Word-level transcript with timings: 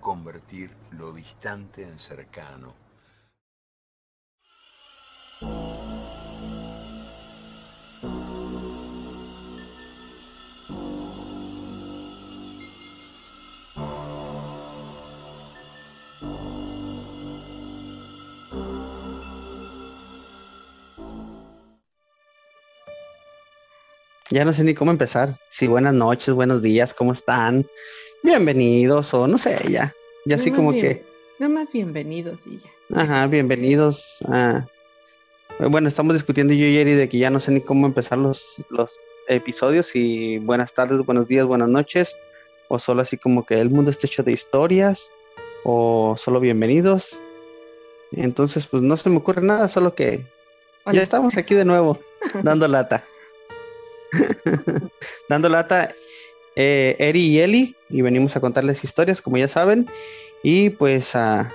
convertir 0.00 0.70
lo 0.90 1.12
distante 1.12 1.82
en 1.82 1.98
cercano. 1.98 2.74
Ya 24.32 24.44
no 24.44 24.52
sé 24.52 24.62
ni 24.62 24.74
cómo 24.74 24.92
empezar. 24.92 25.36
Sí, 25.48 25.66
buenas 25.66 25.92
noches, 25.92 26.32
buenos 26.34 26.62
días, 26.62 26.94
¿cómo 26.94 27.12
están? 27.12 27.66
Bienvenidos 28.22 29.14
o 29.14 29.26
no 29.26 29.38
sé, 29.38 29.58
ya. 29.70 29.94
Ya 30.26 30.36
así 30.36 30.50
como 30.50 30.72
que... 30.72 31.04
Nada 31.38 31.52
más 31.52 31.72
bienvenidos 31.72 32.46
y 32.46 32.58
ya. 32.58 33.00
Ajá, 33.00 33.26
bienvenidos 33.28 34.18
Bueno, 35.58 35.88
estamos 35.88 36.14
discutiendo 36.14 36.52
yo 36.52 36.66
y 36.66 36.76
Eri 36.76 36.92
de 36.92 37.08
que 37.08 37.18
ya 37.18 37.30
no 37.30 37.40
sé 37.40 37.50
ni 37.50 37.62
cómo 37.62 37.86
empezar 37.86 38.18
los, 38.18 38.62
los 38.68 38.98
episodios 39.28 39.94
y 39.94 40.38
buenas 40.38 40.74
tardes, 40.74 41.04
buenos 41.06 41.28
días, 41.28 41.46
buenas 41.46 41.68
noches. 41.68 42.14
O 42.68 42.78
solo 42.78 43.02
así 43.02 43.16
como 43.16 43.46
que 43.46 43.58
el 43.58 43.70
mundo 43.70 43.90
está 43.90 44.06
hecho 44.06 44.22
de 44.22 44.32
historias 44.32 45.10
o 45.64 46.14
solo 46.18 46.40
bienvenidos. 46.40 47.20
Entonces, 48.12 48.66
pues 48.66 48.82
no 48.82 48.96
se 48.96 49.08
me 49.08 49.16
ocurre 49.16 49.42
nada, 49.42 49.68
solo 49.68 49.94
que 49.94 50.24
ya 50.92 51.02
estamos 51.02 51.36
aquí 51.36 51.54
de 51.54 51.64
nuevo, 51.64 51.98
dando 52.42 52.68
lata. 52.68 53.04
Dando 55.28 55.48
lata, 55.48 55.94
eh, 56.62 56.94
Eri 56.98 57.20
y 57.20 57.40
Eli, 57.40 57.74
y 57.88 58.02
venimos 58.02 58.36
a 58.36 58.40
contarles 58.40 58.84
historias, 58.84 59.22
como 59.22 59.38
ya 59.38 59.48
saben, 59.48 59.88
y 60.42 60.68
pues 60.68 61.16
ah, 61.16 61.50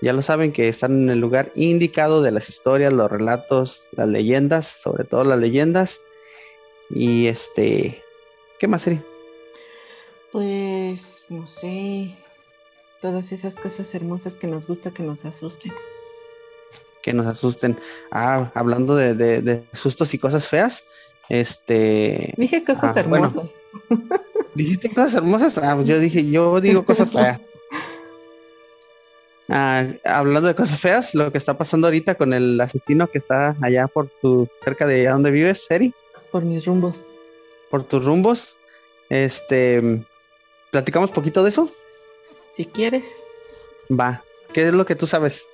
ya 0.00 0.12
lo 0.12 0.20
saben 0.20 0.50
que 0.50 0.68
están 0.68 1.04
en 1.04 1.10
el 1.10 1.20
lugar 1.20 1.52
indicado 1.54 2.22
de 2.22 2.32
las 2.32 2.48
historias, 2.48 2.92
los 2.92 3.08
relatos, 3.08 3.84
las 3.92 4.08
leyendas, 4.08 4.66
sobre 4.66 5.04
todo 5.04 5.22
las 5.22 5.38
leyendas, 5.38 6.00
y 6.90 7.28
este, 7.28 8.02
¿qué 8.58 8.66
más, 8.66 8.84
Eri? 8.88 9.00
Pues, 10.32 11.26
no 11.28 11.46
sé, 11.46 12.16
todas 13.00 13.30
esas 13.30 13.54
cosas 13.54 13.94
hermosas 13.94 14.34
que 14.34 14.48
nos 14.48 14.66
gusta 14.66 14.90
que 14.90 15.04
nos 15.04 15.24
asusten. 15.24 15.72
Que 17.00 17.12
nos 17.12 17.28
asusten. 17.28 17.78
Ah, 18.10 18.50
hablando 18.54 18.96
de 18.96 19.62
sustos 19.72 20.14
y 20.14 20.18
cosas 20.18 20.48
feas, 20.48 20.84
este. 21.28 22.34
Dije 22.36 22.64
cosas 22.64 22.96
ah, 22.96 23.00
hermosas. 23.00 23.50
¿Dijiste 24.54 24.88
cosas 24.90 25.14
hermosas? 25.14 25.58
Ah, 25.58 25.74
pues 25.74 25.88
yo 25.88 25.98
dije, 25.98 26.28
yo 26.30 26.60
digo 26.60 26.84
cosas 26.84 27.10
feas. 27.12 27.40
Ah, 29.48 29.86
hablando 30.04 30.48
de 30.48 30.54
cosas 30.54 30.78
feas, 30.78 31.14
lo 31.14 31.30
que 31.32 31.38
está 31.38 31.56
pasando 31.56 31.86
ahorita 31.86 32.14
con 32.14 32.32
el 32.32 32.60
asesino 32.60 33.08
que 33.08 33.18
está 33.18 33.56
allá 33.60 33.86
por 33.86 34.08
tu, 34.20 34.48
cerca 34.62 34.86
de 34.86 35.06
donde 35.06 35.30
vives, 35.30 35.64
Seri. 35.64 35.92
Por 36.30 36.44
mis 36.44 36.64
rumbos. 36.66 37.08
Por 37.70 37.82
tus 37.82 38.04
rumbos. 38.04 38.56
Este, 39.10 40.02
¿platicamos 40.70 41.10
poquito 41.10 41.42
de 41.42 41.50
eso? 41.50 41.70
Si 42.50 42.64
quieres. 42.64 43.08
Va. 43.90 44.22
¿Qué 44.52 44.68
es 44.68 44.74
lo 44.74 44.86
que 44.86 44.94
tú 44.94 45.06
sabes? 45.06 45.46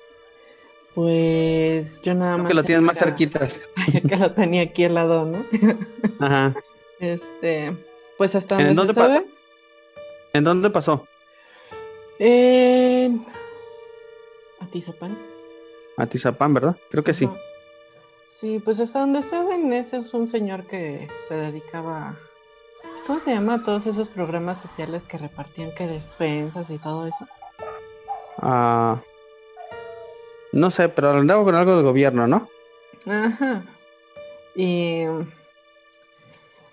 Pues 0.93 2.01
yo 2.01 2.13
nada 2.13 2.37
más. 2.37 2.47
Que 2.47 2.53
lo 2.53 2.63
tienes 2.63 2.83
más 2.83 2.97
cerquitas. 2.97 3.63
que 4.07 4.15
lo 4.15 4.31
tenía 4.33 4.63
aquí 4.63 4.85
al 4.85 4.95
lado, 4.95 5.25
¿no? 5.25 5.45
Ajá. 6.19 6.55
Este, 6.99 7.73
pues 8.19 8.35
hasta 8.35 8.55
donde 8.55 8.71
¿En 8.71 8.75
dónde 8.75 8.93
se 8.93 8.99
sabe. 8.99 9.25
¿En 10.33 10.43
dónde 10.43 10.69
pasó? 10.69 11.07
En 12.19 13.25
Atizapán. 14.59 15.17
Atizapán, 15.95 16.53
¿verdad? 16.53 16.75
Creo 16.91 17.01
que 17.01 17.13
sí. 17.13 17.29
Sí, 18.27 18.59
pues 18.59 18.81
hasta 18.81 18.99
donde 18.99 19.21
saben, 19.21 19.71
ese 19.71 19.97
es 19.97 20.13
un 20.13 20.27
señor 20.27 20.65
que 20.65 21.07
se 21.29 21.33
dedicaba. 21.33 22.17
¿Cómo 23.07 23.21
se 23.21 23.31
llama? 23.31 23.63
Todos 23.63 23.87
esos 23.87 24.09
programas 24.09 24.61
sociales 24.61 25.05
que 25.05 25.17
repartían 25.17 25.73
que 25.73 25.87
despensas 25.87 26.69
y 26.71 26.77
todo 26.77 27.07
eso. 27.07 27.25
Ah. 28.39 29.01
No 30.51 30.71
sé, 30.71 30.89
pero 30.89 31.11
andaba 31.11 31.45
con 31.45 31.55
algo 31.55 31.73
del 31.77 31.85
gobierno, 31.85 32.27
¿no? 32.27 32.49
Ajá. 33.07 33.63
Y, 34.55 35.05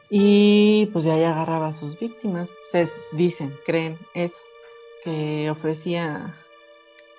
y 0.08 0.86
pues 0.92 1.04
ya 1.04 1.14
agarraba 1.14 1.68
a 1.68 1.72
sus 1.72 1.98
víctimas. 1.98 2.48
Se 2.66 2.86
dicen, 3.12 3.54
creen 3.64 3.98
eso, 4.14 4.38
que 5.02 5.50
ofrecía, 5.50 6.34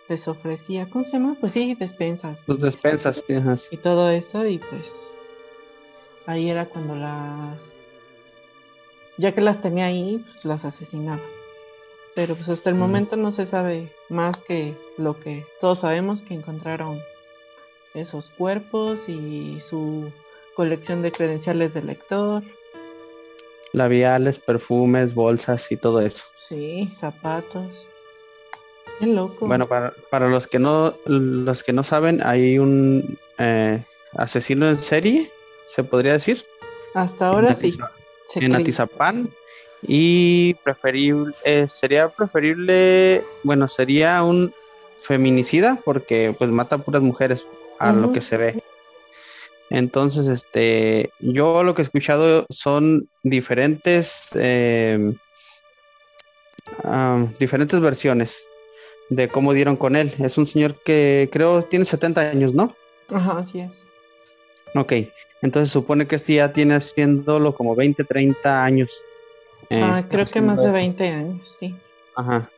les 0.07 0.27
ofrecía, 0.27 0.89
¿cómo 0.89 1.05
se 1.05 1.13
llama? 1.13 1.35
Pues 1.39 1.53
sí, 1.53 1.75
despensas. 1.75 2.43
Los 2.47 2.59
despensas, 2.59 3.23
sí, 3.27 3.35
Y 3.71 3.77
todo 3.77 4.09
eso, 4.09 4.45
y 4.45 4.57
pues 4.57 5.15
ahí 6.25 6.49
era 6.49 6.65
cuando 6.65 6.95
las, 6.95 7.95
ya 9.17 9.31
que 9.33 9.41
las 9.41 9.61
tenía 9.61 9.85
ahí, 9.85 10.23
pues 10.31 10.45
las 10.45 10.65
asesinaba. 10.65 11.21
Pero 12.15 12.35
pues 12.35 12.49
hasta 12.49 12.71
el 12.71 12.75
momento 12.75 13.15
no 13.15 13.31
se 13.31 13.45
sabe 13.45 13.93
más 14.09 14.41
que 14.41 14.75
lo 14.97 15.19
que 15.19 15.45
todos 15.61 15.79
sabemos 15.79 16.23
que 16.23 16.33
encontraron 16.33 16.99
esos 17.93 18.31
cuerpos 18.31 19.07
y 19.07 19.61
su 19.61 20.11
colección 20.55 21.03
de 21.03 21.11
credenciales 21.11 21.75
de 21.75 21.83
lector. 21.83 22.43
Labiales, 23.73 24.39
perfumes, 24.39 25.13
bolsas 25.13 25.71
y 25.71 25.77
todo 25.77 26.01
eso. 26.01 26.23
Sí, 26.37 26.87
zapatos. 26.91 27.87
Qué 28.99 29.07
loco. 29.07 29.47
Bueno, 29.47 29.67
para, 29.67 30.29
los 30.29 30.47
que 30.47 30.59
no 30.59 30.95
los 31.05 31.63
que 31.63 31.73
no 31.73 31.83
saben, 31.83 32.21
hay 32.25 32.57
un 32.57 33.17
eh, 33.37 33.83
asesino 34.13 34.69
en 34.69 34.79
serie, 34.79 35.31
se 35.67 35.83
podría 35.83 36.13
decir. 36.13 36.43
Hasta 36.93 37.27
ahora 37.27 37.53
sí. 37.53 37.77
en 38.35 38.55
Atizapán 38.55 39.29
y 39.83 40.55
preferible, 40.63 41.33
eh, 41.43 41.67
sería 41.67 42.09
preferible, 42.09 43.23
bueno, 43.43 43.67
sería 43.67 44.23
un 44.23 44.51
feminicida 45.01 45.79
porque 45.85 46.35
pues 46.37 46.49
mata 46.49 46.77
a 46.77 46.79
puras 46.79 47.01
mujeres 47.01 47.45
a 47.79 47.91
lo 47.91 48.11
que 48.11 48.21
se 48.21 48.37
ve. 48.37 48.63
Entonces, 49.69 50.27
este, 50.27 51.11
yo 51.19 51.63
lo 51.63 51.75
que 51.75 51.81
he 51.81 51.85
escuchado 51.85 52.45
son 52.49 53.09
diferentes, 53.23 54.29
em, 54.35 55.15
diferentes 57.39 57.79
versiones 57.79 58.47
de 59.09 59.27
cómo 59.27 59.53
dieron 59.53 59.75
con 59.75 59.95
él. 59.95 60.13
Es 60.19 60.37
un 60.37 60.45
señor 60.45 60.75
que 60.83 61.29
creo 61.31 61.63
tiene 61.63 61.85
70 61.85 62.21
años, 62.21 62.53
¿no? 62.53 62.73
Ajá, 63.13 63.39
así 63.39 63.59
es. 63.59 63.81
Ok, 64.75 64.93
entonces 65.41 65.71
supone 65.71 66.07
que 66.07 66.15
este 66.15 66.35
ya 66.35 66.51
tiene 66.51 66.75
haciéndolo 66.75 67.55
como 67.55 67.75
20, 67.75 68.03
30 68.03 68.63
años. 68.63 68.91
Eh, 69.69 69.81
ah, 69.83 70.05
creo 70.09 70.25
que 70.25 70.41
más 70.41 70.63
de 70.63 70.71
20 70.71 71.07
años, 71.07 71.55
sí. 71.59 71.75
Ajá. 72.15 72.49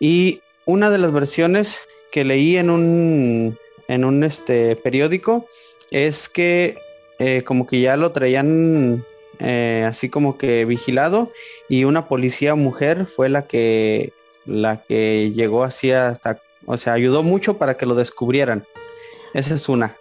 Y 0.00 0.42
una 0.64 0.90
de 0.90 0.98
las 0.98 1.12
versiones 1.12 1.78
que 2.10 2.24
leí 2.24 2.56
en 2.56 2.70
un, 2.70 3.58
en 3.88 4.04
un 4.04 4.24
este, 4.24 4.76
periódico 4.76 5.46
es 5.90 6.28
que 6.28 6.78
eh, 7.18 7.42
como 7.42 7.66
que 7.66 7.80
ya 7.80 7.96
lo 7.96 8.12
traían 8.12 9.04
eh, 9.38 9.84
así 9.86 10.08
como 10.08 10.38
que 10.38 10.64
vigilado 10.64 11.32
y 11.68 11.84
una 11.84 12.08
policía 12.08 12.54
mujer 12.54 13.06
fue 13.06 13.28
la 13.28 13.46
que 13.46 14.12
la 14.46 14.82
que 14.82 15.32
llegó 15.34 15.62
así 15.62 15.92
hasta, 15.92 16.40
o 16.64 16.76
sea, 16.76 16.94
ayudó 16.94 17.22
mucho 17.22 17.58
para 17.58 17.76
que 17.76 17.84
lo 17.84 17.94
descubrieran. 17.94 18.64
Esa 19.34 19.54
es 19.56 19.68
una. 19.68 19.94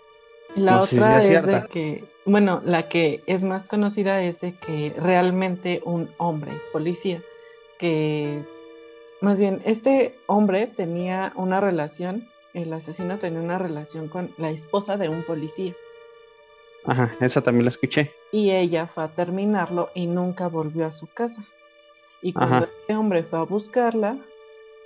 La 0.55 0.79
otra 0.79 1.23
es 1.23 1.45
de 1.45 1.65
que 1.69 2.03
bueno, 2.27 2.61
la 2.65 2.83
que 2.83 3.23
es 3.25 3.45
más 3.45 3.63
conocida 3.63 4.21
es 4.21 4.41
de 4.41 4.53
que 4.53 4.93
realmente 4.97 5.81
un 5.85 6.09
hombre, 6.17 6.51
policía, 6.73 7.21
que 7.79 8.43
más 9.21 9.39
bien 9.39 9.61
este 9.63 10.13
hombre 10.25 10.67
tenía 10.67 11.31
una 11.35 11.61
relación, 11.61 12.27
el 12.57 12.74
asesino 12.74 13.19
tenía 13.19 13.39
una 13.39 13.57
relación 13.57 14.07
con 14.07 14.33
la 14.38 14.50
esposa 14.50 14.98
de 14.98 15.09
un 15.09 15.24
policía. 15.24 15.75
Ajá, 16.86 17.15
esa 17.19 17.42
también 17.42 17.65
la 17.65 17.69
escuché. 17.69 18.13
Y 18.31 18.51
ella 18.51 18.88
fue 18.88 19.04
a 19.04 19.09
terminarlo 19.09 19.89
y 19.94 20.07
nunca 20.07 20.48
volvió 20.48 20.86
a 20.86 20.92
su 20.92 21.07
casa. 21.07 21.44
Y 22.21 22.33
cuando 22.33 22.65
este 22.65 22.95
hombre 22.95 23.24
fue 23.24 23.39
a 23.39 23.44
buscarla 23.44 24.18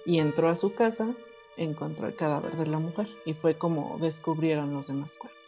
y 0.05 0.19
entró 0.19 0.49
a 0.49 0.55
su 0.55 0.73
casa, 0.73 1.07
encontró 1.57 2.07
el 2.07 2.15
cadáver 2.15 2.53
de 2.57 2.67
la 2.67 2.79
mujer 2.79 3.07
y 3.25 3.33
fue 3.33 3.53
como 3.53 3.97
descubrieron 3.99 4.73
los 4.73 4.87
demás 4.87 5.15
cuerpos. 5.15 5.39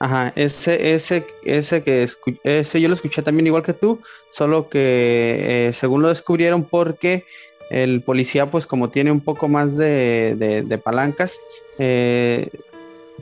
Ajá, 0.00 0.32
ese, 0.36 0.94
ese, 0.94 1.26
ese 1.42 1.82
que 1.82 2.08
ese 2.44 2.80
yo 2.80 2.88
lo 2.88 2.94
escuché 2.94 3.20
también 3.20 3.48
igual 3.48 3.64
que 3.64 3.74
tú, 3.74 4.00
solo 4.30 4.68
que 4.68 5.68
eh, 5.68 5.72
según 5.72 6.02
lo 6.02 6.08
descubrieron 6.08 6.64
porque 6.64 7.24
el 7.70 8.00
policía, 8.02 8.50
pues 8.50 8.66
como 8.66 8.90
tiene 8.90 9.12
un 9.12 9.20
poco 9.20 9.48
más 9.48 9.76
de, 9.76 10.80
palancas, 10.82 11.40
eh, 11.78 12.50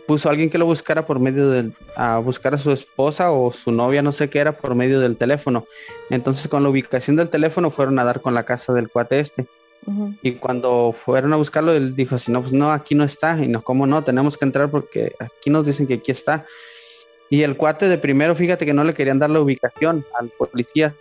puso 0.06 0.28
a 0.28 0.32
alguien 0.32 0.50
que 0.50 0.58
lo 0.58 0.66
buscara 0.66 1.06
por 1.06 1.18
medio 1.18 1.50
del, 1.50 1.72
a 1.96 2.18
buscar 2.18 2.54
a 2.54 2.58
su 2.58 2.72
esposa 2.72 3.32
o 3.32 3.52
su 3.52 3.72
novia, 3.72 4.02
no 4.02 4.12
sé 4.12 4.28
qué 4.30 4.38
era, 4.38 4.52
por 4.52 4.74
medio 4.74 5.00
del 5.00 5.16
teléfono. 5.16 5.66
Entonces 6.10 6.46
con 6.48 6.62
la 6.62 6.68
ubicación 6.68 7.16
del 7.16 7.28
teléfono 7.28 7.70
fueron 7.70 7.98
a 7.98 8.04
dar 8.04 8.20
con 8.20 8.34
la 8.34 8.44
casa 8.44 8.72
del 8.72 8.88
cuate 8.88 9.20
este. 9.20 9.46
Y 10.20 10.32
cuando 10.32 10.92
fueron 10.92 11.32
a 11.32 11.36
buscarlo, 11.36 11.72
él 11.72 11.94
dijo 11.94 12.16
así, 12.16 12.32
no, 12.32 12.40
pues 12.40 12.52
no, 12.52 12.72
aquí 12.72 12.96
no 12.96 13.04
está. 13.04 13.38
Y 13.42 13.46
no, 13.46 13.62
¿cómo 13.62 13.86
no? 13.86 14.02
Tenemos 14.02 14.36
que 14.36 14.44
entrar 14.44 14.68
porque 14.68 15.14
aquí 15.20 15.48
nos 15.48 15.64
dicen 15.64 15.86
que 15.86 15.94
aquí 15.94 16.10
está. 16.10 16.44
Y 17.30 17.42
el 17.42 17.56
cuate 17.56 17.88
de 17.88 17.98
primero, 17.98 18.34
fíjate 18.34 18.66
que 18.66 18.72
no 18.72 18.82
le 18.82 18.94
querían 18.94 19.20
dar 19.20 19.30
la 19.30 19.40
ubicación 19.40 20.04
al 20.18 20.28
policía, 20.30 20.94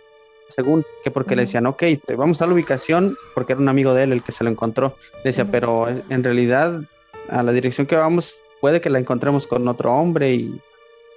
según 0.48 0.84
que 1.02 1.10
porque 1.10 1.36
le 1.36 1.42
decían, 1.42 1.66
ok, 1.66 1.82
te 2.04 2.16
vamos 2.16 2.40
a 2.42 2.46
la 2.46 2.54
ubicación 2.54 3.16
porque 3.34 3.52
era 3.52 3.60
un 3.60 3.68
amigo 3.68 3.94
de 3.94 4.04
él 4.04 4.12
el 4.12 4.22
que 4.22 4.32
se 4.32 4.44
lo 4.44 4.50
encontró. 4.50 4.96
Le 5.24 5.30
decía, 5.30 5.46
pero 5.50 5.88
en 5.88 6.24
realidad 6.24 6.82
a 7.28 7.42
la 7.42 7.52
dirección 7.52 7.86
que 7.86 7.96
vamos 7.96 8.40
puede 8.60 8.80
que 8.80 8.90
la 8.90 8.98
encontremos 8.98 9.46
con 9.46 9.66
otro 9.68 9.92
hombre 9.94 10.34
y 10.34 10.60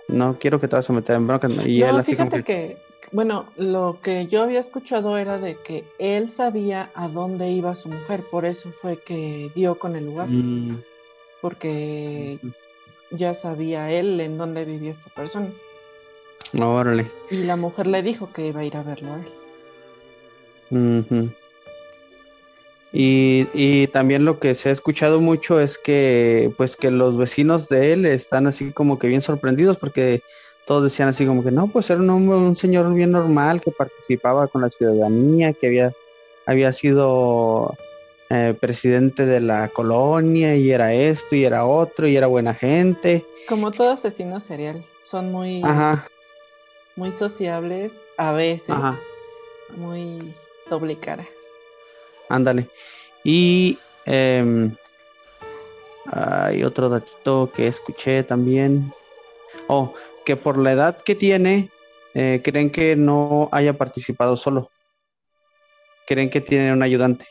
no 0.07 0.37
quiero 0.39 0.59
que 0.59 0.67
te 0.67 0.75
vas 0.75 0.89
a 0.89 0.93
meter 0.93 1.15
en 1.15 1.27
bronca. 1.27 1.47
Y 1.65 1.81
él 1.81 1.95
así 1.95 2.11
fíjate 2.11 2.43
que, 2.43 2.77
bueno, 3.11 3.45
lo 3.57 3.97
que 4.01 4.27
yo 4.27 4.41
había 4.41 4.59
escuchado 4.59 5.17
era 5.17 5.37
de 5.37 5.55
que 5.55 5.83
él 5.99 6.29
sabía 6.29 6.89
a 6.95 7.07
dónde 7.07 7.49
iba 7.49 7.75
su 7.75 7.89
mujer, 7.89 8.23
por 8.29 8.45
eso 8.45 8.71
fue 8.71 8.97
que 8.97 9.51
dio 9.55 9.77
con 9.77 9.95
el 9.95 10.05
lugar. 10.05 10.27
Mm. 10.29 10.81
Porque 11.41 12.39
ya 13.11 13.33
sabía 13.33 13.89
él 13.91 14.19
en 14.19 14.37
dónde 14.37 14.65
vivía 14.65 14.91
esta 14.91 15.09
persona. 15.09 15.49
Órale. 16.57 17.11
Y 17.29 17.43
la 17.43 17.55
mujer 17.55 17.87
le 17.87 18.01
dijo 18.01 18.31
que 18.33 18.47
iba 18.47 18.61
a 18.61 18.65
ir 18.65 18.77
a 18.77 18.83
verlo 18.83 19.13
a 19.13 19.19
él. 20.71 21.31
Y, 22.91 23.47
y, 23.53 23.87
también 23.87 24.25
lo 24.25 24.39
que 24.39 24.55
se 24.55 24.69
ha 24.69 24.71
escuchado 24.71 25.19
mucho 25.19 25.59
es 25.59 25.77
que 25.77 26.51
pues 26.57 26.75
que 26.75 26.89
los 26.89 27.17
vecinos 27.17 27.69
de 27.69 27.93
él 27.93 28.05
están 28.05 28.47
así 28.47 28.71
como 28.71 28.97
que 28.97 29.07
bien 29.07 29.21
sorprendidos 29.21 29.77
porque 29.77 30.23
todos 30.69 30.83
decían 30.83 31.09
así 31.09 31.25
como 31.25 31.43
que 31.43 31.49
no, 31.49 31.67
pues 31.67 31.89
era 31.89 31.99
un 31.99 32.09
hombre, 32.11 32.37
un 32.37 32.55
señor 32.55 32.93
bien 32.93 33.11
normal 33.11 33.59
que 33.59 33.71
participaba 33.71 34.47
con 34.47 34.61
la 34.61 34.69
ciudadanía, 34.69 35.53
que 35.53 35.65
había, 35.65 35.93
había 36.45 36.71
sido 36.73 37.75
eh, 38.29 38.53
presidente 38.59 39.25
de 39.25 39.39
la 39.39 39.69
colonia 39.69 40.55
y 40.55 40.71
era 40.71 40.93
esto 40.93 41.35
y 41.35 41.43
era 41.43 41.65
otro 41.65 42.07
y 42.07 42.15
era 42.15 42.27
buena 42.27 42.53
gente. 42.53 43.25
Como 43.47 43.71
todo 43.71 43.93
asesino 43.93 44.39
serial, 44.39 44.83
son 45.01 45.31
muy, 45.31 45.63
muy 46.99 47.13
sociables 47.13 47.93
a 48.17 48.33
veces, 48.33 48.75
muy 49.77 50.33
doble 50.69 50.97
cara. 50.97 51.25
Ándale. 52.27 52.67
Y 53.23 53.79
em, 54.05 54.75
hay 56.11 56.61
otro 56.65 56.89
datito 56.89 57.51
que 57.55 57.67
escuché 57.67 58.23
también. 58.23 58.93
Oh, 59.67 59.93
que 60.25 60.35
por 60.35 60.57
la 60.57 60.73
edad 60.73 61.01
que 61.01 61.15
tiene, 61.15 61.69
eh, 62.13 62.41
creen 62.43 62.69
que 62.69 62.97
no 62.97 63.47
haya 63.53 63.77
participado 63.77 64.35
solo. 64.35 64.69
Creen 66.05 66.29
que 66.29 66.41
tiene 66.41 66.73
un 66.73 66.83
ayudante. 66.83 67.25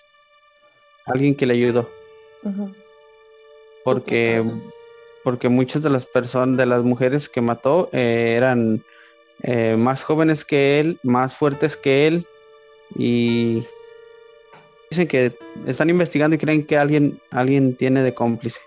Alguien 1.04 1.34
que 1.34 1.44
le 1.44 1.54
ayudó. 1.54 1.90
Porque, 3.84 4.42
porque 5.24 5.50
muchas 5.50 5.82
de 5.82 5.90
las 5.90 6.06
personas, 6.06 6.56
de 6.56 6.64
las 6.64 6.82
mujeres 6.82 7.28
que 7.28 7.42
mató, 7.42 7.90
eh, 7.92 8.34
eran 8.34 8.82
eh, 9.42 9.76
más 9.78 10.02
jóvenes 10.02 10.44
que 10.44 10.80
él, 10.80 10.98
más 11.02 11.34
fuertes 11.34 11.76
que 11.76 12.06
él. 12.06 12.26
Y 12.96 13.64
dicen 14.90 15.08
que 15.08 15.36
están 15.66 15.90
investigando 15.90 16.36
y 16.36 16.38
creen 16.38 16.66
que 16.66 16.76
alguien, 16.76 17.20
alguien 17.30 17.74
tiene 17.76 18.02
de 18.02 18.14
cómplice. 18.14 18.60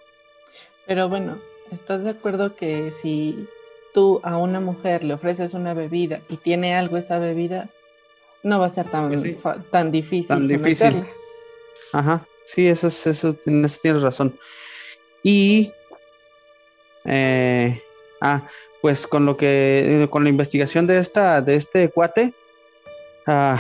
Pero 0.86 1.10
bueno, 1.10 1.40
¿estás 1.72 2.04
de 2.04 2.12
acuerdo 2.12 2.56
que 2.56 2.92
si 2.92 3.48
tú 3.94 4.20
a 4.24 4.38
una 4.38 4.60
mujer 4.60 5.04
le 5.04 5.14
ofreces 5.14 5.54
una 5.54 5.74
bebida 5.74 6.22
y 6.30 6.38
tiene 6.38 6.76
algo 6.76 6.98
esa 6.98 7.20
bebida, 7.20 7.70
no 8.44 8.60
va 8.60 8.68
a 8.68 8.70
ser 8.70 8.88
tan, 8.88 9.10
pues 9.10 9.38
tan 9.70 9.92
difícil. 9.92 10.28
Tan 10.28 10.48
difícil. 10.48 11.06
Ajá, 11.94 12.26
sí, 12.46 12.68
eso, 12.68 12.88
es, 12.88 13.06
eso, 13.06 13.34
tienes 13.34 14.02
razón. 14.02 14.38
Y, 15.24 15.72
eh, 17.06 17.82
ah, 18.22 18.44
pues 18.82 19.08
con 19.08 19.26
lo 19.26 19.38
que, 19.38 20.08
con 20.10 20.24
la 20.24 20.30
investigación 20.30 20.88
de 20.88 20.98
esta, 21.00 21.42
de 21.42 21.56
este 21.56 21.90
cuate, 21.90 22.34
ah, 23.28 23.60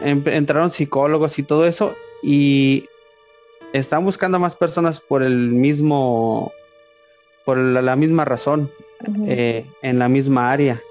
entraron 0.00 0.70
psicólogos 0.70 1.38
y 1.38 1.42
todo 1.42 1.66
eso 1.66 1.94
y 2.22 2.86
están 3.72 4.04
buscando 4.04 4.36
a 4.36 4.40
más 4.40 4.54
personas 4.54 5.00
por 5.00 5.22
el 5.22 5.36
mismo, 5.36 6.52
por 7.44 7.56
la 7.56 7.96
misma 7.96 8.24
razón. 8.24 8.70
Eh, 9.26 9.66
en 9.82 9.98
la 9.98 10.08
misma 10.08 10.50
área. 10.50 10.82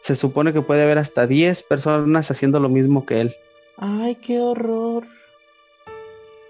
Se 0.00 0.16
supone 0.16 0.52
que 0.52 0.62
puede 0.62 0.82
haber 0.82 0.98
hasta 0.98 1.26
10 1.26 1.62
personas 1.62 2.30
haciendo 2.30 2.60
lo 2.60 2.68
mismo 2.68 3.06
que 3.06 3.20
él. 3.20 3.36
Ay, 3.76 4.16
qué 4.16 4.40
horror. 4.40 5.04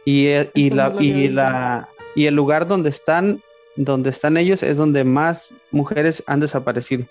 Y, 0.05 0.27
eh, 0.27 0.50
y 0.55 0.71
la, 0.71 0.95
y, 0.99 1.29
la, 1.29 1.89
y 2.15 2.27
el 2.27 2.35
lugar 2.35 2.67
donde 2.67 2.91
están, 2.91 3.41
donde 3.76 4.11
están 4.11 4.37
ellos 4.37 4.62
es 4.62 4.76
donde 4.76 5.05
más 5.05 5.50
mujeres 5.71 6.23
han 6.26 6.41
desaparecido. 6.41 7.06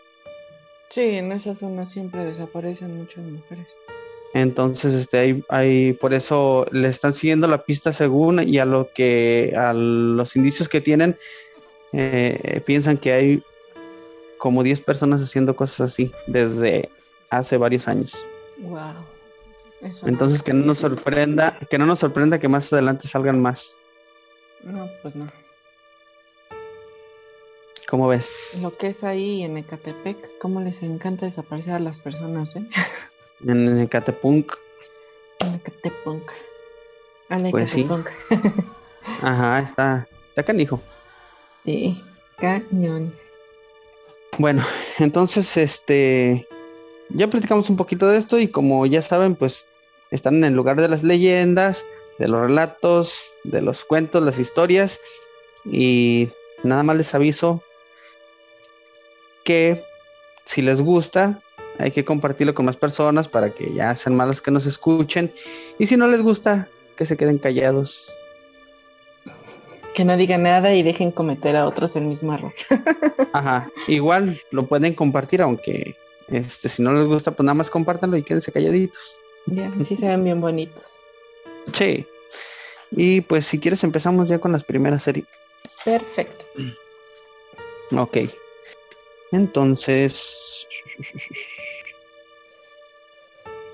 Sí, 0.89 1.01
en 1.01 1.31
esa 1.31 1.55
zona 1.55 1.85
siempre 1.85 2.23
desaparecen 2.23 2.97
muchas 2.97 3.25
mujeres. 3.25 3.67
Entonces, 4.33 4.93
este, 4.93 5.19
hay, 5.19 5.43
hay, 5.49 5.93
por 5.93 6.13
eso 6.13 6.65
le 6.71 6.87
están 6.87 7.13
siguiendo 7.13 7.47
la 7.47 7.63
pista 7.63 7.93
según 7.93 8.47
y 8.47 8.57
a 8.57 8.65
lo 8.65 8.89
que, 8.93 9.53
a 9.55 9.73
los 9.73 10.35
indicios 10.35 10.69
que 10.69 10.81
tienen, 10.81 11.17
eh, 11.93 12.61
piensan 12.65 12.97
que 12.97 13.13
hay 13.13 13.43
como 14.37 14.63
10 14.63 14.81
personas 14.81 15.21
haciendo 15.21 15.55
cosas 15.55 15.91
así 15.91 16.11
desde 16.27 16.89
hace 17.29 17.57
varios 17.57 17.87
años. 17.87 18.13
Wow. 18.57 18.95
Entonces 20.05 20.41
que 20.41 20.53
no 20.53 20.65
nos 20.65 20.79
sorprenda, 20.79 21.57
que 21.69 21.77
no 21.77 21.85
nos 21.85 21.99
sorprenda 21.99 22.39
que 22.39 22.47
más 22.47 22.71
adelante 22.71 23.07
salgan 23.07 23.41
más. 23.41 23.77
No, 24.63 24.89
pues 25.01 25.15
no. 25.15 25.27
¿Cómo 27.87 28.07
ves? 28.07 28.59
Lo 28.61 28.75
que 28.77 28.87
es 28.87 29.03
ahí 29.03 29.43
en 29.43 29.57
Ecatepec, 29.57 30.37
cómo 30.39 30.61
les 30.61 30.81
encanta 30.83 31.25
desaparecer 31.25 31.73
a 31.73 31.79
las 31.79 31.99
personas, 31.99 32.55
¿eh? 32.55 32.67
En 33.45 33.81
Ecatepunk. 33.81 34.53
En 35.39 35.55
Ecatepunk. 35.55 36.31
A 37.29 37.39
la 37.39 37.51
pues 37.51 37.75
Ajá, 39.21 39.59
está, 39.59 40.07
está 40.29 40.43
canijo. 40.43 40.79
Sí, 41.65 42.01
cañón. 42.37 43.13
Bueno, 44.37 44.63
entonces, 44.99 45.57
este, 45.57 46.47
ya 47.09 47.27
platicamos 47.27 47.69
un 47.69 47.75
poquito 47.75 48.07
de 48.07 48.17
esto 48.17 48.39
y 48.39 48.47
como 48.47 48.85
ya 48.85 49.01
saben, 49.01 49.35
pues 49.35 49.67
están 50.11 50.35
en 50.35 50.45
el 50.45 50.53
lugar 50.53 50.79
de 50.79 50.87
las 50.87 51.03
leyendas, 51.03 51.85
de 52.19 52.27
los 52.27 52.41
relatos, 52.41 53.35
de 53.43 53.61
los 53.61 53.83
cuentos, 53.83 54.23
las 54.23 54.39
historias 54.39 55.01
y 55.65 56.29
nada 56.63 56.83
más 56.83 56.97
les 56.97 57.13
aviso 57.13 57.61
que 59.43 59.83
si 60.45 60.61
les 60.61 60.81
gusta, 60.81 61.39
hay 61.79 61.91
que 61.91 62.05
compartirlo 62.05 62.53
con 62.53 62.65
más 62.65 62.77
personas 62.77 63.27
para 63.27 63.51
que 63.51 63.73
ya 63.73 63.95
sean 63.95 64.15
malas 64.15 64.41
que 64.41 64.51
nos 64.51 64.65
escuchen 64.65 65.31
y 65.79 65.87
si 65.87 65.97
no 65.97 66.07
les 66.07 66.21
gusta, 66.21 66.67
que 66.95 67.05
se 67.05 67.17
queden 67.17 67.39
callados 67.39 68.13
que 69.93 70.05
no 70.05 70.17
digan 70.17 70.43
nada 70.43 70.73
y 70.73 70.83
dejen 70.83 71.11
cometer 71.11 71.55
a 71.55 71.67
otros 71.67 71.95
el 71.95 72.05
mismo 72.05 72.33
error. 72.33 72.53
Ajá, 73.33 73.69
igual 73.87 74.39
lo 74.51 74.65
pueden 74.65 74.93
compartir, 74.93 75.41
aunque 75.41 75.95
este, 76.27 76.69
si 76.69 76.81
no 76.81 76.93
les 76.93 77.05
gusta, 77.05 77.31
pues 77.31 77.45
nada 77.45 77.53
más 77.53 77.69
compártanlo 77.69 78.17
y 78.17 78.23
quédense 78.23 78.51
calladitos. 78.51 79.15
Ya, 79.45 79.71
sí 79.83 79.95
se 79.95 80.07
ven 80.07 80.23
bien 80.23 80.41
bonitos. 80.41 80.93
Sí. 81.73 82.05
Y 82.91 83.21
pues 83.21 83.45
si 83.45 83.59
quieres 83.59 83.83
empezamos 83.83 84.29
ya 84.29 84.39
con 84.39 84.51
las 84.51 84.63
primeras 84.63 85.03
series. 85.03 85.25
Perfecto. 85.83 86.45
Ok. 87.95 88.17
Entonces... 89.33 90.67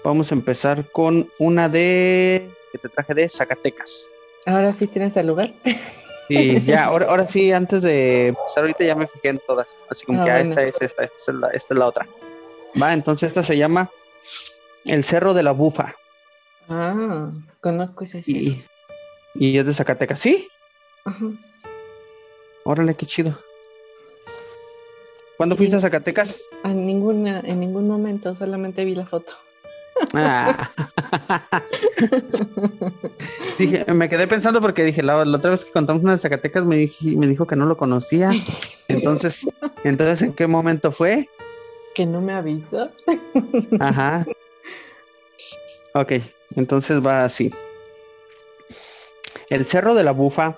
Vamos 0.03 0.31
a 0.31 0.35
empezar 0.35 0.89
con 0.91 1.29
una 1.37 1.67
de... 1.67 2.49
que 2.71 2.77
te 2.77 2.87
traje 2.89 3.13
de 3.13 3.27
Zacatecas. 3.27 4.09
Ahora 4.45 4.71
sí 4.71 4.87
tienes 4.87 5.17
el 5.17 5.27
lugar. 5.27 5.51
Sí, 6.29 6.61
ya, 6.65 6.85
ahora, 6.85 7.07
ahora 7.07 7.27
sí, 7.27 7.51
antes 7.51 7.81
de 7.81 8.27
empezar 8.27 8.63
ahorita 8.63 8.85
ya 8.85 8.95
me 8.95 9.07
fijé 9.07 9.29
en 9.29 9.41
todas. 9.45 9.75
Así 9.89 10.05
como 10.05 10.21
ah, 10.21 10.25
que 10.25 10.31
ah, 10.31 10.39
esta 10.39 10.63
es 10.63 10.81
esta, 10.81 11.03
esta 11.03 11.31
es, 11.31 11.37
la, 11.37 11.49
esta 11.49 11.73
es 11.73 11.77
la 11.77 11.87
otra. 11.87 12.07
Va, 12.81 12.93
entonces 12.93 13.27
esta 13.27 13.43
se 13.43 13.57
llama 13.57 13.91
el 14.85 15.03
Cerro 15.03 15.33
de 15.33 15.43
la 15.43 15.51
Bufa. 15.51 15.93
Ah, 16.69 17.31
conozco 17.59 18.05
ese 18.05 18.23
cerro. 18.23 18.37
Y, 18.37 18.63
y 19.35 19.57
es 19.57 19.65
de 19.65 19.73
Zacatecas. 19.73 20.21
¿Sí? 20.21 20.47
Ajá. 21.03 21.25
Órale, 22.63 22.95
qué 22.95 23.05
chido. 23.05 23.37
¿Cuándo 25.39 25.55
fuiste 25.55 25.77
a 25.77 25.79
Zacatecas? 25.79 26.43
En, 26.65 26.85
ninguna, 26.85 27.39
en 27.45 27.61
ningún 27.61 27.87
momento, 27.87 28.35
solamente 28.35 28.83
vi 28.83 28.93
la 28.93 29.05
foto. 29.05 29.31
Ah. 30.13 30.69
dije, 33.57 33.85
me 33.93 34.09
quedé 34.09 34.27
pensando 34.27 34.59
porque 34.59 34.83
dije, 34.83 35.01
la, 35.01 35.23
la 35.23 35.37
otra 35.37 35.51
vez 35.51 35.63
que 35.63 35.71
contamos 35.71 36.03
una 36.03 36.11
de 36.11 36.17
Zacatecas 36.17 36.65
me, 36.65 36.75
dije- 36.75 37.15
me 37.15 37.25
dijo 37.25 37.47
que 37.47 37.55
no 37.55 37.65
lo 37.65 37.77
conocía. 37.77 38.31
Entonces, 38.89 39.47
entonces, 39.85 40.23
¿en 40.23 40.33
qué 40.33 40.45
momento 40.45 40.91
fue? 40.91 41.29
Que 41.95 42.05
no 42.05 42.19
me 42.19 42.33
avisó. 42.33 42.89
Ajá. 43.79 44.25
Ok, 45.93 46.15
entonces 46.57 46.99
va 47.05 47.23
así. 47.23 47.49
El 49.49 49.65
Cerro 49.65 49.95
de 49.95 50.03
la 50.03 50.11
Bufa 50.11 50.57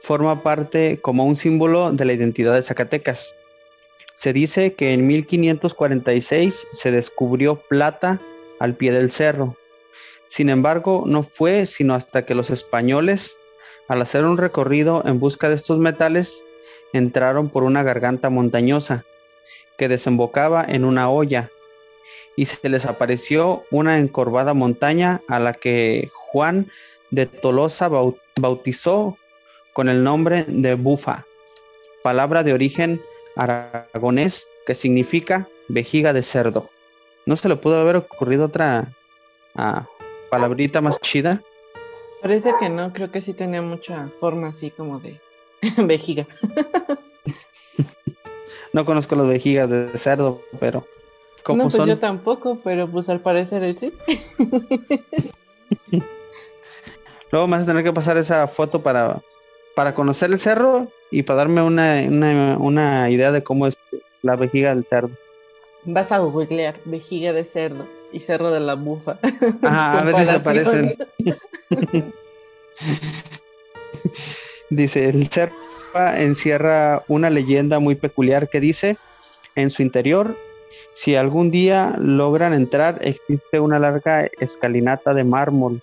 forma 0.00 0.42
parte 0.42 0.98
como 1.02 1.26
un 1.26 1.36
símbolo 1.36 1.92
de 1.92 2.06
la 2.06 2.14
identidad 2.14 2.54
de 2.54 2.62
Zacatecas. 2.62 3.34
Se 4.14 4.32
dice 4.32 4.74
que 4.74 4.92
en 4.92 5.06
1546 5.06 6.68
se 6.72 6.90
descubrió 6.90 7.56
plata 7.56 8.20
al 8.60 8.74
pie 8.74 8.92
del 8.92 9.10
cerro. 9.10 9.56
Sin 10.28 10.48
embargo, 10.48 11.04
no 11.06 11.22
fue 11.22 11.66
sino 11.66 11.94
hasta 11.94 12.24
que 12.24 12.34
los 12.34 12.50
españoles, 12.50 13.36
al 13.88 14.00
hacer 14.02 14.24
un 14.24 14.38
recorrido 14.38 15.02
en 15.06 15.18
busca 15.18 15.48
de 15.48 15.56
estos 15.56 15.78
metales, 15.78 16.42
entraron 16.92 17.48
por 17.50 17.64
una 17.64 17.82
garganta 17.82 18.30
montañosa 18.30 19.04
que 19.76 19.88
desembocaba 19.88 20.64
en 20.66 20.84
una 20.84 21.10
olla 21.10 21.50
y 22.36 22.46
se 22.46 22.68
les 22.68 22.86
apareció 22.86 23.64
una 23.70 23.98
encorvada 23.98 24.54
montaña 24.54 25.20
a 25.28 25.38
la 25.38 25.52
que 25.52 26.10
Juan 26.12 26.70
de 27.10 27.26
Tolosa 27.26 27.90
bau- 27.90 28.18
bautizó 28.40 29.16
con 29.74 29.88
el 29.88 30.02
nombre 30.04 30.44
de 30.46 30.74
Bufa, 30.74 31.26
palabra 32.02 32.42
de 32.42 32.52
origen 32.54 33.02
aragonés 33.36 34.48
que 34.66 34.74
significa 34.74 35.48
vejiga 35.68 36.12
de 36.12 36.22
cerdo. 36.22 36.68
¿No 37.26 37.36
se 37.36 37.48
le 37.48 37.56
pudo 37.56 37.80
haber 37.80 37.96
ocurrido 37.96 38.46
otra 38.46 38.88
ah, 39.54 39.86
palabrita 40.30 40.80
más 40.80 41.00
chida? 41.00 41.40
Parece 42.20 42.52
que 42.58 42.68
no, 42.68 42.92
creo 42.92 43.10
que 43.10 43.20
sí 43.20 43.32
tenía 43.32 43.62
mucha 43.62 44.08
forma 44.20 44.48
así 44.48 44.70
como 44.70 45.00
de 45.00 45.20
vejiga. 45.78 46.26
No 48.72 48.86
conozco 48.86 49.14
las 49.16 49.26
vejigas 49.26 49.68
de 49.68 49.98
cerdo, 49.98 50.40
pero 50.58 50.86
¿cómo 51.42 51.58
No, 51.58 51.64
pues 51.64 51.74
son? 51.74 51.88
yo 51.88 51.98
tampoco, 51.98 52.58
pero 52.64 52.88
pues 52.88 53.10
al 53.10 53.20
parecer 53.20 53.62
él 53.62 53.76
sí. 53.76 53.92
Luego 57.30 57.46
me 57.46 57.56
vas 57.56 57.64
a 57.64 57.66
tener 57.66 57.84
que 57.84 57.92
pasar 57.92 58.16
esa 58.16 58.48
foto 58.48 58.82
para, 58.82 59.20
para 59.74 59.94
conocer 59.94 60.30
el 60.30 60.38
cerro 60.38 60.88
y 61.10 61.22
para 61.22 61.38
darme 61.38 61.62
una, 61.62 62.02
una, 62.08 62.56
una 62.58 63.10
idea 63.10 63.32
de 63.32 63.42
cómo 63.42 63.66
es 63.66 63.76
la 64.22 64.36
vejiga 64.36 64.74
del 64.74 64.84
cerdo. 64.84 65.10
Vas 65.84 66.12
a 66.12 66.18
googlear 66.18 66.76
vejiga 66.84 67.32
de 67.32 67.44
cerdo 67.44 67.86
y 68.12 68.20
cerro 68.20 68.50
de 68.50 68.60
la 68.60 68.74
bufa. 68.74 69.18
Ajá, 69.62 70.00
a 70.00 70.04
ver 70.04 70.16
si 70.16 70.24
se 70.24 70.32
Comparación. 70.34 70.94
parecen. 71.68 72.14
Dice, 74.70 75.08
el 75.08 75.28
cerro 75.28 75.54
encierra 76.16 77.02
una 77.08 77.28
leyenda 77.30 77.78
muy 77.78 77.94
peculiar 77.94 78.48
que 78.48 78.60
dice, 78.60 78.96
en 79.54 79.68
su 79.70 79.82
interior, 79.82 80.36
si 80.94 81.16
algún 81.16 81.50
día 81.50 81.94
logran 81.98 82.54
entrar, 82.54 82.98
existe 83.02 83.60
una 83.60 83.78
larga 83.78 84.30
escalinata 84.40 85.12
de 85.12 85.24
mármol 85.24 85.82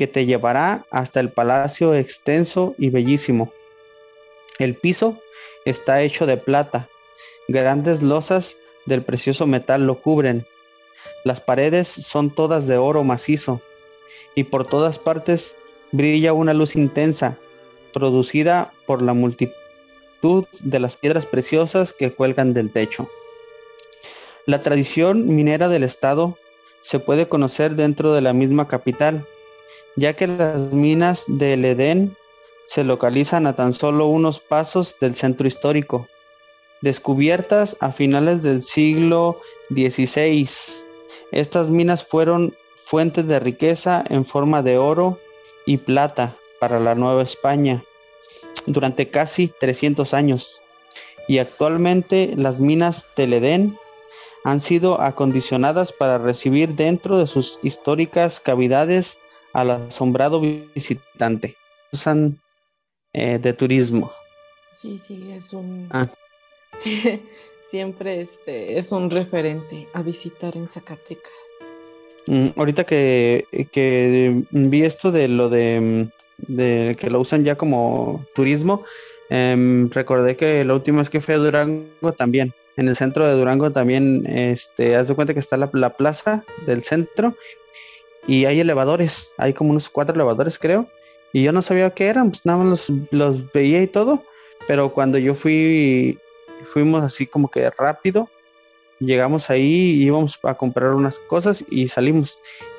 que 0.00 0.06
te 0.06 0.24
llevará 0.24 0.86
hasta 0.90 1.20
el 1.20 1.30
palacio 1.30 1.94
extenso 1.94 2.74
y 2.78 2.88
bellísimo. 2.88 3.52
El 4.58 4.74
piso 4.74 5.18
está 5.66 6.00
hecho 6.00 6.24
de 6.24 6.38
plata, 6.38 6.88
grandes 7.48 8.00
losas 8.00 8.56
del 8.86 9.02
precioso 9.02 9.46
metal 9.46 9.86
lo 9.86 10.00
cubren. 10.00 10.46
Las 11.22 11.42
paredes 11.42 11.86
son 11.86 12.30
todas 12.30 12.66
de 12.66 12.78
oro 12.78 13.04
macizo 13.04 13.60
y 14.34 14.44
por 14.44 14.66
todas 14.66 14.98
partes 14.98 15.54
brilla 15.92 16.32
una 16.32 16.54
luz 16.54 16.76
intensa, 16.76 17.36
producida 17.92 18.72
por 18.86 19.02
la 19.02 19.12
multitud 19.12 20.46
de 20.60 20.80
las 20.80 20.96
piedras 20.96 21.26
preciosas 21.26 21.92
que 21.92 22.10
cuelgan 22.10 22.54
del 22.54 22.70
techo. 22.70 23.10
La 24.46 24.62
tradición 24.62 25.26
minera 25.26 25.68
del 25.68 25.82
estado 25.82 26.38
se 26.80 27.00
puede 27.00 27.28
conocer 27.28 27.74
dentro 27.74 28.14
de 28.14 28.22
la 28.22 28.32
misma 28.32 28.66
capital, 28.66 29.26
ya 29.96 30.14
que 30.14 30.26
las 30.26 30.72
minas 30.72 31.24
del 31.26 31.64
Edén 31.64 32.16
se 32.66 32.84
localizan 32.84 33.46
a 33.46 33.56
tan 33.56 33.72
solo 33.72 34.06
unos 34.06 34.38
pasos 34.40 34.94
del 35.00 35.14
centro 35.14 35.48
histórico, 35.48 36.06
descubiertas 36.82 37.76
a 37.80 37.90
finales 37.90 38.42
del 38.42 38.62
siglo 38.62 39.40
XVI. 39.70 40.48
Estas 41.32 41.68
minas 41.68 42.04
fueron 42.04 42.54
fuentes 42.84 43.26
de 43.26 43.40
riqueza 43.40 44.04
en 44.08 44.24
forma 44.24 44.62
de 44.62 44.78
oro 44.78 45.18
y 45.66 45.78
plata 45.78 46.36
para 46.60 46.80
la 46.80 46.94
Nueva 46.94 47.22
España 47.22 47.82
durante 48.66 49.08
casi 49.08 49.48
300 49.48 50.14
años. 50.14 50.60
Y 51.28 51.38
actualmente 51.38 52.32
las 52.36 52.60
minas 52.60 53.06
del 53.16 53.32
Edén 53.34 53.76
han 54.44 54.60
sido 54.60 55.00
acondicionadas 55.00 55.92
para 55.92 56.18
recibir 56.18 56.74
dentro 56.74 57.18
de 57.18 57.26
sus 57.26 57.60
históricas 57.62 58.40
cavidades 58.40 59.18
al 59.52 59.70
asombrado 59.70 60.40
visitante. 60.40 61.56
Usan 61.92 62.38
eh, 63.12 63.38
de 63.38 63.52
turismo. 63.52 64.12
Sí, 64.74 64.98
sí, 64.98 65.30
es 65.32 65.52
un. 65.52 65.88
Ah. 65.90 66.08
Sí, 66.76 67.20
siempre 67.68 68.20
este, 68.20 68.78
es 68.78 68.92
un 68.92 69.10
referente 69.10 69.88
a 69.92 70.02
visitar 70.02 70.56
en 70.56 70.68
Zacatecas. 70.68 71.32
Mm, 72.28 72.48
ahorita 72.56 72.84
que, 72.84 73.44
que 73.72 74.44
vi 74.50 74.82
esto 74.82 75.10
de 75.10 75.26
lo 75.26 75.48
de, 75.48 75.80
mm, 75.80 76.54
de 76.54 76.96
que 76.98 77.10
lo 77.10 77.18
usan 77.18 77.44
ya 77.44 77.56
como 77.56 78.24
turismo, 78.36 78.84
em, 79.30 79.90
recordé 79.90 80.36
que 80.36 80.64
la 80.64 80.74
última 80.74 80.98
vez 80.98 81.10
que 81.10 81.20
fui 81.20 81.34
a 81.34 81.38
Durango 81.38 82.12
también, 82.16 82.54
en 82.76 82.88
el 82.88 82.96
centro 82.96 83.26
de 83.26 83.34
Durango 83.34 83.72
también, 83.72 84.24
este, 84.26 84.94
haz 84.94 85.08
de 85.08 85.16
cuenta 85.16 85.34
que 85.34 85.40
está 85.40 85.56
la, 85.56 85.68
la 85.72 85.90
plaza 85.90 86.44
del 86.66 86.84
centro 86.84 87.34
y 88.30 88.44
hay 88.44 88.60
elevadores, 88.60 89.32
hay 89.38 89.52
como 89.52 89.70
unos 89.70 89.88
cuatro 89.88 90.14
elevadores 90.14 90.56
creo, 90.58 90.86
y 91.32 91.42
yo 91.42 91.50
no 91.52 91.62
sabía 91.62 91.90
qué 91.90 92.06
eran, 92.06 92.30
pues 92.30 92.46
nada 92.46 92.58
más 92.62 92.68
los, 92.88 92.92
los 93.10 93.52
veía 93.52 93.82
y 93.82 93.86
todo, 93.88 94.22
pero 94.68 94.92
cuando 94.92 95.18
yo 95.18 95.34
fui, 95.34 96.16
fuimos 96.64 97.02
así 97.02 97.26
como 97.26 97.50
que 97.50 97.68
rápido, 97.70 98.28
llegamos 99.00 99.50
ahí, 99.50 100.02
íbamos 100.02 100.38
a 100.44 100.54
comprar 100.54 100.94
unas 100.94 101.18
cosas 101.18 101.64
y 101.70 101.88
salimos. 101.88 102.38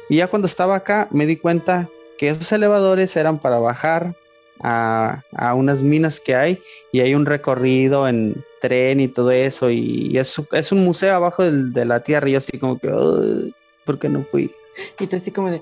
Y 0.09 0.17
ya 0.17 0.27
cuando 0.27 0.47
estaba 0.47 0.75
acá 0.75 1.07
me 1.11 1.25
di 1.25 1.35
cuenta 1.35 1.89
que 2.17 2.29
esos 2.29 2.51
elevadores 2.51 3.15
eran 3.17 3.39
para 3.39 3.59
bajar 3.59 4.13
a, 4.61 5.21
a 5.35 5.53
unas 5.55 5.81
minas 5.81 6.19
que 6.19 6.35
hay 6.35 6.59
y 6.93 6.99
hay 7.01 7.15
un 7.15 7.25
recorrido 7.25 8.07
en 8.07 8.35
tren 8.61 8.99
y 8.99 9.07
todo 9.07 9.31
eso 9.31 9.69
y 9.71 10.17
es, 10.17 10.35
es 10.51 10.71
un 10.71 10.83
museo 10.85 11.15
abajo 11.15 11.43
del- 11.43 11.73
de 11.73 11.83
la 11.85 11.99
tierra 12.03 12.29
y 12.29 12.33
yo 12.33 12.37
así 12.37 12.59
como 12.59 12.77
que, 12.79 12.87
"Ay, 12.89 13.53
¿por 13.85 13.97
qué 13.97 14.07
no 14.07 14.23
fui? 14.31 14.51
Y 14.99 15.07
tú 15.07 15.15
así 15.15 15.31
como 15.31 15.49
de, 15.51 15.61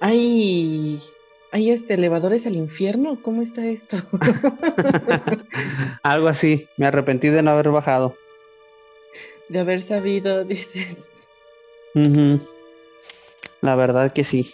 ¿hay, 0.00 1.02
¿hay 1.52 1.70
este 1.70 1.94
elevadores 1.94 2.46
al 2.46 2.56
infierno? 2.56 3.18
¿Cómo 3.22 3.42
está 3.42 3.64
esto? 3.66 3.96
Algo 6.02 6.28
así, 6.28 6.68
me 6.76 6.86
arrepentí 6.86 7.28
de 7.28 7.42
no 7.42 7.50
haber 7.52 7.70
bajado. 7.70 8.16
de 9.48 9.58
haber 9.60 9.82
sabido, 9.82 10.44
dices. 10.46 11.06
La 13.60 13.74
verdad 13.74 14.12
que 14.12 14.24
sí. 14.24 14.52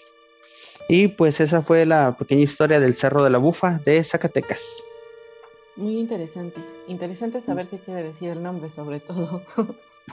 Y 0.88 1.08
pues 1.08 1.40
esa 1.40 1.62
fue 1.62 1.86
la 1.86 2.16
pequeña 2.16 2.42
historia 2.42 2.78
del 2.80 2.94
Cerro 2.94 3.22
de 3.22 3.30
la 3.30 3.38
Bufa 3.38 3.80
de 3.84 4.02
Zacatecas. 4.04 4.82
Muy 5.76 5.98
interesante. 5.98 6.60
Interesante 6.86 7.40
saber 7.40 7.66
qué 7.68 7.78
quiere 7.78 8.02
decir 8.02 8.30
el 8.30 8.42
nombre, 8.42 8.68
sobre 8.68 9.00
todo. 9.00 9.42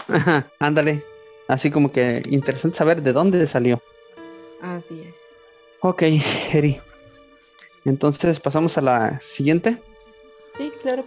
Ajá, 0.08 0.48
ándale. 0.60 1.04
Así 1.50 1.72
como 1.72 1.92
que 1.92 2.22
interesante 2.30 2.78
saber 2.78 3.02
de 3.02 3.12
dónde 3.12 3.46
salió. 3.48 3.82
Así 4.62 5.02
es. 5.02 5.16
Ok, 5.82 6.04
Eri. 6.54 6.80
Entonces 7.86 8.40
pasamos 8.40 8.78
a 8.78 8.82
la 8.82 9.20
siguiente. 9.20 9.82
Sí, 10.56 10.72
claro. 10.82 11.04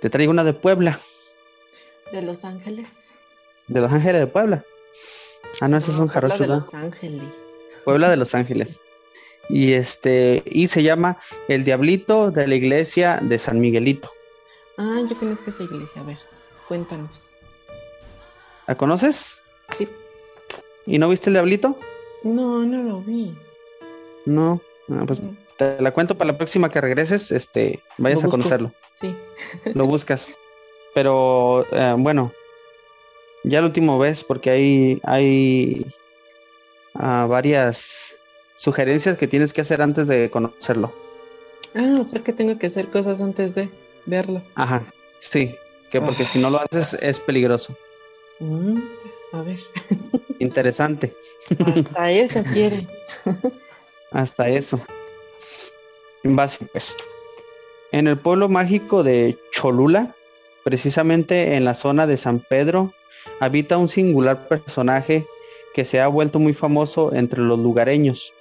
Te 0.00 0.08
traigo 0.08 0.30
una 0.30 0.44
de 0.44 0.52
Puebla, 0.52 1.00
De 2.12 2.22
Los 2.22 2.44
Ángeles. 2.44 3.12
de 3.66 3.80
Los 3.80 3.92
Ángeles 3.92 4.20
de 4.20 4.26
Puebla. 4.28 4.64
Ah, 5.60 5.66
no, 5.66 5.76
ese 5.78 5.90
es 5.90 5.98
un 5.98 6.06
Puebla 6.08 6.12
jarocho, 6.12 6.42
de 6.44 6.48
¿no? 6.48 6.54
Los 6.56 6.74
Ángeles. 6.74 7.34
Puebla 7.84 8.08
de 8.08 8.16
Los 8.16 8.34
Ángeles. 8.36 8.80
Y 9.48 9.72
este, 9.72 10.44
y 10.46 10.68
se 10.68 10.84
llama 10.84 11.18
El 11.48 11.64
Diablito 11.64 12.30
de 12.30 12.46
la 12.46 12.54
Iglesia 12.54 13.18
de 13.20 13.36
San 13.38 13.58
Miguelito. 13.58 14.12
Ah, 14.76 15.00
yo 15.08 15.18
conozco 15.18 15.50
esa 15.50 15.64
iglesia. 15.64 16.02
A 16.02 16.04
ver, 16.04 16.18
cuéntanos. 16.68 17.34
¿La 18.68 18.74
conoces? 18.74 19.40
Sí. 19.78 19.88
¿Y 20.86 20.98
no 20.98 21.08
viste 21.08 21.30
el 21.30 21.34
diablito? 21.34 21.78
No, 22.22 22.62
no 22.62 22.82
lo 22.82 23.00
vi. 23.00 23.34
No, 24.26 24.60
ah, 24.90 25.04
pues 25.06 25.22
Mm, 25.22 25.30
te 25.56 25.80
la 25.80 25.90
cuento 25.92 26.18
para 26.18 26.32
la 26.32 26.36
próxima 26.36 26.68
que 26.68 26.82
regreses, 26.82 27.32
este, 27.32 27.80
vayas 27.96 28.22
Lo 28.22 28.28
a 28.28 28.30
conocerlo. 28.30 28.72
Sí. 28.92 29.16
Lo 29.74 29.86
buscas. 29.86 30.36
Pero 30.94 31.64
eh, 31.72 31.94
bueno, 31.96 32.30
ya 33.42 33.62
la 33.62 33.68
último 33.68 33.98
vez, 33.98 34.22
porque 34.22 34.50
hay, 34.50 35.00
hay 35.02 35.86
ah, 36.94 37.26
varias 37.26 38.16
sugerencias 38.56 39.16
que 39.16 39.28
tienes 39.28 39.54
que 39.54 39.62
hacer 39.62 39.80
antes 39.80 40.08
de 40.08 40.28
conocerlo. 40.28 40.92
Ah, 41.74 41.96
o 41.98 42.04
sea 42.04 42.22
que 42.22 42.34
tengo 42.34 42.58
que 42.58 42.66
hacer 42.66 42.88
cosas 42.88 43.22
antes 43.22 43.54
de 43.54 43.70
verlo. 44.04 44.42
Ajá, 44.56 44.84
sí, 45.20 45.54
que 45.90 46.02
porque 46.02 46.26
si 46.26 46.38
no 46.38 46.50
lo 46.50 46.60
haces 46.60 46.98
es 47.00 47.18
peligroso. 47.18 47.74
Mm, 48.40 48.78
a 49.32 49.42
ver, 49.42 49.58
Interesante, 50.38 51.12
hasta 51.66 52.10
eso 52.10 52.42
quiere. 52.52 52.86
hasta 54.12 54.48
eso. 54.48 54.80
Base, 56.22 56.64
pues. 56.72 56.94
En 57.92 58.06
el 58.06 58.18
pueblo 58.18 58.48
mágico 58.48 59.02
de 59.02 59.36
Cholula, 59.52 60.14
precisamente 60.64 61.54
en 61.56 61.64
la 61.64 61.74
zona 61.74 62.06
de 62.06 62.16
San 62.16 62.40
Pedro, 62.40 62.92
habita 63.40 63.76
un 63.78 63.88
singular 63.88 64.46
personaje 64.46 65.26
que 65.74 65.84
se 65.84 66.00
ha 66.00 66.08
vuelto 66.08 66.38
muy 66.38 66.54
famoso 66.54 67.12
entre 67.14 67.40
los 67.40 67.58
lugareños, 67.58 68.32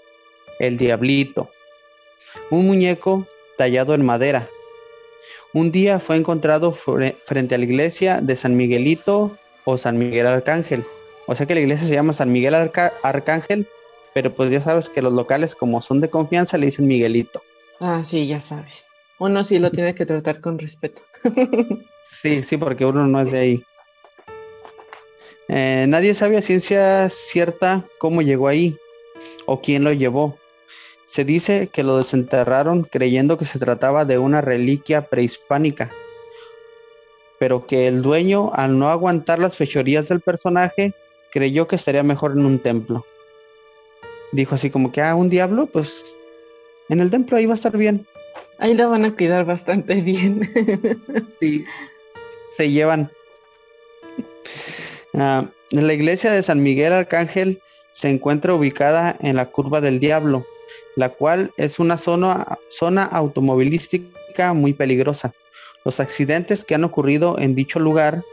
el 0.60 0.78
Diablito, 0.78 1.50
un 2.50 2.68
muñeco 2.68 3.26
tallado 3.58 3.94
en 3.94 4.06
madera. 4.06 4.48
Un 5.54 5.72
día 5.72 6.00
fue 6.00 6.18
encontrado 6.18 6.74
fre- 6.74 7.16
frente 7.26 7.56
a 7.56 7.58
la 7.58 7.64
iglesia 7.66 8.20
de 8.22 8.36
San 8.36 8.56
Miguelito 8.58 9.38
o 9.70 9.78
San 9.78 9.98
Miguel 9.98 10.26
Arcángel. 10.28 10.86
O 11.28 11.36
sea 11.36 11.46
que 11.46 11.54
la 11.54 11.60
iglesia 11.60 11.86
se 11.86 11.94
llama 11.94 12.14
San 12.14 12.32
Miguel 12.32 12.56
Arca- 12.56 12.94
Arcángel, 13.04 13.68
pero 14.14 14.32
pues 14.34 14.50
ya 14.50 14.62
sabes 14.62 14.88
que 14.88 15.02
los 15.02 15.12
locales 15.12 15.56
como 15.56 15.82
son 15.82 16.00
de 16.00 16.10
confianza 16.10 16.58
le 16.58 16.68
dicen 16.68 16.88
Miguelito. 16.88 17.42
Ah, 17.82 18.02
sí, 18.06 18.28
ya 18.28 18.40
sabes. 18.40 18.88
Uno 19.20 19.44
sí 19.44 19.60
lo 19.60 19.70
tiene 19.70 19.94
que 19.94 20.06
tratar 20.06 20.40
con 20.42 20.58
respeto. 20.58 21.02
Sí, 22.10 22.42
sí, 22.42 22.56
porque 22.56 22.86
uno 22.86 23.06
no 23.06 23.20
es 23.20 23.32
de 23.34 23.38
ahí. 23.38 23.64
Eh, 25.50 25.86
nadie 25.90 26.16
sabe 26.16 26.38
a 26.38 26.42
ciencia 26.42 27.10
cierta 27.10 27.84
cómo 28.00 28.22
llegó 28.22 28.48
ahí 28.48 28.78
o 29.46 29.60
quién 29.62 29.84
lo 29.84 29.92
llevó. 29.92 30.38
Se 31.06 31.26
dice 31.26 31.68
que 31.68 31.84
lo 31.84 31.98
desenterraron 31.98 32.84
creyendo 32.84 33.38
que 33.38 33.44
se 33.44 33.60
trataba 33.60 34.06
de 34.06 34.18
una 34.20 34.40
reliquia 34.40 35.02
prehispánica, 35.02 35.92
pero 37.40 37.66
que 37.66 37.88
el 37.88 38.02
dueño, 38.02 38.52
al 38.54 38.78
no 38.80 38.90
aguantar 38.90 39.40
las 39.40 39.56
fechorías 39.56 40.08
del 40.08 40.22
personaje, 40.22 40.94
creyó 41.32 41.68
que 41.68 41.76
estaría 41.76 42.04
mejor 42.04 42.32
en 42.32 42.46
un 42.46 42.60
templo. 42.60 43.06
Dijo 44.32 44.56
así 44.56 44.70
como 44.70 44.92
que, 44.92 45.02
ah, 45.02 45.16
un 45.16 45.30
diablo, 45.30 45.68
pues 45.68 46.18
en 46.90 47.00
el 47.00 47.10
templo 47.10 47.38
ahí 47.38 47.46
va 47.46 47.54
a 47.54 47.56
estar 47.56 47.76
bien. 47.78 48.06
Ahí 48.60 48.74
lo 48.74 48.90
van 48.90 49.06
a 49.06 49.16
cuidar 49.16 49.46
bastante 49.46 49.96
bien. 50.02 50.42
Sí, 51.40 51.64
se 52.56 52.72
llevan. 52.72 53.12
Ah, 55.14 55.46
la 55.72 55.94
iglesia 55.94 56.32
de 56.32 56.42
San 56.42 56.64
Miguel 56.64 56.94
Arcángel 56.94 57.62
se 57.92 58.10
encuentra 58.10 58.54
ubicada 58.54 59.16
en 59.20 59.36
la 59.36 59.48
Curva 59.48 59.82
del 59.82 60.00
Diablo, 60.00 60.46
la 60.96 61.10
cual 61.10 61.52
es 61.58 61.80
una 61.80 61.98
zona, 61.98 62.58
zona 62.70 63.04
automovilística 63.04 64.54
muy 64.54 64.74
peligrosa. 64.74 65.34
Los 65.86 66.00
accidentes 66.00 66.64
que 66.64 66.76
han 66.76 66.84
ocurrido 66.84 67.38
en 67.40 67.56
dicho 67.56 67.80
lugar 67.80 68.24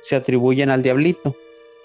se 0.00 0.16
atribuyen 0.16 0.70
al 0.70 0.82
diablito. 0.82 1.34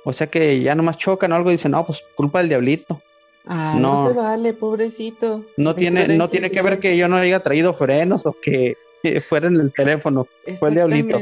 O 0.03 0.13
sea 0.13 0.27
que 0.27 0.59
ya 0.61 0.75
nomás 0.75 0.97
chocan 0.97 1.31
o 1.31 1.35
algo 1.35 1.49
y 1.49 1.53
dicen, 1.53 1.71
no, 1.71 1.85
pues 1.85 2.03
culpa 2.15 2.39
del 2.39 2.49
diablito. 2.49 3.01
Ah, 3.47 3.75
no, 3.79 3.95
No. 3.95 4.07
se 4.07 4.13
vale, 4.13 4.53
pobrecito. 4.53 5.43
No 5.57 5.75
tiene, 5.75 6.07
no 6.17 6.27
tiene 6.27 6.51
que 6.51 6.61
ver 6.61 6.79
que 6.79 6.95
yo 6.97 7.07
no 7.07 7.17
haya 7.17 7.39
traído 7.41 7.73
frenos 7.73 8.25
o 8.25 8.35
que, 8.39 8.77
que 9.01 9.19
fuera 9.21 9.47
en 9.47 9.55
el 9.55 9.73
teléfono. 9.73 10.27
fue 10.59 10.69
el 10.69 10.75
diablito. 10.75 11.19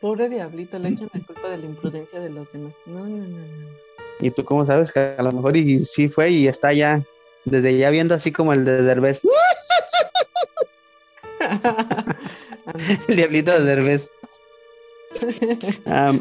Pobre 0.00 0.28
diablito, 0.30 0.78
le 0.78 0.88
echan 0.90 1.10
la 1.12 1.20
culpa 1.20 1.48
de 1.50 1.58
la 1.58 1.66
imprudencia 1.66 2.20
de 2.20 2.30
los 2.30 2.50
demás. 2.52 2.74
No, 2.86 3.00
no, 3.00 3.18
no, 3.18 3.38
no. 3.38 3.68
Y 4.20 4.30
tú 4.30 4.44
cómo 4.44 4.64
sabes 4.64 4.92
que 4.92 5.14
a 5.16 5.22
lo 5.22 5.32
mejor 5.32 5.56
y, 5.56 5.80
sí 5.80 6.08
fue 6.08 6.30
y 6.30 6.48
está 6.48 6.72
ya 6.72 7.02
desde 7.44 7.76
ya 7.76 7.90
viendo 7.90 8.14
así 8.14 8.32
como 8.32 8.52
el 8.52 8.64
de 8.64 8.82
Derbez. 8.82 9.20
el 13.08 13.16
diablito 13.16 13.52
de 13.52 13.64
Derbez. 13.64 14.10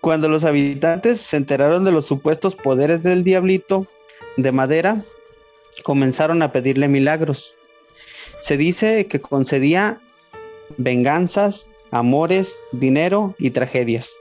Cuando 0.00 0.28
los 0.28 0.44
habitantes 0.44 1.20
se 1.20 1.36
enteraron 1.36 1.84
de 1.84 1.92
los 1.92 2.06
supuestos 2.06 2.54
poderes 2.54 3.02
del 3.02 3.24
diablito 3.24 3.86
de 4.36 4.52
madera, 4.52 5.04
comenzaron 5.82 6.42
a 6.42 6.52
pedirle 6.52 6.88
milagros. 6.88 7.54
Se 8.40 8.56
dice 8.56 9.06
que 9.06 9.20
concedía 9.20 10.00
venganzas, 10.76 11.68
amores, 11.90 12.58
dinero 12.72 13.34
y 13.38 13.50
tragedias. 13.50 14.16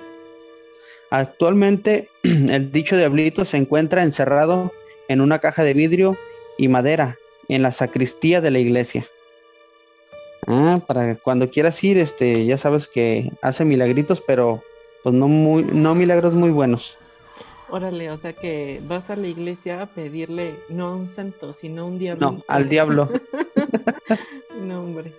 Actualmente, 1.12 2.10
el 2.24 2.72
dicho 2.72 2.98
diablito 2.98 3.46
se 3.46 3.58
encuentra 3.58 4.04
encerrado 4.04 4.72
en 5.08 5.22
una 5.22 5.40
caja 5.40 5.64
de 5.64 5.74
vidrio 5.74 6.18
y 6.58 6.68
madera 6.68 7.18
en 7.48 7.62
la 7.62 7.72
sacristía 7.72 8.42
de 8.42 8.52
la 8.52 8.60
iglesia. 8.60 9.08
Ah, 10.52 10.82
para 10.86 11.16
cuando 11.16 11.52
quieras 11.52 11.82
ir, 11.84 12.00
este, 12.00 12.44
ya 12.46 12.58
sabes 12.58 12.88
que 12.88 13.32
hace 13.44 13.66
milagritos, 13.66 14.20
pero 14.20 14.64
pues 15.04 15.14
no 15.14 15.28
muy, 15.28 15.64
no 15.64 15.94
milagros 15.94 16.34
muy 16.34 16.50
buenos. 16.50 16.98
Órale, 17.70 18.10
o 18.10 18.18
sea 18.18 18.34
que 18.34 18.82
vas 18.88 19.12
a 19.12 19.16
la 19.16 19.28
iglesia 19.28 19.84
a 19.84 19.86
pedirle 19.86 20.56
no 20.70 20.88
a 20.88 20.96
un 20.96 21.08
santo, 21.08 21.54
sino 21.54 21.84
a 21.84 21.86
un 21.86 22.00
diablo. 22.00 22.32
No, 22.32 22.44
al 22.48 22.68
diablo. 22.68 23.10
No, 24.60 24.82
hombre. 24.82 25.14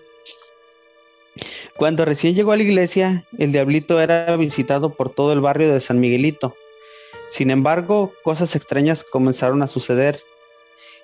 Cuando 1.76 2.04
recién 2.04 2.34
llegó 2.34 2.52
a 2.52 2.56
la 2.56 2.62
iglesia, 2.62 3.24
el 3.38 3.52
diablito 3.52 4.00
era 4.00 4.36
visitado 4.36 4.90
por 4.90 5.08
todo 5.08 5.32
el 5.32 5.40
barrio 5.40 5.72
de 5.72 5.80
San 5.80 5.98
Miguelito. 5.98 6.54
Sin 7.30 7.50
embargo, 7.50 8.12
cosas 8.22 8.54
extrañas 8.54 9.02
comenzaron 9.02 9.62
a 9.62 9.68
suceder. 9.68 10.20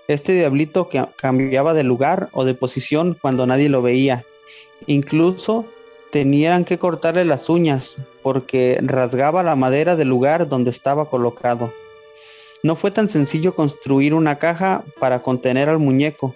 Este 0.09 0.35
diablito 0.35 0.89
que 0.89 1.05
cambiaba 1.17 1.75
de 1.75 1.83
lugar 1.83 2.29
o 2.33 2.45
de 2.45 2.55
posición 2.55 3.17
cuando 3.21 3.47
nadie 3.47 3.69
lo 3.69 3.83
veía. 3.83 4.25
Incluso 4.87 5.67
tenían 6.11 6.65
que 6.65 6.79
cortarle 6.79 7.25
las 7.25 7.49
uñas 7.49 7.97
porque 8.23 8.79
rasgaba 8.83 9.43
la 9.43 9.57
madera 9.57 9.97
del 9.97 10.09
lugar 10.09 10.49
donde 10.49 10.71
estaba 10.71 11.11
colocado. 11.11 11.73
No 12.63 12.77
fue 12.77 12.91
tan 12.91 13.09
sencillo 13.09 13.55
construir 13.55 14.15
una 14.15 14.39
caja 14.39 14.85
para 14.99 15.23
contener 15.23 15.69
al 15.69 15.79
muñeco, 15.79 16.35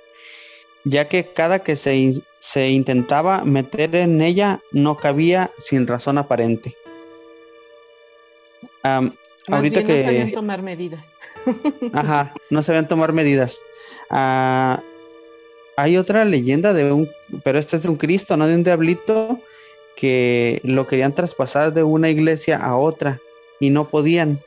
ya 0.84 1.08
que 1.08 1.24
cada 1.24 1.60
que 1.60 1.76
se, 1.76 2.12
se 2.38 2.70
intentaba 2.70 3.44
meter 3.44 3.94
en 3.94 4.20
ella 4.20 4.60
no 4.72 4.96
cabía 4.96 5.50
sin 5.58 5.86
razón 5.86 6.18
aparente. 6.18 6.76
Más 8.82 9.12
ahorita 9.48 9.80
bien 9.80 9.86
que... 9.86 9.96
no 9.96 10.04
sabían 10.04 10.32
tomar 10.32 10.62
medidas. 10.62 11.09
Ajá, 11.92 12.32
no 12.50 12.62
sabían 12.62 12.88
tomar 12.88 13.12
medidas. 13.12 13.60
Ah, 14.10 14.82
hay 15.76 15.96
otra 15.96 16.24
leyenda 16.24 16.72
de 16.72 16.92
un, 16.92 17.08
pero 17.42 17.58
esta 17.58 17.76
es 17.76 17.82
de 17.82 17.88
un 17.88 17.96
Cristo, 17.96 18.36
no 18.36 18.46
de 18.46 18.54
un 18.54 18.64
diablito, 18.64 19.40
que 19.96 20.60
lo 20.64 20.86
querían 20.86 21.14
traspasar 21.14 21.72
de 21.72 21.82
una 21.82 22.08
iglesia 22.08 22.56
a 22.56 22.76
otra 22.76 23.20
y 23.60 23.70
no 23.70 23.88
podían, 23.88 24.40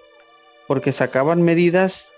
porque 0.67 0.91
sacaban 0.91 1.41
medidas 1.41 2.11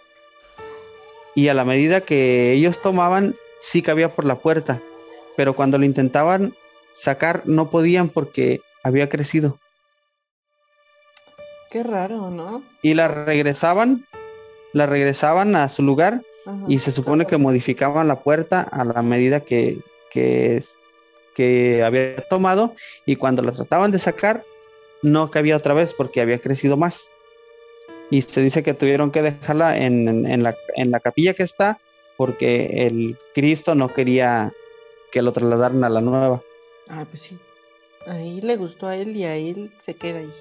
y 1.35 1.49
a 1.49 1.53
la 1.53 1.65
medida 1.65 2.01
que 2.01 2.53
ellos 2.53 2.81
tomaban, 2.81 3.35
sí 3.59 3.81
cabía 3.81 4.13
por 4.13 4.25
la 4.25 4.35
puerta, 4.35 4.81
pero 5.35 5.53
cuando 5.53 5.77
lo 5.77 5.85
intentaban 5.85 6.55
sacar, 6.93 7.41
no 7.45 7.69
podían 7.69 8.09
porque 8.09 8.61
había 8.83 9.09
crecido. 9.09 9.59
Qué 11.69 11.83
raro, 11.83 12.29
¿no? 12.29 12.63
Y 12.81 12.93
la 12.93 13.09
regresaban, 13.09 14.05
la 14.75 14.85
regresaban 14.85 15.55
a 15.55 15.69
su 15.69 15.81
lugar 15.83 16.21
Ajá. 16.45 16.65
y 16.67 16.79
se 16.79 16.91
supone 16.91 17.25
que 17.25 17.37
modificaban 17.37 18.09
la 18.09 18.19
puerta 18.19 18.61
a 18.61 18.83
la 18.83 19.01
medida 19.01 19.39
que, 19.39 19.79
que, 20.11 20.61
que 21.33 21.81
había 21.81 22.17
tomado 22.29 22.75
y 23.05 23.15
cuando 23.15 23.41
la 23.41 23.53
trataban 23.53 23.91
de 23.91 23.99
sacar 23.99 24.43
no 25.01 25.31
cabía 25.31 25.55
otra 25.55 25.73
vez 25.73 25.93
porque 25.93 26.19
había 26.19 26.39
crecido 26.39 26.75
más. 26.75 27.09
Y 28.11 28.21
se 28.21 28.41
dice 28.41 28.63
que 28.63 28.73
tuvieron 28.73 29.11
que 29.11 29.21
dejarla 29.21 29.77
en, 29.77 30.07
en- 30.09 30.25
en 30.25 30.43
la, 30.43 30.55
en 30.75 30.91
la 30.91 30.99
capilla 30.99 31.33
que 31.33 31.43
está 31.43 31.79
porque 32.17 32.85
el 32.87 33.15
Cristo 33.33 33.75
no 33.75 33.93
quería 33.93 34.51
que 35.11 35.21
lo 35.21 35.31
trasladaran 35.31 35.83
a 35.85 35.89
la 35.89 36.01
nueva. 36.01 36.41
Ah, 36.89 37.05
pues 37.09 37.21
sí. 37.23 37.37
Ahí 38.07 38.41
le 38.41 38.57
gustó 38.57 38.87
a 38.87 38.95
él 38.97 39.15
y 39.15 39.23
a 39.23 39.35
él 39.35 39.71
se 39.79 39.95
queda 39.95 40.19
ahí. 40.19 40.31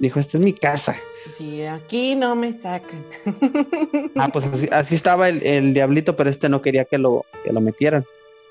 Dijo, 0.00 0.18
esta 0.18 0.38
es 0.38 0.42
mi 0.44 0.54
casa. 0.54 0.96
Sí, 1.36 1.62
aquí 1.62 2.16
no 2.16 2.34
me 2.34 2.52
sacan. 2.54 3.04
Ah, 4.16 4.28
pues 4.32 4.44
así, 4.46 4.68
así 4.72 4.94
estaba 4.94 5.28
el, 5.28 5.42
el 5.46 5.72
diablito, 5.74 6.16
pero 6.16 6.28
este 6.28 6.48
no 6.48 6.60
quería 6.60 6.84
que 6.84 6.98
lo, 6.98 7.24
que 7.44 7.52
lo 7.52 7.60
metieran. 7.60 8.04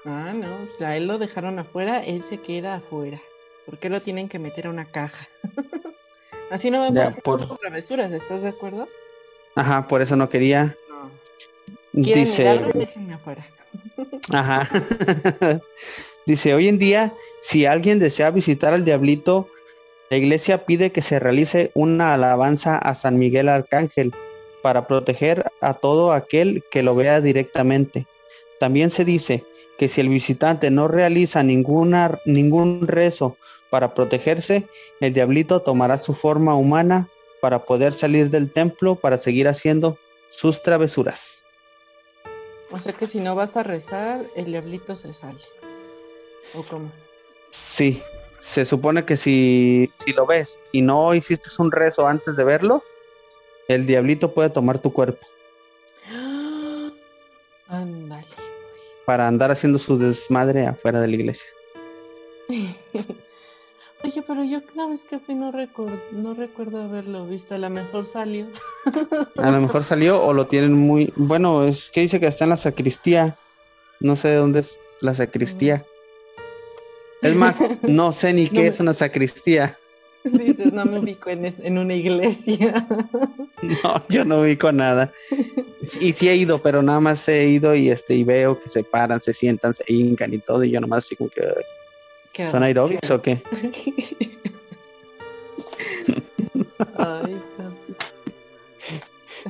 Ah, 0.06 0.32
no, 0.34 0.48
pues 0.66 0.82
a 0.82 0.96
él 0.96 1.08
lo 1.08 1.18
dejaron 1.18 1.60
afuera, 1.60 2.04
él 2.06 2.24
se 2.24 2.38
queda 2.38 2.76
afuera. 2.76 3.20
¿Por 3.66 3.78
qué 3.78 3.90
lo 3.90 4.02
tienen 4.02 4.30
que 4.30 4.40
meter 4.40 4.68
a 4.68 4.70
una 4.70 4.86
caja? 4.86 5.28
Así 6.52 6.72
no 6.72 6.82
vemos 6.82 7.14
por- 7.24 7.58
travesuras, 7.60 8.12
¿estás 8.12 8.42
de 8.44 8.50
acuerdo? 8.50 8.88
Ajá, 9.56 9.88
por 9.88 10.02
eso 10.02 10.16
no 10.16 10.30
quería. 10.30 10.76
No. 10.90 12.04
¿Quieren 12.04 12.26
Dice, 12.26 12.44
milagros? 12.44 12.74
Déjenme 12.74 13.14
afuera. 13.16 13.46
ajá. 14.34 14.70
Dice, 16.26 16.54
hoy 16.54 16.68
en 16.68 16.78
día, 16.80 17.14
si 17.42 17.66
alguien 17.66 18.00
desea 18.00 18.32
visitar 18.32 18.74
al 18.74 18.86
diablito, 18.86 19.48
la 20.10 20.17
iglesia 20.17 20.65
pide 20.65 20.91
que 20.91 21.02
se 21.02 21.19
realice 21.19 21.72
una 21.76 22.13
alabanza 22.13 22.78
a 22.78 22.95
San 22.95 23.17
Miguel 23.17 23.48
Arcángel 23.48 24.13
para 24.63 24.88
proteger 24.88 25.45
a 25.62 25.76
todo 25.76 26.12
aquel 26.12 26.63
que 26.72 26.84
lo 26.84 26.95
vea 26.95 27.22
directamente. 27.22 28.08
También 28.60 28.89
se 28.89 29.06
dice 29.06 29.43
que 29.78 29.88
si 29.88 30.02
el 30.02 30.10
visitante 30.10 30.72
no 30.72 30.88
realiza 30.88 31.43
ninguna, 31.43 32.19
ningún 32.26 32.88
rezo 32.88 33.38
para 33.69 33.93
protegerse, 33.93 34.67
el 35.00 35.13
diablito 35.13 35.62
tomará 35.62 35.98
su 35.98 36.13
forma 36.13 36.56
humana 36.56 37.08
para 37.39 37.60
poder 37.60 37.93
salir 37.93 38.30
del 38.30 38.52
templo 38.52 38.95
para 38.95 39.17
seguir 39.17 39.48
haciendo 39.48 39.98
sus 40.30 40.62
travesuras. 40.62 41.43
O 42.72 42.80
sea 42.80 42.93
que 42.93 43.08
si 43.08 43.19
no 43.19 43.36
vas 43.36 43.58
a 43.58 43.63
rezar, 43.63 44.26
el 44.36 44.45
diablito 44.45 44.95
se 44.95 45.13
sale. 45.13 45.39
¿O 46.54 46.63
cómo? 46.63 46.91
Sí, 47.52 48.02
se 48.39 48.65
supone 48.65 49.06
que 49.06 49.17
si, 49.17 49.91
si 49.97 50.13
lo 50.13 50.25
ves 50.25 50.60
y 50.71 50.82
no 50.82 51.13
hiciste 51.13 51.49
un 51.60 51.71
rezo 51.71 52.08
antes 52.08 52.36
de 52.36 52.43
verlo, 52.43 52.84
el 53.67 53.86
diablito 53.86 54.34
puede 54.34 54.49
tomar 54.49 54.80
tu 54.80 54.91
cuerpo 54.91 55.25
Ándale. 57.67 58.25
para 59.06 59.28
andar 59.28 59.52
haciendo 59.52 59.78
su 59.78 59.97
desmadre 59.97 60.65
afuera 60.65 61.02
de 61.02 61.08
la 61.08 61.15
iglesia. 61.15 61.47
Oye, 64.02 64.23
pero 64.25 64.43
yo 64.45 64.62
cada 64.65 64.88
vez 64.88 65.04
que 65.04 65.19
fui 65.19 65.36
no, 65.36 65.52
recuerdo, 65.52 65.99
no 66.13 66.34
recuerdo 66.34 66.82
haberlo 66.82 67.25
visto. 67.25 67.56
A 67.56 67.58
lo 67.58 67.69
mejor 67.69 68.06
salió. 68.06 68.47
A 69.36 69.52
lo 69.52 69.60
mejor 69.60 69.84
salió 69.84 70.23
o 70.23 70.32
lo 70.34 70.47
tienen 70.47 70.73
muy... 70.73 71.12
Bueno, 71.17 71.65
es 71.65 71.89
que 71.89 72.02
dice 72.02 72.19
que 72.19 72.28
está 72.28 72.45
en 72.45 72.52
la 72.52 72.58
sacristía. 72.58 73.38
No 73.99 74.15
sé 74.15 74.30
de 74.30 74.36
dónde 74.36 74.62
es 74.62 74.80
la 75.02 75.13
sacristía. 75.13 75.86
Es 77.22 77.36
más, 77.36 77.62
no 77.84 78.12
sé 78.14 78.34
ni 78.34 78.46
No 78.46 78.52
qué 78.54 78.68
es 78.68 78.80
una 78.80 78.94
sacristía. 78.94 79.76
Dices, 80.24 80.74
no 80.74 80.84
me 80.86 81.00
ubico 81.00 81.30
en, 81.30 81.46
en 81.46 81.78
una 81.78 81.94
iglesia. 81.94 82.88
No, 83.62 84.02
yo 84.08 84.24
no 84.24 84.40
ubico 84.40 84.72
nada. 84.72 85.12
Y 86.00 86.14
sí 86.14 86.30
he 86.30 86.36
ido, 86.36 86.62
pero 86.62 86.82
nada 86.82 87.02
más 87.02 87.28
he 87.28 87.46
ido 87.50 87.76
y 87.76 87.90
este 87.90 88.16
y 88.16 88.24
veo 88.24 88.58
que 88.58 88.70
se 88.70 88.84
paran, 88.84 89.20
se 89.20 89.34
sientan, 89.34 89.74
se 89.74 89.84
hincan 89.88 90.34
y 90.34 90.38
todo, 90.38 90.64
y 90.64 90.72
yo 90.72 90.80
nomás 90.80 91.06
así 91.06 91.18
como 91.18 91.30
que 91.30 91.42
"Ay, 91.42 91.64
Qué 92.32 92.48
son 92.48 92.64
aeróbics 92.64 93.12
o 93.12 93.22
qué. 93.22 93.42
Ay. 96.98 97.42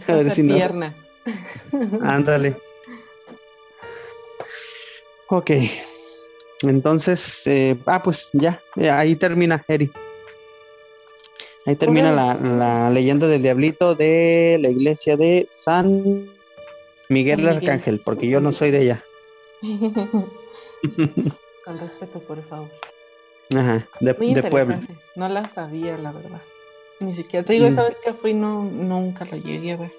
A 0.08 0.14
ver 0.14 0.32
si 0.32 0.42
no- 0.44 0.56
pierna. 0.56 0.96
Ándale. 2.02 2.56
Ok. 5.28 5.52
Entonces, 6.63 7.48
eh, 7.48 7.78
ah, 7.86 8.02
pues 8.04 8.30
ya, 8.34 8.62
eh, 8.76 8.89
ahí 8.89 9.15
termina, 9.15 9.63
Eri. 9.67 9.89
Ahí 11.65 11.76
termina 11.76 12.12
la, 12.12 12.36
la 12.36 12.89
leyenda 12.89 13.28
del 13.28 13.41
diablito 13.41 13.95
de 13.95 14.58
la 14.62 14.69
iglesia 14.69 15.15
de 15.17 15.48
San 15.50 16.30
Miguel. 17.10 17.48
Arcángel, 17.48 18.00
porque 18.04 18.28
yo 18.28 18.39
no 18.41 18.52
soy 18.52 18.72
de 18.72 18.82
ella. 18.82 19.04
Con 21.65 21.80
respeto, 21.80 22.19
por 22.22 22.41
favor. 22.41 22.69
Ajá, 23.56 23.86
de, 24.00 24.13
Muy 24.13 24.34
de 24.34 24.43
Puebla. 24.43 24.76
interesante. 24.76 25.04
No 25.15 25.30
la 25.30 25.48
sabía, 25.48 25.98
la 25.98 26.12
verdad. 26.12 26.41
Ni 27.00 27.13
siquiera 27.13 27.45
te 27.45 27.54
digo, 27.54 27.65
Mm. 27.65 27.69
esa 27.72 27.84
vez 27.84 27.98
que 28.00 28.13
fui 28.13 28.34
no, 28.34 28.63
nunca 28.63 29.26
lo 29.26 29.38
llegué 29.38 29.74
a 29.74 29.78
ver. 29.78 29.91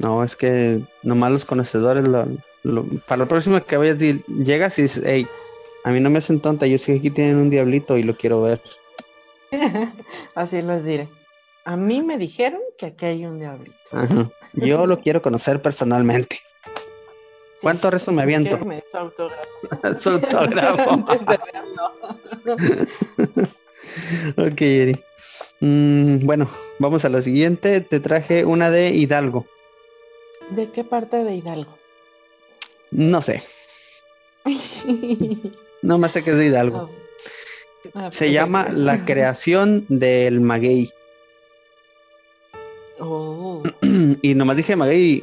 No, 0.00 0.22
es 0.24 0.36
que 0.36 0.80
nomás 1.02 1.32
los 1.32 1.44
conocedores, 1.44 2.04
lo, 2.04 2.26
lo- 2.62 2.84
para 3.06 3.20
la 3.20 3.26
próxima 3.26 3.60
que 3.60 3.76
vayas, 3.76 3.98
llegas 4.28 4.78
y 4.78 4.82
dices, 4.82 5.02
hey, 5.06 5.26
a 5.84 5.90
mí 5.90 6.00
no 6.00 6.10
me 6.10 6.18
hacen 6.18 6.40
tonta, 6.40 6.66
yo 6.66 6.78
sé 6.78 6.92
que 6.92 6.98
aquí 6.98 7.10
tienen 7.10 7.36
un 7.36 7.50
diablito 7.50 7.96
y 7.96 8.02
lo 8.02 8.16
quiero 8.16 8.42
ver. 8.42 8.60
Así 10.34 10.62
les 10.62 10.84
diré. 10.84 11.08
A 11.64 11.76
mí 11.76 12.02
me 12.02 12.18
dijeron 12.18 12.60
que 12.78 12.86
aquí 12.86 13.06
hay 13.06 13.26
un 13.26 13.38
diablito. 13.38 13.76
Ajá. 13.92 14.30
Yo 14.54 14.86
lo 14.86 15.00
quiero 15.02 15.22
conocer 15.22 15.60
personalmente. 15.62 16.36
Sí, 16.36 17.58
¿Cuánto 17.62 17.90
resto 17.90 18.12
me 18.12 18.22
aviento? 18.22 18.58
me 18.64 18.82
su 18.90 18.96
autógrafo. 18.96 19.50
Su 19.98 20.10
autógrafo. 20.10 21.04
Ok, 24.38 24.60
Eri. 24.62 25.04
Mm, 25.60 26.24
bueno, 26.24 26.48
vamos 26.78 27.04
a 27.04 27.08
la 27.10 27.20
siguiente. 27.22 27.80
Te 27.82 28.00
traje 28.00 28.44
una 28.46 28.70
de 28.70 28.90
Hidalgo. 28.90 29.46
¿De 30.50 30.70
qué 30.70 30.84
parte 30.84 31.22
de 31.22 31.34
Hidalgo? 31.34 31.76
No 32.90 33.22
sé, 33.22 33.42
no 35.82 35.98
más 35.98 36.12
sé 36.12 36.22
que 36.22 36.30
es 36.30 36.38
de 36.38 36.46
Hidalgo. 36.46 36.78
Oh. 36.78 36.90
Ah, 37.94 38.10
Se 38.10 38.26
pues, 38.26 38.32
llama. 38.32 38.68
La 38.70 39.04
creación 39.06 39.86
del 39.88 40.42
maguey. 40.42 40.90
Oh, 42.98 43.62
y 44.22 44.34
nomás 44.34 44.58
dije 44.58 44.76
maguey. 44.76 45.22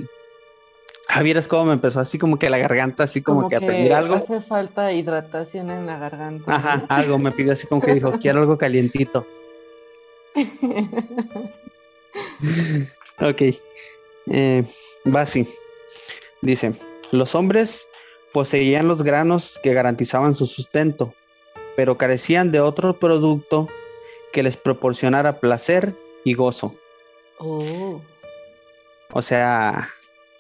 Ah, 1.07 1.21
vieras 1.21 1.47
cómo 1.47 1.65
me 1.65 1.73
empezó 1.73 1.99
así 1.99 2.17
como 2.17 2.39
que 2.39 2.49
la 2.49 2.57
garganta, 2.57 3.03
así 3.03 3.21
como, 3.21 3.41
como 3.41 3.49
que 3.49 3.57
a 3.57 3.59
pedir 3.59 3.93
algo. 3.93 4.15
Hace 4.15 4.41
falta 4.41 4.91
hidratación 4.91 5.69
en 5.69 5.85
la 5.85 5.99
garganta. 5.99 6.55
Ajá, 6.55 6.85
algo 6.89 7.19
me 7.19 7.31
pidió 7.31 7.53
así 7.53 7.67
como 7.67 7.79
que 7.79 7.93
dijo, 7.93 8.11
quiero 8.13 8.39
algo 8.39 8.57
calientito. 8.57 9.27
Ok. 13.21 13.41
Eh, 14.31 14.65
va 15.15 15.21
así. 15.21 15.47
Dice, 16.41 16.73
los 17.11 17.35
hombres 17.35 17.87
poseían 18.33 18.87
los 18.87 19.03
granos 19.03 19.59
que 19.63 19.73
garantizaban 19.73 20.35
su 20.35 20.47
sustento, 20.47 21.13
pero 21.75 21.97
carecían 21.97 22.51
de 22.51 22.59
otro 22.59 22.99
producto 22.99 23.67
que 24.31 24.43
les 24.43 24.57
proporcionara 24.57 25.39
placer 25.39 25.93
y 26.23 26.33
gozo. 26.33 26.75
oh, 27.39 28.01
O 29.11 29.21
sea, 29.21 29.89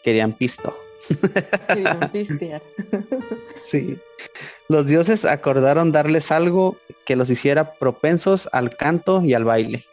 querían 0.03 0.33
pisto. 0.33 0.77
querían 1.67 2.11
pistear. 2.11 2.61
Sí. 3.61 3.97
Los 4.69 4.85
dioses 4.85 5.25
acordaron 5.25 5.91
darles 5.91 6.31
algo 6.31 6.77
que 7.05 7.15
los 7.15 7.29
hiciera 7.29 7.73
propensos 7.73 8.47
al 8.51 8.77
canto 8.77 9.23
y 9.23 9.33
al 9.33 9.45
baile. 9.45 9.85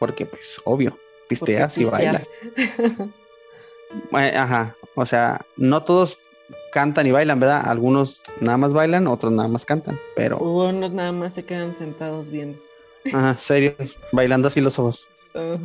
Porque, 0.00 0.26
pues, 0.26 0.60
obvio, 0.64 0.98
pisteas 1.28 1.78
y 1.78 1.84
bailas. 1.84 2.28
Eh, 4.18 4.34
Ajá. 4.36 4.74
O 4.96 5.06
sea, 5.06 5.44
no 5.56 5.82
todos 5.82 6.18
cantan 6.72 7.06
y 7.06 7.10
bailan, 7.12 7.40
¿verdad? 7.40 7.62
Algunos 7.64 8.22
nada 8.40 8.58
más 8.58 8.72
bailan, 8.72 9.06
otros 9.06 9.32
nada 9.32 9.48
más 9.48 9.64
cantan. 9.64 9.98
Pero, 10.16 10.38
Unos 10.38 10.92
nada 10.92 11.12
más 11.12 11.34
se 11.34 11.44
quedan 11.44 11.76
sentados 11.76 12.30
viendo. 12.30 12.58
ajá, 13.12 13.36
serio, 13.38 13.74
bailando 14.12 14.48
así 14.48 14.60
los 14.60 14.78
ojos. 14.78 15.06
Ajá. 15.34 15.58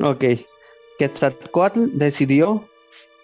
Ok. 0.00 0.24
Quetzalcoatl 0.98 1.90
decidió 1.92 2.68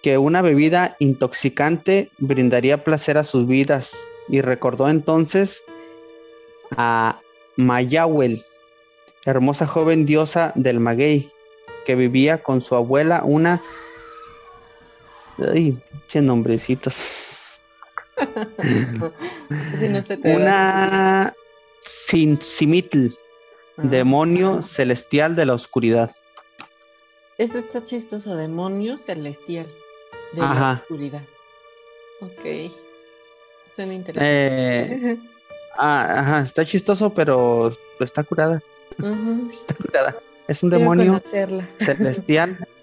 que 0.03 0.19
una 0.19 0.43
bebida 0.43 0.97
intoxicante 0.99 2.11
brindaría 2.19 2.85
placer 2.85 3.17
a 3.19 3.25
sus 3.25 3.47
vidas 3.47 3.97
y 4.29 4.41
recordó 4.41 4.89
entonces 4.89 5.65
a 6.77 7.21
Mayahuel, 7.57 8.43
hermosa 9.25 9.67
joven 9.67 10.05
diosa 10.07 10.53
del 10.55 10.81
maguey, 10.81 11.31
que 11.85 11.95
vivía 11.95 12.43
con 12.43 12.61
su 12.61 12.75
abuela 12.75 13.23
una... 13.25 13.63
Ay, 15.39 15.77
qué 16.09 16.21
nombrecitos. 16.21 17.21
Si 19.79 19.89
no 19.89 20.01
se 20.03 20.17
te 20.17 20.29
da. 20.29 20.37
Una 20.37 21.35
Sinsimitl, 21.81 23.09
Ajá. 23.77 23.89
demonio 23.89 24.63
celestial 24.63 25.35
de 25.35 25.47
la 25.47 25.55
oscuridad. 25.55 26.11
Ese 27.39 27.59
está 27.59 27.85
chistoso, 27.85 28.37
demonio 28.37 28.97
celestial 28.99 29.67
de 30.33 30.41
la 30.41 30.81
oscuridad. 30.81 31.23
Ok. 32.21 32.73
Suena 33.75 33.93
Eh, 33.93 33.97
interesante. 33.97 35.19
Ah, 35.77 36.21
ajá, 36.21 36.41
está 36.43 36.65
chistoso, 36.65 37.13
pero 37.13 37.77
está 37.99 38.23
curada. 38.23 38.63
Está 39.51 39.75
curada. 39.75 40.17
Es 40.49 40.63
un 40.63 40.71
Quiero 40.71 40.81
demonio 40.81 41.13
conocerla. 41.21 41.69
celestial. 41.79 42.59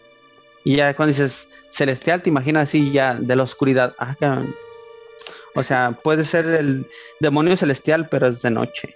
Y 0.64 0.76
ya 0.76 0.96
cuando 0.96 1.10
dices 1.10 1.50
celestial, 1.72 2.22
te 2.22 2.30
imaginas 2.30 2.70
así 2.70 2.92
ya 2.92 3.16
de 3.16 3.36
la 3.36 3.42
oscuridad. 3.42 3.96
Ah. 3.98 4.44
O 5.56 5.64
sea, 5.64 5.98
puede 6.04 6.24
ser 6.24 6.46
el 6.46 6.86
demonio 7.20 7.58
celestial, 7.58 8.08
pero 8.10 8.28
es 8.28 8.44
de 8.44 8.52
noche. 8.52 8.96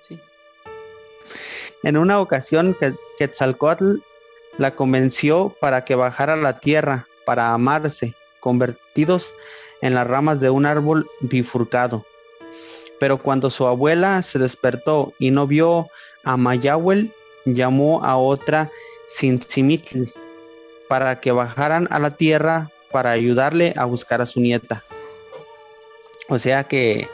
Sí. 0.00 0.18
En 1.82 1.98
una 1.98 2.20
ocasión, 2.20 2.74
que 2.80 2.94
Quetzalcoatl 3.18 3.96
la 4.56 4.74
convenció 4.74 5.54
para 5.60 5.84
que 5.84 5.94
bajara 5.94 6.34
a 6.34 6.36
la 6.36 6.58
tierra 6.58 7.06
para 7.26 7.52
amarse, 7.52 8.14
convertidos 8.40 9.34
en 9.82 9.94
las 9.94 10.06
ramas 10.06 10.40
de 10.40 10.48
un 10.48 10.64
árbol 10.64 11.06
bifurcado. 11.20 12.04
Pero 12.98 13.18
cuando 13.18 13.50
su 13.50 13.66
abuela 13.66 14.22
se 14.22 14.38
despertó 14.38 15.12
y 15.18 15.30
no 15.32 15.46
vio 15.46 15.88
a 16.24 16.36
Mayahuel, 16.36 17.12
llamó 17.44 18.04
a 18.04 18.16
otra 18.16 18.70
Sinsimitl 19.06 20.04
para 20.88 21.20
que 21.20 21.32
bajaran 21.32 21.88
a 21.90 21.98
la 21.98 22.10
tierra 22.10 22.70
para 22.90 23.10
ayudarle 23.10 23.72
a 23.76 23.84
buscar 23.84 24.20
a 24.20 24.26
su 24.26 24.40
nieta. 24.40 24.82
O 26.28 26.38
sea 26.38 26.64
que 26.64 27.08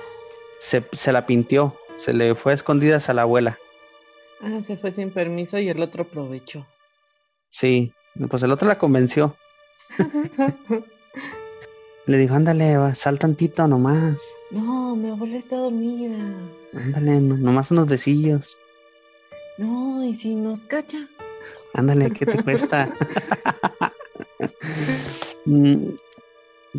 se, 0.59 0.85
se 0.93 1.13
la 1.13 1.27
pintió, 1.27 1.75
se 1.97 2.13
le 2.13 2.35
fue 2.35 2.53
a 2.53 2.55
escondidas 2.57 3.09
a 3.09 3.15
la 3.15 3.23
abuela. 3.23 3.59
Ah, 4.43 4.61
se 4.65 4.77
fue 4.77 4.91
sin 4.93 5.11
permiso 5.11 5.59
y 5.59 5.69
el 5.69 5.81
otro 5.81 6.03
aprovechó. 6.03 6.67
Sí, 7.49 7.93
pues 8.29 8.43
el 8.43 8.53
otro 8.53 8.69
la 8.69 8.79
convenció. 8.79 9.37
Le 12.07 12.17
dijo, 12.17 12.35
ándale, 12.35 12.77
va, 12.79 12.95
sal 12.95 13.19
tantito 13.19 13.67
nomás. 13.69 14.17
No, 14.51 14.97
mi 14.97 15.11
abuela 15.11 15.37
está 15.37 15.57
dormida. 15.57 16.17
Ándale, 16.75 17.21
no- 17.21 17.37
nomás 17.37 17.71
unos 17.71 17.87
besillos. 17.87 18.59
No, 19.59 20.05
y 20.05 20.15
si 20.15 20.35
nos 20.35 20.61
cacha. 20.61 20.99
Ándale, 21.75 22.11
¿qué 22.11 22.25
te 22.25 22.43
cuesta? 22.45 22.89
Mm, 25.45 25.91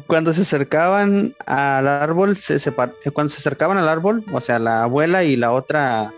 Cuando 0.08 0.34
se 0.34 0.42
acercaban 0.42 1.36
al 1.46 1.88
árbol, 1.88 2.38
se 2.38 2.56
separ- 2.56 2.94
eh, 3.04 3.12
cuando 3.12 3.32
se 3.32 3.38
acercaban 3.40 3.78
al 3.78 3.90
árbol, 3.90 4.24
o 4.32 4.40
sea, 4.42 4.60
la 4.60 4.84
abuela 4.84 5.24
y 5.24 5.36
la 5.36 5.52
otra, 5.52 6.14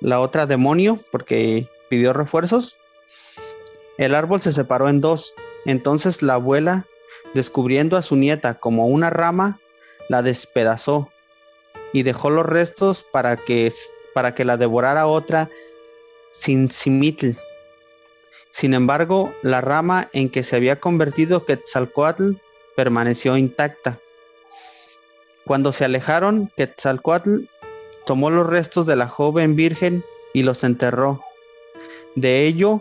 la 0.00 0.20
otra 0.20 0.46
demonio, 0.46 0.98
porque 1.10 1.68
pidió 1.90 2.12
refuerzos, 2.12 2.76
el 3.98 4.14
árbol 4.14 4.40
se 4.40 4.52
separó 4.52 4.88
en 4.88 5.00
dos. 5.00 5.34
Entonces 5.64 6.22
la 6.22 6.34
abuela, 6.34 6.86
descubriendo 7.34 7.96
a 7.96 8.02
su 8.02 8.16
nieta 8.16 8.54
como 8.54 8.86
una 8.86 9.10
rama, 9.10 9.58
la 10.08 10.22
despedazó 10.22 11.10
y 11.92 12.02
dejó 12.02 12.30
los 12.30 12.46
restos 12.46 13.04
para 13.12 13.36
que, 13.36 13.72
para 14.16 14.34
que 14.34 14.46
la 14.46 14.56
devorara 14.56 15.06
otra 15.06 15.50
sin 16.30 16.70
simitl. 16.70 17.32
Sin 18.50 18.72
embargo, 18.72 19.30
la 19.42 19.60
rama 19.60 20.08
en 20.14 20.30
que 20.30 20.42
se 20.42 20.56
había 20.56 20.80
convertido 20.80 21.44
Quetzalcoatl 21.44 22.30
permaneció 22.76 23.36
intacta. 23.36 23.98
Cuando 25.44 25.70
se 25.70 25.84
alejaron, 25.84 26.50
Quetzalcoatl 26.56 27.40
tomó 28.06 28.30
los 28.30 28.46
restos 28.46 28.86
de 28.86 28.96
la 28.96 29.06
joven 29.06 29.54
virgen 29.54 30.02
y 30.32 30.44
los 30.44 30.64
enterró. 30.64 31.22
De 32.14 32.46
ello 32.46 32.80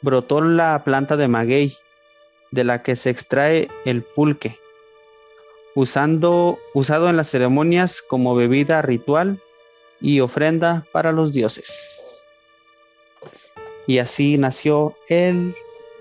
brotó 0.00 0.40
la 0.40 0.82
planta 0.82 1.18
de 1.18 1.28
maguey, 1.28 1.76
de 2.52 2.64
la 2.64 2.82
que 2.82 2.96
se 2.96 3.10
extrae 3.10 3.68
el 3.84 4.02
pulque, 4.02 4.58
usado 5.74 6.56
en 7.10 7.18
las 7.18 7.28
ceremonias 7.28 8.00
como 8.00 8.34
bebida 8.34 8.80
ritual 8.80 9.42
y 10.00 10.20
ofrenda 10.20 10.86
para 10.92 11.12
los 11.12 11.32
dioses. 11.32 12.06
Y 13.86 13.98
así 13.98 14.38
nació 14.38 14.94
el 15.08 15.54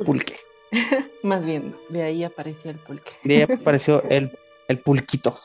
pulque. 0.05 0.37
Más 1.23 1.43
bien, 1.45 1.75
de 1.89 2.03
ahí 2.03 2.23
apareció 2.23 2.71
el 2.71 2.77
pulque. 2.77 3.11
De 3.23 3.35
ahí 3.35 3.41
apareció 3.41 4.03
el, 4.09 4.31
el 4.67 4.77
pulquito. 4.79 5.39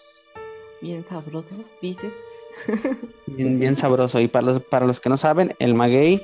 Bien 0.81 1.05
sabroso, 1.09 1.49
dice. 1.81 2.11
Bien, 3.27 3.59
bien 3.59 3.75
sabroso. 3.75 4.21
Y 4.21 4.29
para 4.29 4.47
los, 4.47 4.63
para 4.63 4.87
los 4.87 5.01
que 5.01 5.09
no 5.09 5.17
saben, 5.17 5.57
el 5.59 5.75
maguey 5.75 6.23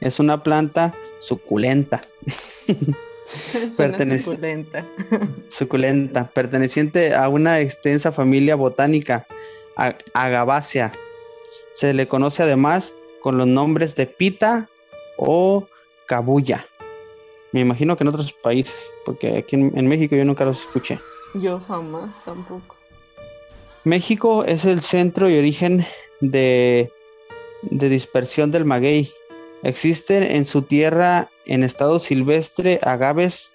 es 0.00 0.18
una 0.18 0.42
planta 0.42 0.94
suculenta. 1.20 2.00
Suculenta. 4.18 4.86
Suculenta, 5.50 6.30
perteneciente 6.30 7.14
a 7.14 7.28
una 7.28 7.60
extensa 7.60 8.12
familia 8.12 8.54
botánica, 8.54 9.26
a- 9.76 9.96
Agavacea. 10.14 10.92
Se 11.76 11.92
le 11.92 12.08
conoce 12.08 12.42
además 12.42 12.94
con 13.20 13.36
los 13.36 13.46
nombres 13.46 13.94
de 13.96 14.06
pita 14.06 14.66
o 15.18 15.66
cabuya. 16.06 16.66
Me 17.52 17.60
imagino 17.60 17.96
que 17.96 18.04
en 18.04 18.08
otros 18.08 18.32
países, 18.32 18.90
porque 19.04 19.36
aquí 19.36 19.56
en, 19.56 19.76
en 19.76 19.86
México 19.86 20.16
yo 20.16 20.24
nunca 20.24 20.46
los 20.46 20.60
escuché. 20.60 20.98
Yo 21.34 21.60
jamás 21.60 22.24
tampoco. 22.24 22.76
México 23.84 24.42
es 24.44 24.64
el 24.64 24.80
centro 24.80 25.28
y 25.28 25.38
origen 25.38 25.86
de, 26.22 26.90
de 27.62 27.88
dispersión 27.90 28.50
del 28.50 28.64
maguey. 28.64 29.12
Existen 29.62 30.22
en 30.22 30.46
su 30.46 30.62
tierra 30.62 31.28
en 31.44 31.62
estado 31.62 31.98
silvestre 31.98 32.80
agaves 32.82 33.52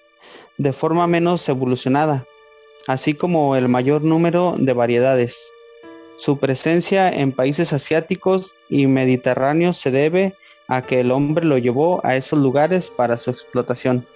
de 0.58 0.72
forma 0.72 1.08
menos 1.08 1.48
evolucionada, 1.48 2.24
así 2.86 3.14
como 3.14 3.56
el 3.56 3.68
mayor 3.68 4.02
número 4.02 4.54
de 4.56 4.72
variedades. 4.72 5.52
Su 6.22 6.38
presencia 6.38 7.08
en 7.08 7.32
países 7.32 7.72
asiáticos 7.72 8.54
y 8.68 8.86
mediterráneos 8.86 9.76
se 9.76 9.90
debe 9.90 10.36
a 10.68 10.80
que 10.82 11.00
el 11.00 11.10
hombre 11.10 11.44
lo 11.44 11.58
llevó 11.58 12.00
a 12.06 12.14
esos 12.14 12.38
lugares 12.38 12.92
para 12.96 13.16
su 13.18 13.30
explotación. 13.30 14.06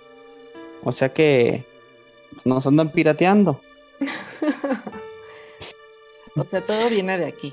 O 0.84 0.92
sea 0.92 1.12
que 1.12 1.64
nos 2.44 2.64
andan 2.64 2.92
pirateando. 2.92 3.60
O 6.38 6.44
sea, 6.44 6.60
todo 6.60 6.90
viene 6.90 7.16
de 7.16 7.24
aquí. 7.24 7.50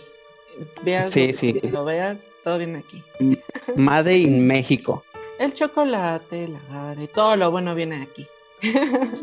Veas 0.82 1.10
Sí, 1.10 1.28
lo, 1.28 1.34
sí. 1.34 1.60
lo 1.64 1.86
veas, 1.86 2.28
todo 2.44 2.58
viene 2.58 2.80
aquí. 2.80 3.02
Made 3.78 4.18
in 4.18 4.46
México. 4.46 5.06
El 5.40 5.54
chocolate, 5.54 6.44
el 6.44 6.58
agave, 6.58 7.08
todo 7.08 7.38
lo 7.38 7.50
bueno 7.50 7.74
viene 7.76 8.00
de 8.00 8.04
aquí. 8.04 8.28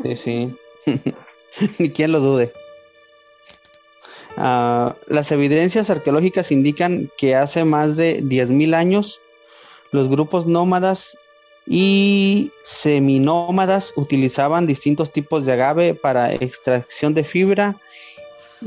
Sí, 0.01 0.15
sí. 0.15 0.55
Ni 1.77 1.91
quien 1.91 2.11
lo 2.11 2.19
dude. 2.21 2.51
Ah, 4.37 4.95
las 5.07 5.31
evidencias 5.31 5.89
arqueológicas 5.89 6.51
indican 6.51 7.09
que 7.17 7.35
hace 7.35 7.65
más 7.65 7.95
de 7.95 8.23
10.000 8.23 8.73
años 8.73 9.19
los 9.91 10.09
grupos 10.09 10.45
nómadas 10.45 11.17
y 11.67 12.51
seminómadas 12.63 13.93
utilizaban 13.95 14.67
distintos 14.67 15.11
tipos 15.11 15.45
de 15.45 15.53
agave 15.53 15.93
para 15.93 16.33
extracción 16.33 17.13
de 17.13 17.23
fibra 17.23 17.75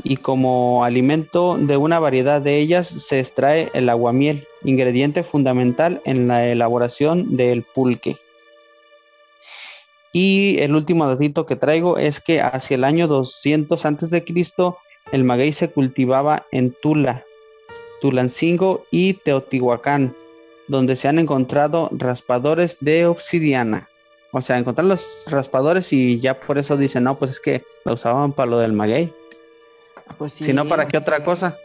y 0.03 0.17
como 0.17 0.83
alimento 0.83 1.57
de 1.57 1.77
una 1.77 1.99
variedad 1.99 2.41
de 2.41 2.57
ellas 2.57 2.87
se 2.87 3.19
extrae 3.19 3.71
el 3.73 3.89
aguamiel, 3.89 4.47
ingrediente 4.63 5.23
fundamental 5.23 6.01
en 6.05 6.27
la 6.27 6.45
elaboración 6.45 7.37
del 7.37 7.63
pulque. 7.63 8.17
Y 10.11 10.57
el 10.59 10.75
último 10.75 11.07
datito 11.07 11.45
que 11.45 11.55
traigo 11.55 11.97
es 11.97 12.19
que 12.19 12.41
hacia 12.41 12.75
el 12.75 12.83
año 12.83 13.07
200 13.07 13.85
antes 13.85 14.11
de 14.11 14.23
Cristo 14.23 14.77
el 15.11 15.23
maguey 15.23 15.53
se 15.53 15.69
cultivaba 15.69 16.45
en 16.51 16.71
Tula, 16.71 17.23
Tulancingo 18.01 18.85
y 18.91 19.13
Teotihuacán, 19.13 20.15
donde 20.67 20.95
se 20.95 21.07
han 21.07 21.19
encontrado 21.19 21.89
raspadores 21.91 22.77
de 22.81 23.05
obsidiana. 23.05 23.87
O 24.31 24.41
sea, 24.41 24.57
encontrar 24.57 24.85
los 24.85 25.25
raspadores 25.27 25.93
y 25.93 26.19
ya 26.19 26.39
por 26.39 26.57
eso 26.57 26.75
dicen, 26.75 27.03
no, 27.03 27.17
pues 27.17 27.31
es 27.31 27.39
que 27.39 27.63
lo 27.85 27.93
usaban 27.93 28.33
para 28.33 28.49
lo 28.51 28.59
del 28.59 28.73
maguey. 28.73 29.13
Pues 30.17 30.33
sí. 30.33 30.43
Si 30.43 30.53
no, 30.53 30.67
¿para 30.67 30.87
qué 30.87 30.97
otra 30.97 31.23
cosa? 31.23 31.57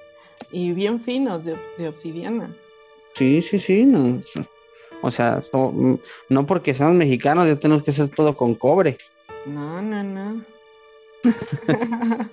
Y 0.53 0.72
bien 0.72 1.00
finos 1.03 1.44
de, 1.44 1.57
de 1.79 1.88
obsidiana. 1.88 2.55
Sí, 3.14 3.42
sí, 3.42 3.59
sí. 3.59 3.85
no. 3.85 4.20
O 5.03 5.11
sea, 5.11 5.42
so- 5.42 5.72
mm, 5.72 5.98
no 6.29 6.46
porque 6.46 6.72
seamos 6.74 6.94
mexicanos 6.96 7.46
ya 7.46 7.57
tenemos 7.57 7.83
que 7.83 7.90
hacer 7.90 8.09
todo 8.09 8.37
con 8.37 8.55
cobre. 8.55 8.98
No, 9.46 9.83
no, 9.83 10.03
no. 10.05 10.44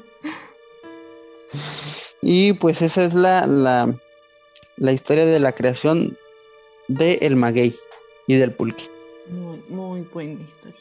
Y 2.30 2.52
pues 2.54 2.82
esa 2.82 3.06
es 3.06 3.13
la, 3.13 3.48
la, 3.48 3.96
la 4.76 4.92
historia 4.92 5.26
de 5.26 5.40
la 5.40 5.54
creación 5.54 6.18
del 6.90 7.38
maguey 7.38 7.74
y 8.28 8.36
del 8.36 8.52
pulque 8.52 8.84
Muy, 9.30 9.62
muy 9.70 10.02
buena 10.02 10.42
historia. 10.44 10.76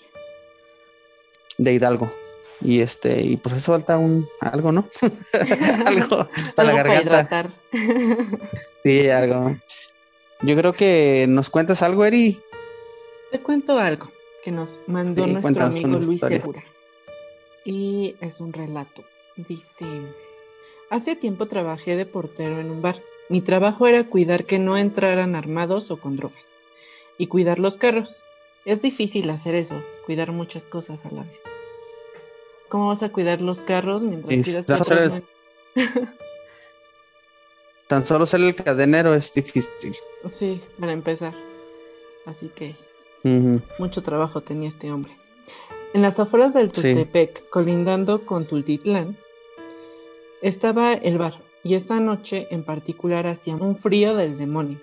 de 1.58 1.72
Hidalgo. 1.74 2.12
Y 2.60 2.80
este, 2.80 3.20
y 3.22 3.36
pues 3.36 3.54
hace 3.54 3.66
falta 3.66 3.96
un 3.96 4.26
algo, 4.40 4.72
¿no? 4.72 4.88
algo 5.86 6.28
para 6.56 6.72
la 6.72 6.80
Algo 6.80 6.90
garganta. 6.90 7.00
hidratar. 7.02 7.50
Sí, 8.82 9.08
algo. 9.08 9.56
Yo 10.42 10.56
creo 10.56 10.72
que 10.72 11.26
nos 11.28 11.48
cuentas 11.48 11.80
algo, 11.82 12.04
Eri. 12.04 12.40
Te 13.30 13.38
cuento 13.40 13.78
algo 13.78 14.10
que 14.42 14.50
nos 14.50 14.80
mandó 14.88 15.24
Sí, 15.26 15.30
nuestro 15.32 15.64
amigo 15.64 15.88
Luis 15.90 16.08
historia. 16.16 16.38
Segura. 16.38 16.64
Y 17.64 18.16
es 18.20 18.40
un 18.40 18.52
relato. 18.52 19.04
Dice, 19.36 19.84
hace 20.90 21.16
tiempo 21.16 21.46
trabajé 21.46 21.96
de 21.96 22.06
portero 22.06 22.60
en 22.60 22.70
un 22.70 22.82
bar. 22.82 23.02
Mi 23.28 23.40
trabajo 23.40 23.86
era 23.86 24.04
cuidar 24.04 24.44
que 24.44 24.58
no 24.58 24.76
entraran 24.76 25.34
armados 25.34 25.90
o 25.90 25.96
con 25.96 26.16
drogas. 26.16 26.48
Y 27.18 27.26
cuidar 27.26 27.58
los 27.58 27.76
carros. 27.76 28.20
Es 28.64 28.82
difícil 28.82 29.30
hacer 29.30 29.54
eso, 29.54 29.82
cuidar 30.04 30.32
muchas 30.32 30.66
cosas 30.66 31.06
a 31.06 31.10
la 31.10 31.22
vez. 31.22 31.42
¿Cómo 32.68 32.88
vas 32.88 33.02
a 33.02 33.10
cuidar 33.10 33.40
los 33.40 33.60
carros 33.60 34.02
mientras 34.02 34.36
Y 34.36 34.42
cuidas 34.42 34.68
otros 34.68 34.90
hacer 34.90 35.22
Tan 37.86 38.04
solo 38.04 38.26
ser 38.26 38.40
el 38.40 38.54
cadenero 38.56 39.14
es 39.14 39.32
difícil. 39.32 39.94
Sí, 40.28 40.60
para 40.78 40.92
empezar. 40.92 41.34
Así 42.24 42.48
que. 42.48 42.74
Mucho 43.78 44.02
trabajo 44.02 44.40
tenía 44.40 44.68
este 44.68 44.92
hombre. 44.92 45.16
En 45.92 46.02
las 46.02 46.20
afueras 46.20 46.54
del 46.54 46.72
Sí. 46.72 46.82
Tultepec, 46.82 47.48
colindando 47.48 48.24
con 48.24 48.46
Tultitlán, 48.46 49.16
estaba 50.42 50.94
el 50.94 51.18
bar, 51.18 51.34
y 51.64 51.74
esa 51.74 52.00
noche 52.00 52.46
en 52.50 52.62
particular 52.62 53.26
hacía 53.26 53.56
un 53.56 53.74
frío 53.74 54.14
del 54.14 54.38
demonio. 54.38 54.78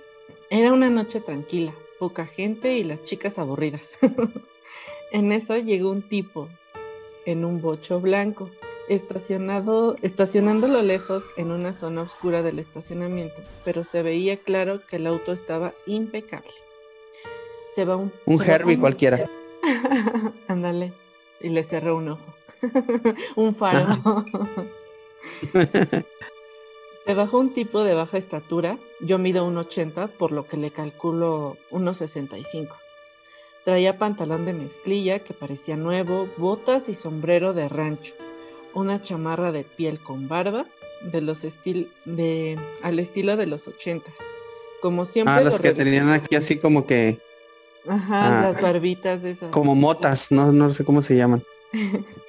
Era 0.49 0.73
una 0.73 0.89
noche 0.89 1.19
tranquila, 1.19 1.73
poca 1.99 2.25
gente 2.25 2.77
y 2.77 2.83
las 2.83 3.03
chicas 3.03 3.39
aburridas. 3.39 3.97
en 5.11 5.31
eso 5.31 5.57
llegó 5.57 5.89
un 5.91 6.01
tipo 6.01 6.49
en 7.25 7.45
un 7.45 7.61
bocho 7.61 7.99
blanco, 8.01 8.49
estacionado, 8.89 9.95
estacionando 10.01 10.67
lo 10.67 10.81
lejos 10.81 11.23
en 11.37 11.51
una 11.51 11.73
zona 11.73 12.01
oscura 12.01 12.41
del 12.41 12.59
estacionamiento, 12.59 13.41
pero 13.63 13.83
se 13.83 14.01
veía 14.01 14.37
claro 14.37 14.81
que 14.85 14.97
el 14.97 15.07
auto 15.07 15.31
estaba 15.31 15.73
impecable. 15.85 16.51
Se 17.73 17.85
va 17.85 17.95
un, 17.95 18.11
un 18.25 18.41
Herbie 18.41 18.77
cualquiera. 18.77 19.29
Ándale, 20.47 20.91
y 21.41 21.49
le 21.49 21.63
cerró 21.63 21.97
un 21.97 22.09
ojo. 22.09 22.33
un 23.35 23.55
faro. 23.55 24.25
Se 27.05 27.13
bajó 27.13 27.39
un 27.39 27.53
tipo 27.53 27.83
de 27.83 27.93
baja 27.93 28.17
estatura, 28.17 28.77
yo 29.01 29.17
mido 29.17 29.45
1,80, 29.45 30.09
por 30.09 30.31
lo 30.31 30.47
que 30.47 30.55
le 30.55 30.71
calculo 30.71 31.57
1,65. 31.71 32.69
Traía 33.65 33.97
pantalón 33.97 34.45
de 34.45 34.53
mezclilla 34.53 35.19
que 35.19 35.33
parecía 35.33 35.75
nuevo, 35.75 36.29
botas 36.37 36.89
y 36.89 36.95
sombrero 36.95 37.53
de 37.53 37.67
rancho, 37.67 38.13
una 38.73 39.01
chamarra 39.01 39.51
de 39.51 39.63
piel 39.63 39.99
con 39.99 40.27
barbas, 40.27 40.67
de 41.01 41.21
los 41.21 41.43
estil 41.43 41.91
de 42.05 42.57
al 42.81 42.99
estilo 42.99 43.35
de 43.35 43.47
los 43.47 43.67
ochentas. 43.67 44.13
Como 44.81 45.05
siempre. 45.05 45.33
Ah, 45.33 45.41
las 45.41 45.59
que 45.59 45.73
tenían 45.73 46.09
aquí 46.09 46.35
así 46.35 46.57
como 46.57 46.85
que. 46.85 47.17
Ajá, 47.87 48.39
ah, 48.39 48.41
las 48.41 48.61
barbitas 48.61 49.23
esas. 49.23 49.51
Como 49.51 49.75
motas, 49.75 50.31
no, 50.31 50.51
no 50.51 50.73
sé 50.73 50.85
cómo 50.85 51.01
se 51.01 51.15
llaman. 51.15 51.43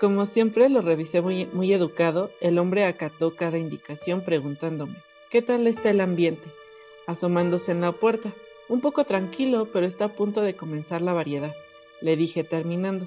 Como 0.00 0.24
siempre 0.24 0.70
lo 0.70 0.80
revisé 0.80 1.20
muy, 1.20 1.44
muy 1.52 1.74
educado, 1.74 2.30
el 2.40 2.58
hombre 2.58 2.86
acató 2.86 3.36
cada 3.36 3.58
indicación 3.58 4.22
preguntándome, 4.22 4.96
¿qué 5.28 5.42
tal 5.42 5.66
está 5.66 5.90
el 5.90 6.00
ambiente? 6.00 6.48
Asomándose 7.06 7.72
en 7.72 7.82
la 7.82 7.92
puerta. 7.92 8.32
Un 8.70 8.80
poco 8.80 9.04
tranquilo, 9.04 9.68
pero 9.70 9.84
está 9.84 10.06
a 10.06 10.12
punto 10.12 10.40
de 10.40 10.56
comenzar 10.56 11.02
la 11.02 11.12
variedad. 11.12 11.54
Le 12.00 12.16
dije 12.16 12.44
terminando. 12.44 13.06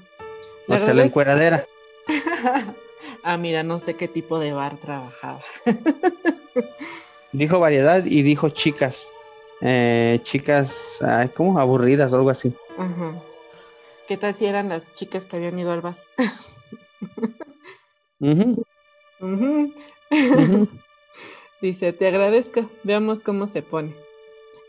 o 0.67 0.77
sea, 0.77 0.93
la 0.93 1.03
encueradera. 1.03 1.65
ah, 3.23 3.37
mira, 3.37 3.63
no 3.63 3.79
sé 3.79 3.95
qué 3.95 4.07
tipo 4.07 4.37
de 4.37 4.53
bar 4.53 4.77
trabajaba. 4.77 5.41
dijo 7.31 7.59
variedad 7.59 8.05
y 8.05 8.21
dijo 8.21 8.49
chicas. 8.49 9.09
Eh, 9.61 10.19
chicas, 10.21 10.99
¿cómo? 11.33 11.57
Aburridas 11.57 12.13
o 12.13 12.17
algo 12.17 12.29
así. 12.29 12.53
Ajá. 12.77 13.15
¿Qué 14.07 14.17
tal 14.17 14.35
si 14.35 14.45
eran 14.45 14.69
las 14.69 14.93
chicas 14.93 15.23
que 15.23 15.37
habían 15.37 15.57
ido 15.57 15.71
al 15.71 15.81
bar? 15.81 15.95
Dice, 21.61 21.93
te 21.93 22.07
agradezco, 22.07 22.69
veamos 22.83 23.23
cómo 23.23 23.47
se 23.47 23.61
pone. 23.61 23.93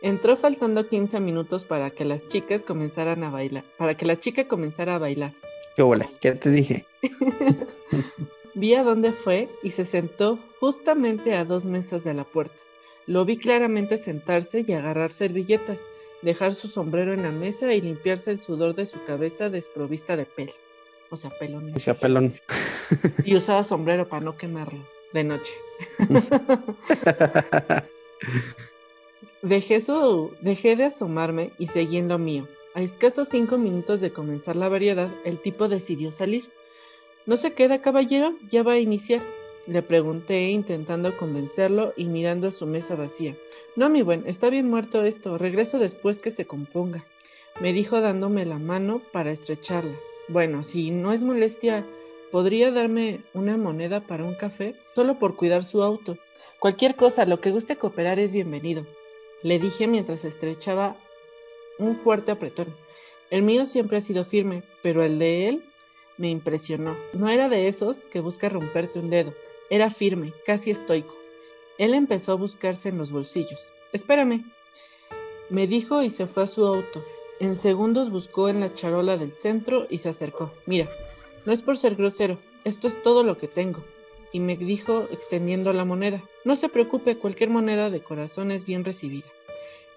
Entró 0.03 0.37
faltando 0.37 0.87
15 0.87 1.19
minutos 1.21 1.65
para 1.65 1.91
que 1.91 2.05
las 2.05 2.29
chicas 2.29 2.63
comenzaran 2.63 3.25
a 3.25 3.31
bailar, 3.31 3.65
para 3.79 3.97
que 3.97 4.07
la 4.07 4.21
chica 4.21 4.47
comenzara 4.47 4.95
a 4.97 4.99
bailar. 4.99 5.33
¿Qué 5.77 5.83
hola? 5.83 6.09
¿Qué 6.21 6.33
te 6.33 6.51
dije? 6.51 6.85
vi 8.55 8.75
a 8.75 8.85
dónde 8.85 9.13
fue 9.13 9.49
y 9.63 9.71
se 9.71 9.85
sentó 9.85 10.39
justamente 10.61 11.35
a 11.35 11.45
dos 11.45 11.65
mesas 11.65 12.05
de 12.05 12.15
la 12.15 12.25
puerta. 12.25 12.63
Lo 13.07 13.25
vi 13.25 13.37
claramente 13.37 13.97
sentarse 13.97 14.65
y 14.67 14.73
agarrar 14.73 15.13
servilletas, 15.13 15.83
dejar 16.23 16.55
su 16.55 16.69
sombrero 16.69 17.13
en 17.13 17.23
la 17.23 17.33
mesa 17.33 17.75
y 17.75 17.81
limpiarse 17.81 18.31
el 18.31 18.39
sudor 18.39 18.75
de 18.75 18.87
su 18.87 19.03
cabeza 19.05 19.51
desprovista 19.51 20.17
de 20.17 20.27
pelo. 20.27 20.53
O 21.15 21.17
sea, 21.17 21.31
pelón. 21.31 21.73
O 21.77 21.79
sea, 21.79 21.95
pelón. 21.95 22.35
Y 23.25 23.37
usaba 23.37 23.63
sombrero 23.63 24.09
para 24.09 24.25
no 24.25 24.37
quemarlo 24.37 24.85
de 25.13 25.23
noche. 25.23 25.53
dejé, 29.43 29.81
su, 29.81 30.33
dejé 30.41 30.75
de 30.75 30.87
asomarme 30.87 31.53
y 31.57 31.69
seguí 31.69 31.99
en 31.99 32.09
lo 32.09 32.19
mío. 32.19 32.49
A 32.75 32.83
escasos 32.83 33.29
cinco 33.31 33.59
minutos 33.59 34.01
de 34.01 34.11
comenzar 34.11 34.57
la 34.57 34.69
variedad, 34.69 35.09
el 35.25 35.39
tipo 35.39 35.69
decidió 35.69 36.11
salir. 36.11 36.51
¿No 37.27 37.37
se 37.37 37.53
queda, 37.53 37.81
caballero? 37.81 38.35
Ya 38.51 38.65
va 38.65 38.73
a 38.73 38.81
iniciar. 38.81 39.23
Le 39.69 39.83
pregunté 39.83 40.51
intentando 40.51 41.17
convencerlo 41.17 41.95
y 41.97 42.07
mirando 42.07 42.49
a 42.49 42.51
su 42.51 42.67
mesa 42.67 42.97
vacía. 42.97 43.37
No, 43.77 43.89
mi 43.89 44.03
buen, 44.03 44.25
está 44.27 44.51
bien 44.51 44.69
muerto 44.69 45.05
esto. 45.05 45.39
Regreso 45.39 45.79
después 45.79 46.19
que 46.19 46.33
se 46.33 46.45
componga. 46.45 47.05
Me 47.61 47.73
dijo 47.73 48.01
dándome 48.01 48.45
la 48.45 48.59
mano 48.59 49.01
para 49.13 49.31
estrecharla. 49.31 49.95
Bueno, 50.29 50.63
si 50.63 50.91
no 50.91 51.13
es 51.13 51.23
molestia, 51.23 51.85
¿podría 52.33 52.71
darme 52.71 53.21
una 53.35 53.59
moneda 53.59 54.01
para 54.01 54.25
un 54.25 54.35
café? 54.35 54.75
Solo 54.95 55.19
por 55.19 55.37
cuidar 55.37 55.65
su 55.65 55.83
auto. 55.83 56.17
Cualquier 56.59 56.97
cosa, 56.97 57.27
lo 57.27 57.41
que 57.41 57.51
guste 57.51 57.77
cooperar 57.77 58.19
es 58.19 58.33
bienvenido. 58.33 58.87
Le 59.43 59.59
dije 59.59 59.87
mientras 59.87 60.25
estrechaba 60.25 60.97
un 61.79 61.95
fuerte 61.95 62.33
apretón. 62.33 62.75
El 63.31 63.43
mío 63.43 63.67
siempre 63.67 63.99
ha 63.99 64.01
sido 64.01 64.25
firme, 64.25 64.63
pero 64.83 65.05
el 65.05 65.19
de 65.19 65.49
él 65.49 65.65
me 66.17 66.31
impresionó. 66.31 66.97
No 67.13 67.29
era 67.29 67.51
de 67.51 67.69
esos 67.69 68.05
que 68.05 68.21
busca 68.21 68.49
romperte 68.49 69.01
un 69.01 69.11
dedo. 69.11 69.35
Era 69.69 69.91
firme, 69.91 70.33
casi 70.47 70.71
estoico. 70.71 71.15
Él 71.77 71.93
empezó 71.93 72.33
a 72.33 72.37
buscarse 72.37 72.89
en 72.89 72.97
los 72.97 73.11
bolsillos. 73.11 73.67
Espérame, 73.93 74.43
me 75.51 75.67
dijo 75.67 76.03
y 76.03 76.09
se 76.09 76.27
fue 76.27 76.45
a 76.45 76.47
su 76.47 76.65
auto. 76.65 77.05
En 77.45 77.57
segundos 77.57 78.11
buscó 78.11 78.49
en 78.49 78.61
la 78.61 78.73
charola 78.73 79.19
del 79.19 79.33
centro 79.33 79.87
y 79.91 79.99
se 79.99 80.09
acercó. 80.09 80.51
Mira, 80.65 80.89
no 81.45 81.53
es 81.53 81.61
por 81.61 81.77
ser 81.77 81.95
grosero, 81.95 82.39
esto 82.65 82.89
es 82.89 83.03
todo 83.03 83.23
lo 83.23 83.37
que 83.37 83.49
tengo. 83.49 83.85
Y 84.33 84.41
me 84.41 84.57
dijo 84.57 85.07
extendiendo 85.11 85.75
la 85.75 85.85
moneda. 85.85 86.23
No 86.47 86.57
se 86.57 86.71
preocupe, 86.71 87.19
cualquier 87.19 87.51
moneda 87.51 87.91
de 87.91 88.01
corazón 88.01 88.51
es 88.51 88.65
bien 88.65 88.83
recibida. 88.83 89.27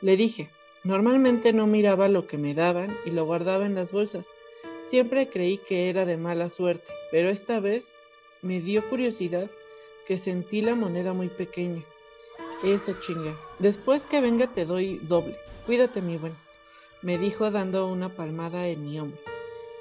Le 0.01 0.17
dije, 0.17 0.49
normalmente 0.83 1.53
no 1.53 1.67
miraba 1.67 2.09
lo 2.09 2.27
que 2.27 2.37
me 2.37 2.53
daban 2.53 2.97
y 3.05 3.11
lo 3.11 3.23
guardaba 3.23 3.65
en 3.65 3.75
las 3.75 3.93
bolsas. 3.93 4.27
Siempre 4.85 5.29
creí 5.29 5.57
que 5.57 5.89
era 5.89 6.03
de 6.03 6.17
mala 6.17 6.49
suerte, 6.49 6.91
pero 7.11 7.29
esta 7.29 7.61
vez 7.61 7.87
me 8.41 8.59
dio 8.59 8.85
curiosidad 8.89 9.49
que 10.05 10.17
sentí 10.17 10.61
la 10.61 10.75
moneda 10.75 11.13
muy 11.13 11.29
pequeña. 11.29 11.81
Eso 12.61 12.91
chinga. 12.99 13.37
Después 13.59 14.05
que 14.05 14.19
venga 14.19 14.47
te 14.47 14.65
doy 14.65 14.99
doble. 15.03 15.37
Cuídate, 15.65 16.01
mi 16.01 16.17
buen, 16.17 16.35
me 17.07 17.17
dijo 17.17 17.51
dando 17.51 17.87
una 17.87 18.09
palmada 18.09 18.67
en 18.67 18.85
mi 18.85 18.99
hombro, 18.99 19.17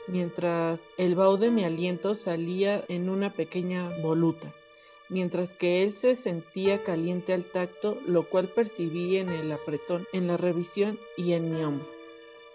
mientras 0.07 0.85
el 0.97 1.17
vaho 1.17 1.39
de 1.39 1.51
mi 1.51 1.65
aliento 1.65 2.15
salía 2.15 2.85
en 2.87 3.09
una 3.11 3.33
pequeña 3.33 3.91
voluta, 4.01 4.55
mientras 5.09 5.53
que 5.53 5.83
él 5.83 5.93
se 5.93 6.15
sentía 6.15 6.85
caliente 6.85 7.33
al 7.33 7.45
tacto, 7.45 7.99
lo 8.07 8.23
cual 8.29 8.47
percibí 8.47 9.17
en 9.17 9.31
el 9.31 9.51
apretón, 9.51 10.07
en 10.13 10.29
la 10.29 10.37
revisión 10.37 11.01
y 11.17 11.33
en 11.33 11.53
mi 11.53 11.65
hombro. 11.65 11.89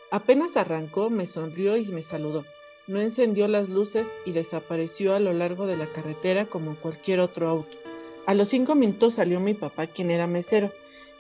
Apenas 0.10 0.56
arrancó, 0.56 1.10
me 1.10 1.26
sonrió 1.26 1.76
y 1.76 1.88
me 1.88 2.02
saludó 2.02 2.46
no 2.88 3.02
encendió 3.02 3.50
las 3.50 3.68
luces 3.68 4.16
y 4.26 4.32
desapareció 4.32 5.14
a 5.16 5.20
lo 5.20 5.34
largo 5.34 5.68
de 5.68 5.76
la 5.76 5.88
carretera 5.88 6.46
como 6.46 6.76
cualquier 6.78 7.20
otro 7.20 7.50
auto. 7.50 7.78
A 8.26 8.34
los 8.34 8.48
cinco 8.48 8.76
minutos 8.76 9.16
salió 9.16 9.42
mi 9.42 9.54
papá, 9.54 9.88
quien 9.88 10.12
era 10.12 10.28
mesero. 10.28 10.72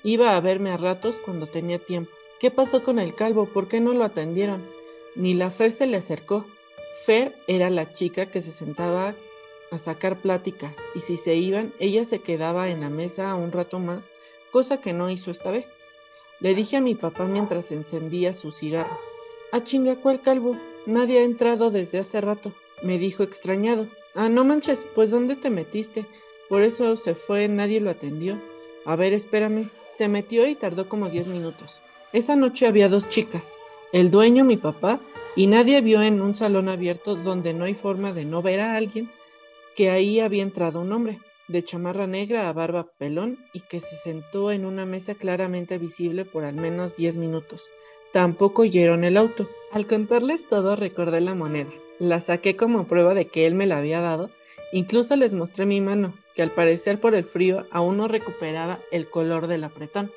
Iba 0.03 0.37
a 0.37 0.39
verme 0.39 0.71
a 0.71 0.77
ratos 0.77 1.17
cuando 1.23 1.47
tenía 1.47 1.79
tiempo. 1.79 2.11
¿Qué 2.41 2.49
pasó 2.49 2.81
con 2.81 2.97
el 2.97 3.13
calvo? 3.13 3.45
¿Por 3.45 3.67
qué 3.67 3.79
no 3.79 3.93
lo 3.93 4.03
atendieron? 4.03 4.65
Ni 5.13 5.35
la 5.35 5.51
Fer 5.51 5.69
se 5.69 5.85
le 5.85 5.97
acercó. 5.97 6.43
Fer 7.05 7.35
era 7.45 7.69
la 7.69 7.93
chica 7.93 8.31
que 8.31 8.41
se 8.41 8.51
sentaba 8.51 9.13
a 9.69 9.77
sacar 9.77 10.17
plática, 10.17 10.73
y 10.95 11.01
si 11.01 11.17
se 11.17 11.35
iban, 11.35 11.71
ella 11.77 12.03
se 12.03 12.17
quedaba 12.17 12.69
en 12.69 12.81
la 12.81 12.89
mesa 12.89 13.35
un 13.35 13.51
rato 13.51 13.77
más, 13.77 14.09
cosa 14.51 14.81
que 14.81 14.91
no 14.91 15.11
hizo 15.11 15.29
esta 15.29 15.51
vez. 15.51 15.71
Le 16.39 16.55
dije 16.55 16.77
a 16.77 16.81
mi 16.81 16.95
papá 16.95 17.25
mientras 17.25 17.71
encendía 17.71 18.33
su 18.33 18.51
cigarro. 18.51 18.97
Ah, 19.51 19.63
chinga, 19.63 19.97
¿cuál 19.97 20.19
calvo? 20.21 20.57
Nadie 20.87 21.19
ha 21.19 21.23
entrado 21.23 21.69
desde 21.69 21.99
hace 21.99 22.21
rato, 22.21 22.53
me 22.81 22.97
dijo 22.97 23.21
extrañado. 23.21 23.85
Ah, 24.15 24.29
no 24.29 24.43
manches, 24.43 24.87
pues 24.95 25.11
¿dónde 25.11 25.35
te 25.35 25.51
metiste? 25.51 26.07
Por 26.49 26.63
eso 26.63 26.97
se 26.97 27.13
fue, 27.13 27.47
nadie 27.47 27.79
lo 27.81 27.91
atendió. 27.91 28.39
A 28.85 28.95
ver, 28.95 29.13
espérame. 29.13 29.69
Se 29.93 30.07
metió 30.07 30.47
y 30.47 30.55
tardó 30.55 30.89
como 30.89 31.09
diez 31.09 31.27
minutos. 31.27 31.83
Esa 32.13 32.35
noche 32.35 32.67
había 32.67 32.89
dos 32.89 33.07
chicas, 33.07 33.53
el 33.93 34.11
dueño, 34.11 34.43
mi 34.43 34.57
papá, 34.57 34.99
y 35.35 35.47
nadie 35.47 35.79
vio 35.79 36.01
en 36.01 36.21
un 36.21 36.35
salón 36.35 36.67
abierto 36.67 37.15
donde 37.15 37.53
no 37.53 37.65
hay 37.65 37.73
forma 37.73 38.11
de 38.11 38.25
no 38.25 38.41
ver 38.41 38.59
a 38.59 38.75
alguien 38.75 39.09
que 39.75 39.89
ahí 39.89 40.19
había 40.19 40.43
entrado 40.43 40.81
un 40.81 40.91
hombre, 40.91 41.19
de 41.47 41.63
chamarra 41.63 42.07
negra 42.07 42.49
a 42.49 42.53
barba 42.53 42.87
pelón 42.97 43.37
y 43.53 43.61
que 43.61 43.79
se 43.79 43.95
sentó 43.95 44.51
en 44.51 44.65
una 44.65 44.85
mesa 44.85 45.15
claramente 45.15 45.77
visible 45.77 46.25
por 46.25 46.43
al 46.43 46.55
menos 46.55 46.97
diez 46.97 47.15
minutos. 47.15 47.65
Tampoco 48.11 48.63
oyeron 48.63 49.03
el 49.03 49.17
auto. 49.17 49.47
Al 49.71 49.87
contarles 49.87 50.47
todo 50.49 50.75
recordé 50.75 51.21
la 51.21 51.33
moneda. 51.33 51.71
La 51.99 52.19
saqué 52.19 52.57
como 52.57 52.85
prueba 52.85 53.13
de 53.13 53.25
que 53.25 53.47
él 53.47 53.55
me 53.55 53.67
la 53.67 53.77
había 53.77 54.01
dado. 54.01 54.29
Incluso 54.73 55.15
les 55.15 55.33
mostré 55.33 55.65
mi 55.65 55.79
mano, 55.79 56.13
que 56.35 56.41
al 56.41 56.51
parecer 56.51 56.99
por 56.99 57.15
el 57.15 57.23
frío 57.23 57.65
aún 57.71 57.97
no 57.97 58.07
recuperaba 58.07 58.79
el 58.91 59.09
color 59.09 59.47
del 59.47 59.63
apretón. 59.63 60.11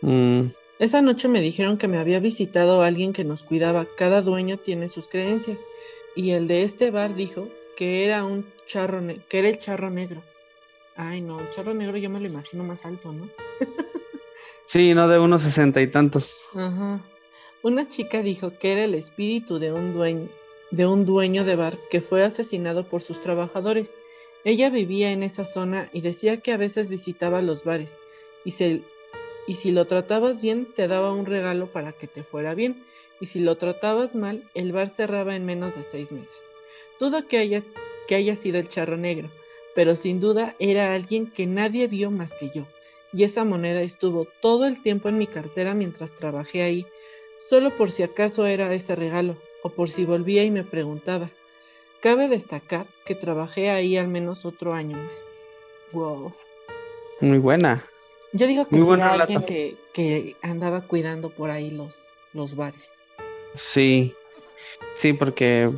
Mm. 0.00 0.48
Esa 0.78 1.02
noche 1.02 1.28
me 1.28 1.40
dijeron 1.40 1.78
que 1.78 1.88
me 1.88 1.98
había 1.98 2.18
visitado 2.18 2.82
alguien 2.82 3.12
que 3.12 3.24
nos 3.24 3.44
cuidaba. 3.44 3.86
Cada 3.96 4.22
dueño 4.22 4.56
tiene 4.58 4.88
sus 4.88 5.06
creencias. 5.06 5.60
Y 6.16 6.32
el 6.32 6.48
de 6.48 6.62
este 6.64 6.90
bar 6.90 7.14
dijo 7.14 7.48
que 7.76 8.04
era 8.04 8.24
un 8.24 8.46
charro 8.66 9.00
que 9.28 9.38
era 9.38 9.48
el 9.48 9.58
charro 9.58 9.90
negro. 9.90 10.22
Ay, 10.96 11.20
no, 11.20 11.40
el 11.40 11.50
charro 11.50 11.74
negro 11.74 11.96
yo 11.96 12.10
me 12.10 12.20
lo 12.20 12.26
imagino 12.26 12.64
más 12.64 12.84
alto, 12.84 13.12
¿no? 13.12 13.28
Sí, 14.66 14.94
no 14.94 15.08
de 15.08 15.18
unos 15.18 15.42
sesenta 15.42 15.82
y 15.82 15.88
tantos. 15.88 16.56
Ajá. 16.56 16.98
Una 17.62 17.88
chica 17.88 18.22
dijo 18.22 18.50
que 18.58 18.72
era 18.72 18.84
el 18.84 18.94
espíritu 18.94 19.58
de 19.58 19.72
un 19.72 19.92
dueño, 19.92 20.28
de 20.70 20.86
un 20.86 21.04
dueño 21.04 21.44
de 21.44 21.54
bar 21.54 21.78
que 21.90 22.00
fue 22.00 22.24
asesinado 22.24 22.88
por 22.88 23.02
sus 23.02 23.20
trabajadores. 23.20 23.98
Ella 24.42 24.70
vivía 24.70 25.12
en 25.12 25.22
esa 25.22 25.44
zona 25.44 25.90
y 25.92 26.00
decía 26.00 26.40
que 26.40 26.52
a 26.52 26.56
veces 26.56 26.88
visitaba 26.88 27.42
los 27.42 27.64
bares 27.64 27.98
y, 28.44 28.52
se, 28.52 28.82
y 29.46 29.54
si 29.54 29.70
lo 29.70 29.86
tratabas 29.86 30.40
bien 30.40 30.66
te 30.74 30.88
daba 30.88 31.12
un 31.12 31.26
regalo 31.26 31.66
para 31.66 31.92
que 31.92 32.06
te 32.06 32.22
fuera 32.22 32.54
bien 32.54 32.84
y 33.20 33.26
si 33.26 33.40
lo 33.40 33.56
tratabas 33.56 34.14
mal 34.14 34.42
el 34.54 34.72
bar 34.72 34.88
cerraba 34.88 35.36
en 35.36 35.44
menos 35.44 35.76
de 35.76 35.82
seis 35.82 36.12
meses. 36.12 36.42
Dudo 37.00 37.26
que 37.26 37.38
haya, 37.38 37.62
que 38.08 38.14
haya 38.14 38.36
sido 38.36 38.58
el 38.58 38.68
charro 38.68 38.96
negro, 38.96 39.30
pero 39.74 39.94
sin 39.94 40.20
duda 40.20 40.54
era 40.58 40.94
alguien 40.94 41.30
que 41.30 41.46
nadie 41.46 41.88
vio 41.88 42.10
más 42.10 42.32
que 42.34 42.50
yo 42.50 42.66
y 43.14 43.22
esa 43.22 43.44
moneda 43.44 43.80
estuvo 43.80 44.26
todo 44.40 44.66
el 44.66 44.82
tiempo 44.82 45.08
en 45.08 45.18
mi 45.18 45.28
cartera 45.28 45.72
mientras 45.72 46.14
trabajé 46.16 46.62
ahí, 46.62 46.86
solo 47.48 47.74
por 47.76 47.90
si 47.90 48.02
acaso 48.02 48.44
era 48.44 48.72
ese 48.74 48.96
regalo 48.96 49.36
o 49.62 49.70
por 49.70 49.88
si 49.88 50.04
volvía 50.04 50.44
y 50.44 50.50
me 50.50 50.64
preguntaba. 50.64 51.30
Cabe 52.00 52.28
destacar 52.28 52.86
que 53.06 53.14
trabajé 53.14 53.70
ahí 53.70 53.96
al 53.96 54.08
menos 54.08 54.44
otro 54.44 54.74
año 54.74 54.96
más. 54.96 55.20
Wow. 55.92 56.32
Muy 57.20 57.38
buena. 57.38 57.84
Yo 58.34 58.48
digo 58.48 58.66
que 58.66 58.76
era 58.76 59.12
alguien 59.12 59.42
que, 59.44 59.76
que 59.92 60.36
andaba 60.42 60.80
cuidando 60.80 61.30
por 61.30 61.50
ahí 61.50 61.70
los, 61.70 61.94
los 62.32 62.56
bares. 62.56 62.90
Sí. 63.54 64.12
Sí, 64.96 65.12
porque 65.12 65.70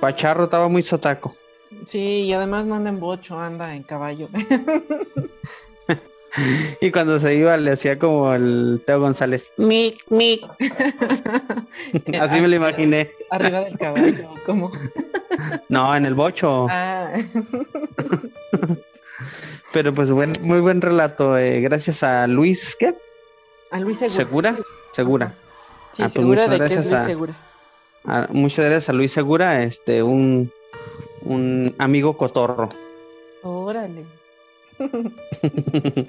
Pacharro 0.00 0.44
estaba 0.44 0.68
muy 0.68 0.82
sotaco. 0.82 1.36
Sí, 1.84 2.22
y 2.22 2.32
además 2.32 2.64
no 2.64 2.76
anda 2.76 2.88
en 2.88 2.98
bocho, 2.98 3.38
anda 3.38 3.74
en 3.76 3.82
caballo. 3.82 4.28
Y 6.82 6.90
cuando 6.90 7.18
se 7.18 7.34
iba 7.34 7.56
le 7.56 7.70
hacía 7.70 7.98
como 7.98 8.34
el 8.34 8.82
Teo 8.86 9.00
González. 9.00 9.50
Mic, 9.56 10.04
mic. 10.10 10.44
Así 12.20 12.40
me 12.42 12.48
lo 12.48 12.56
imaginé. 12.56 13.10
Arriba 13.30 13.60
del 13.60 13.78
caballo, 13.78 14.34
como. 14.44 14.70
No, 15.70 15.96
en 15.96 16.04
el 16.04 16.14
bocho. 16.14 16.66
Ah. 16.68 17.12
Pero 19.72 19.92
pues 19.94 20.10
buen, 20.10 20.32
muy 20.42 20.60
buen 20.60 20.80
relato. 20.80 21.36
eh, 21.36 21.60
gracias 21.60 22.02
a 22.02 22.26
Luis, 22.26 22.76
¿qué? 22.78 22.94
A 23.70 23.80
Luis 23.80 23.98
Segura. 23.98 24.16
¿Segura? 24.16 24.58
Segura. 24.92 25.34
Sí, 25.92 26.02
Ah, 26.02 26.10
pues 26.12 26.12
segura 26.12 26.48
de 26.48 26.58
que 26.58 26.64
es 26.66 26.76
Luis 26.76 26.92
a- 26.92 27.06
Segura. 27.06 27.34
Ah, 28.04 28.26
muchas 28.30 28.64
gracias 28.64 28.88
a 28.88 28.92
Luis 28.92 29.12
Segura, 29.12 29.62
este, 29.62 30.02
un, 30.02 30.52
un 31.22 31.74
amigo 31.78 32.16
cotorro. 32.16 32.68
Órale. 33.42 34.04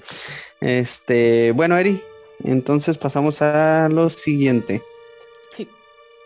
este, 0.62 1.52
bueno, 1.54 1.78
Eri, 1.78 2.02
entonces 2.44 2.98
pasamos 2.98 3.42
a 3.42 3.90
lo 3.92 4.10
siguiente. 4.10 4.84
Sí. 5.54 5.68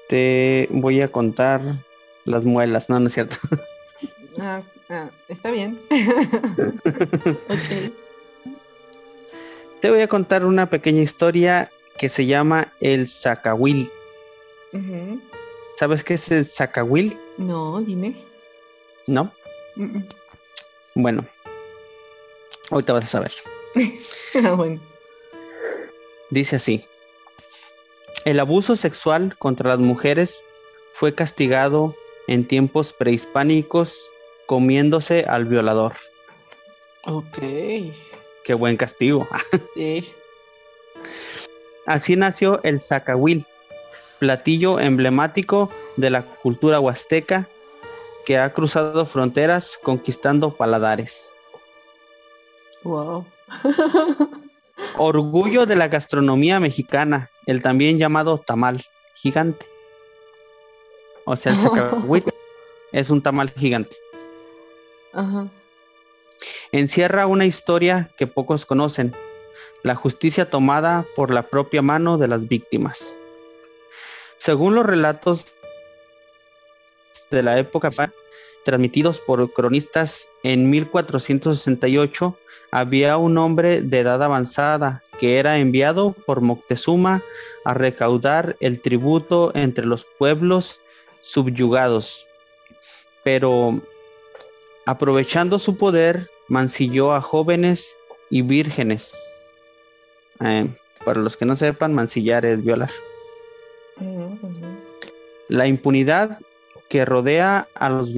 Te 0.09 0.67
voy 0.71 1.01
a 1.01 1.07
contar 1.11 1.61
las 2.25 2.43
muelas, 2.43 2.89
no, 2.89 2.99
no 2.99 3.07
es 3.07 3.13
cierto. 3.13 3.37
Ah, 4.39 4.61
ah, 4.89 5.09
está 5.27 5.51
bien. 5.51 5.79
ok. 7.49 7.93
Te 9.81 9.89
voy 9.89 10.01
a 10.01 10.07
contar 10.07 10.45
una 10.45 10.69
pequeña 10.69 11.01
historia 11.01 11.71
que 11.97 12.07
se 12.09 12.25
llama 12.25 12.71
el 12.79 13.07
Zacahuil. 13.07 13.91
¿Sabes 15.77 16.03
qué 16.03 16.13
es 16.13 16.29
el 16.31 16.45
Zacahuil? 16.45 17.17
No, 17.37 17.81
dime. 17.81 18.15
¿No? 19.07 19.31
Bueno, 20.93 21.25
ahorita 22.69 22.93
vas 22.93 23.05
a 23.05 23.07
saber. 23.07 23.31
Ah, 24.45 24.51
bueno. 24.51 24.79
Dice 26.29 26.55
así. 26.55 26.85
El 28.23 28.39
abuso 28.39 28.77
sexual 28.77 29.35
contra 29.37 29.71
las 29.71 29.79
mujeres 29.79 30.41
fue 30.93 31.13
castigado 31.13 31.93
en 32.27 32.47
tiempos 32.47 32.93
prehispánicos 32.93 34.10
comiéndose 34.51 35.23
al 35.29 35.45
violador. 35.45 35.93
Ok. 37.05 37.37
Qué 38.43 38.53
buen 38.53 38.75
castigo. 38.75 39.25
Sí. 39.73 40.11
Así 41.85 42.17
nació 42.17 42.61
el 42.63 42.81
zacahuil, 42.81 43.45
platillo 44.19 44.81
emblemático 44.81 45.71
de 45.95 46.09
la 46.09 46.23
cultura 46.23 46.81
huasteca 46.81 47.47
que 48.25 48.37
ha 48.37 48.51
cruzado 48.51 49.05
fronteras 49.05 49.79
conquistando 49.81 50.53
paladares. 50.53 51.31
Wow. 52.83 53.25
Orgullo 54.97 55.65
de 55.65 55.77
la 55.77 55.87
gastronomía 55.87 56.59
mexicana, 56.59 57.29
el 57.45 57.61
también 57.61 57.97
llamado 57.97 58.37
tamal 58.37 58.83
gigante. 59.15 59.65
O 61.23 61.37
sea, 61.37 61.53
el 61.53 61.57
zacahuil 61.61 62.25
es 62.91 63.09
un 63.09 63.23
tamal 63.23 63.49
gigante. 63.51 63.95
Ajá. 65.13 65.47
Encierra 66.71 67.27
una 67.27 67.45
historia 67.45 68.09
que 68.17 68.27
pocos 68.27 68.65
conocen, 68.65 69.13
la 69.83 69.95
justicia 69.95 70.49
tomada 70.49 71.05
por 71.15 71.31
la 71.31 71.43
propia 71.43 71.81
mano 71.81 72.17
de 72.17 72.27
las 72.27 72.47
víctimas. 72.47 73.15
Según 74.37 74.75
los 74.75 74.85
relatos 74.85 75.55
de 77.29 77.43
la 77.43 77.59
época 77.59 77.89
transmitidos 78.63 79.19
por 79.19 79.51
cronistas 79.53 80.27
en 80.43 80.69
1468, 80.69 82.37
había 82.71 83.17
un 83.17 83.37
hombre 83.37 83.81
de 83.81 83.99
edad 83.99 84.23
avanzada 84.23 85.03
que 85.19 85.39
era 85.39 85.57
enviado 85.57 86.13
por 86.25 86.41
Moctezuma 86.41 87.21
a 87.65 87.73
recaudar 87.73 88.55
el 88.59 88.81
tributo 88.81 89.51
entre 89.55 89.85
los 89.85 90.05
pueblos 90.05 90.79
subyugados. 91.21 92.25
Pero 93.23 93.81
aprovechando 94.85 95.59
su 95.59 95.77
poder, 95.77 96.29
mancilló 96.47 97.13
a 97.13 97.21
jóvenes 97.21 97.95
y 98.29 98.41
vírgenes. 98.41 99.13
Eh, 100.41 100.67
para 101.05 101.19
los 101.19 101.37
que 101.37 101.45
no 101.45 101.55
sepan, 101.55 101.93
mancillar 101.93 102.45
es 102.45 102.63
violar. 102.63 102.91
La 105.47 105.67
impunidad 105.67 106.39
que 106.89 107.05
rodea 107.05 107.67
a 107.75 107.89
los 107.89 108.11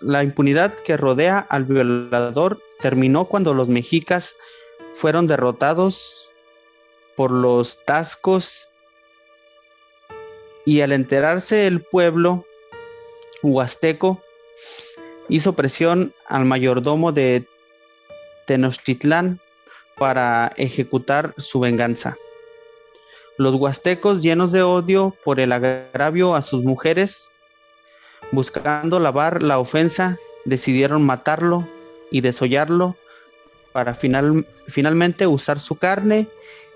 la 0.00 0.22
impunidad 0.22 0.74
que 0.74 0.96
rodea 0.96 1.38
al 1.50 1.64
violador 1.64 2.58
terminó 2.80 3.26
cuando 3.26 3.52
los 3.52 3.68
mexicas 3.68 4.34
fueron 4.94 5.26
derrotados 5.26 6.26
por 7.16 7.30
los 7.30 7.84
tascos 7.84 8.68
y 10.64 10.80
al 10.80 10.92
enterarse 10.92 11.66
el 11.66 11.82
pueblo 11.82 12.46
huasteco 13.42 14.22
hizo 15.30 15.54
presión 15.54 16.12
al 16.26 16.44
mayordomo 16.44 17.12
de 17.12 17.46
Tenochtitlán 18.46 19.40
para 19.96 20.52
ejecutar 20.56 21.34
su 21.38 21.60
venganza. 21.60 22.16
Los 23.38 23.54
huastecos, 23.54 24.22
llenos 24.22 24.52
de 24.52 24.62
odio 24.62 25.16
por 25.24 25.40
el 25.40 25.52
agravio 25.52 26.34
a 26.34 26.42
sus 26.42 26.62
mujeres, 26.62 27.30
buscando 28.32 28.98
lavar 28.98 29.42
la 29.42 29.58
ofensa, 29.58 30.18
decidieron 30.44 31.04
matarlo 31.04 31.66
y 32.10 32.20
desollarlo 32.20 32.96
para 33.72 33.94
final- 33.94 34.46
finalmente 34.68 35.26
usar 35.26 35.58
su 35.58 35.76
carne 35.76 36.28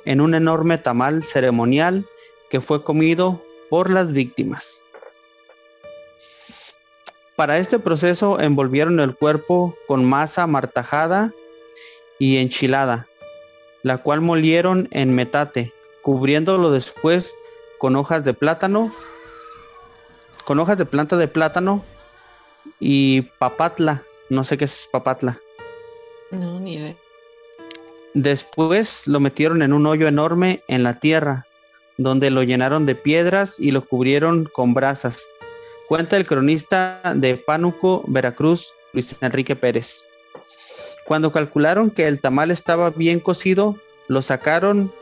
en 0.04 0.20
un 0.20 0.34
enorme 0.34 0.78
tamal 0.78 1.24
ceremonial 1.24 2.06
que 2.50 2.60
fue 2.60 2.84
comido 2.84 3.42
por 3.68 3.90
las 3.90 4.12
víctimas. 4.12 4.80
Para 7.36 7.58
este 7.58 7.78
proceso 7.78 8.40
envolvieron 8.40 9.00
el 9.00 9.14
cuerpo 9.14 9.76
con 9.88 10.04
masa 10.04 10.46
martajada 10.46 11.32
y 12.18 12.36
enchilada, 12.36 13.08
la 13.82 13.98
cual 13.98 14.20
molieron 14.20 14.88
en 14.92 15.14
metate, 15.14 15.72
cubriéndolo 16.02 16.70
después 16.70 17.34
con 17.78 17.96
hojas 17.96 18.24
de 18.24 18.34
plátano, 18.34 18.92
con 20.44 20.60
hojas 20.60 20.78
de 20.78 20.84
planta 20.84 21.16
de 21.16 21.26
plátano 21.26 21.82
y 22.78 23.22
papatla, 23.38 24.02
no 24.30 24.44
sé 24.44 24.56
qué 24.56 24.66
es 24.66 24.88
papatla. 24.92 25.38
No, 26.30 26.60
ni 26.60 26.74
idea. 26.76 26.96
Después 28.14 29.08
lo 29.08 29.18
metieron 29.18 29.60
en 29.62 29.72
un 29.72 29.86
hoyo 29.86 30.06
enorme 30.06 30.62
en 30.68 30.84
la 30.84 31.00
tierra, 31.00 31.46
donde 31.98 32.30
lo 32.30 32.44
llenaron 32.44 32.86
de 32.86 32.94
piedras 32.94 33.58
y 33.58 33.72
lo 33.72 33.84
cubrieron 33.84 34.44
con 34.44 34.72
brasas. 34.72 35.26
Cuenta 35.88 36.16
el 36.16 36.26
cronista 36.26 37.00
de 37.14 37.36
Pánuco, 37.36 38.04
Veracruz, 38.06 38.72
Luis 38.92 39.14
Enrique 39.20 39.54
Pérez. 39.54 40.06
Cuando 41.04 41.32
calcularon 41.32 41.90
que 41.90 42.08
el 42.08 42.20
tamal 42.20 42.50
estaba 42.50 42.90
bien 42.90 43.20
cocido, 43.20 43.76
lo 44.08 44.22
sacaron 44.22 44.92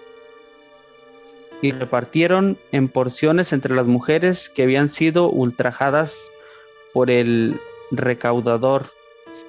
y 1.61 1.71
repartieron 1.71 2.59
en 2.73 2.89
porciones 2.89 3.53
entre 3.53 3.75
las 3.75 3.87
mujeres 3.87 4.49
que 4.49 4.65
habían 4.65 4.89
sido 4.89 5.31
ultrajadas 5.31 6.31
por 6.93 7.11
el 7.11 7.61
recaudador, 7.93 8.93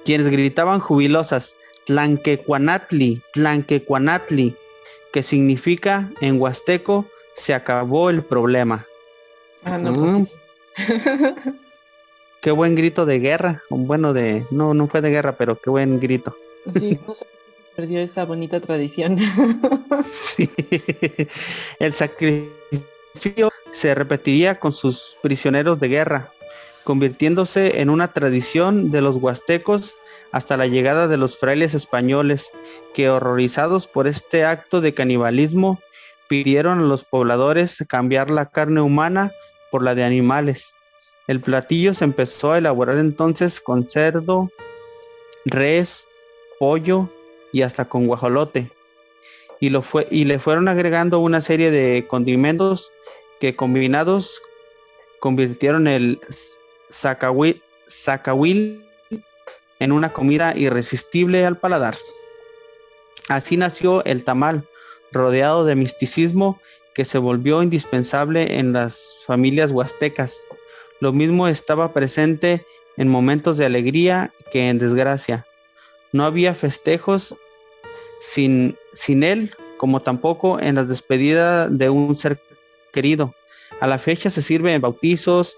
quienes 0.04 0.30
gritaban 0.30 0.78
jubilosas, 0.78 1.56
Tlanquecuanatli, 1.86 3.20
Tlanquecuanatli, 3.32 4.56
que 5.12 5.22
significa 5.22 6.10
en 6.20 6.40
huasteco 6.40 7.06
se 7.34 7.52
acabó 7.52 8.10
el 8.10 8.22
problema. 8.22 8.86
Ah, 9.64 9.78
pues. 9.82 10.28
Qué 12.44 12.50
buen 12.50 12.74
grito 12.74 13.06
de 13.06 13.20
guerra. 13.20 13.62
Bueno, 13.70 14.12
de 14.12 14.46
no, 14.50 14.74
no 14.74 14.86
fue 14.86 15.00
de 15.00 15.08
guerra, 15.08 15.32
pero 15.32 15.58
qué 15.58 15.70
buen 15.70 15.98
grito. 15.98 16.36
Sí, 16.78 16.98
no 17.08 17.14
se 17.14 17.24
perdió 17.74 18.00
esa 18.00 18.26
bonita 18.26 18.60
tradición. 18.60 19.18
Sí. 20.12 20.50
El 21.78 21.94
sacrificio 21.94 23.50
se 23.72 23.94
repetiría 23.94 24.60
con 24.60 24.72
sus 24.72 25.16
prisioneros 25.22 25.80
de 25.80 25.88
guerra, 25.88 26.32
convirtiéndose 26.84 27.80
en 27.80 27.88
una 27.88 28.12
tradición 28.12 28.90
de 28.90 29.00
los 29.00 29.16
huastecos 29.16 29.96
hasta 30.30 30.58
la 30.58 30.66
llegada 30.66 31.08
de 31.08 31.16
los 31.16 31.38
frailes 31.38 31.72
españoles, 31.72 32.52
que 32.92 33.08
horrorizados 33.08 33.86
por 33.86 34.06
este 34.06 34.44
acto 34.44 34.82
de 34.82 34.92
canibalismo, 34.92 35.80
pidieron 36.28 36.80
a 36.80 36.82
los 36.82 37.04
pobladores 37.04 37.82
cambiar 37.88 38.30
la 38.30 38.50
carne 38.50 38.82
humana 38.82 39.32
por 39.74 39.82
la 39.82 39.96
de 39.96 40.04
animales. 40.04 40.72
El 41.26 41.40
platillo 41.40 41.94
se 41.94 42.04
empezó 42.04 42.52
a 42.52 42.58
elaborar 42.58 42.96
entonces 42.96 43.60
con 43.60 43.88
cerdo, 43.88 44.48
res, 45.46 46.06
pollo 46.60 47.08
y 47.52 47.62
hasta 47.62 47.84
con 47.84 48.06
guajolote 48.06 48.70
y, 49.58 49.70
lo 49.70 49.82
fue, 49.82 50.06
y 50.12 50.26
le 50.26 50.38
fueron 50.38 50.68
agregando 50.68 51.18
una 51.18 51.40
serie 51.40 51.72
de 51.72 52.06
condimentos 52.06 52.92
que 53.40 53.56
combinados 53.56 54.40
convirtieron 55.18 55.88
el 55.88 56.20
zacahuil, 56.92 57.60
en 59.80 59.90
una 59.90 60.12
comida 60.12 60.56
irresistible 60.56 61.44
al 61.44 61.56
paladar. 61.56 61.96
Así 63.28 63.56
nació 63.56 64.04
el 64.04 64.22
tamal, 64.22 64.68
rodeado 65.10 65.64
de 65.64 65.74
misticismo 65.74 66.60
que 66.94 67.04
se 67.04 67.18
volvió 67.18 67.62
indispensable 67.62 68.58
en 68.58 68.72
las 68.72 69.18
familias 69.26 69.72
huastecas. 69.72 70.46
Lo 71.00 71.12
mismo 71.12 71.48
estaba 71.48 71.92
presente 71.92 72.64
en 72.96 73.08
momentos 73.08 73.56
de 73.56 73.66
alegría 73.66 74.32
que 74.50 74.68
en 74.68 74.78
desgracia. 74.78 75.46
No 76.12 76.24
había 76.24 76.54
festejos 76.54 77.34
sin, 78.20 78.76
sin 78.92 79.22
él, 79.24 79.50
como 79.76 80.00
tampoco 80.00 80.60
en 80.60 80.76
las 80.76 80.88
despedidas 80.88 81.76
de 81.76 81.90
un 81.90 82.14
ser 82.14 82.40
querido. 82.92 83.34
A 83.80 83.86
la 83.88 83.98
fecha 83.98 84.30
se 84.30 84.40
sirven 84.40 84.80
bautizos, 84.80 85.56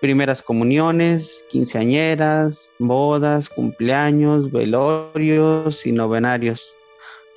primeras 0.00 0.42
comuniones, 0.42 1.42
quinceañeras, 1.48 2.70
bodas, 2.78 3.48
cumpleaños, 3.48 4.52
velorios 4.52 5.86
y 5.86 5.92
novenarios. 5.92 6.75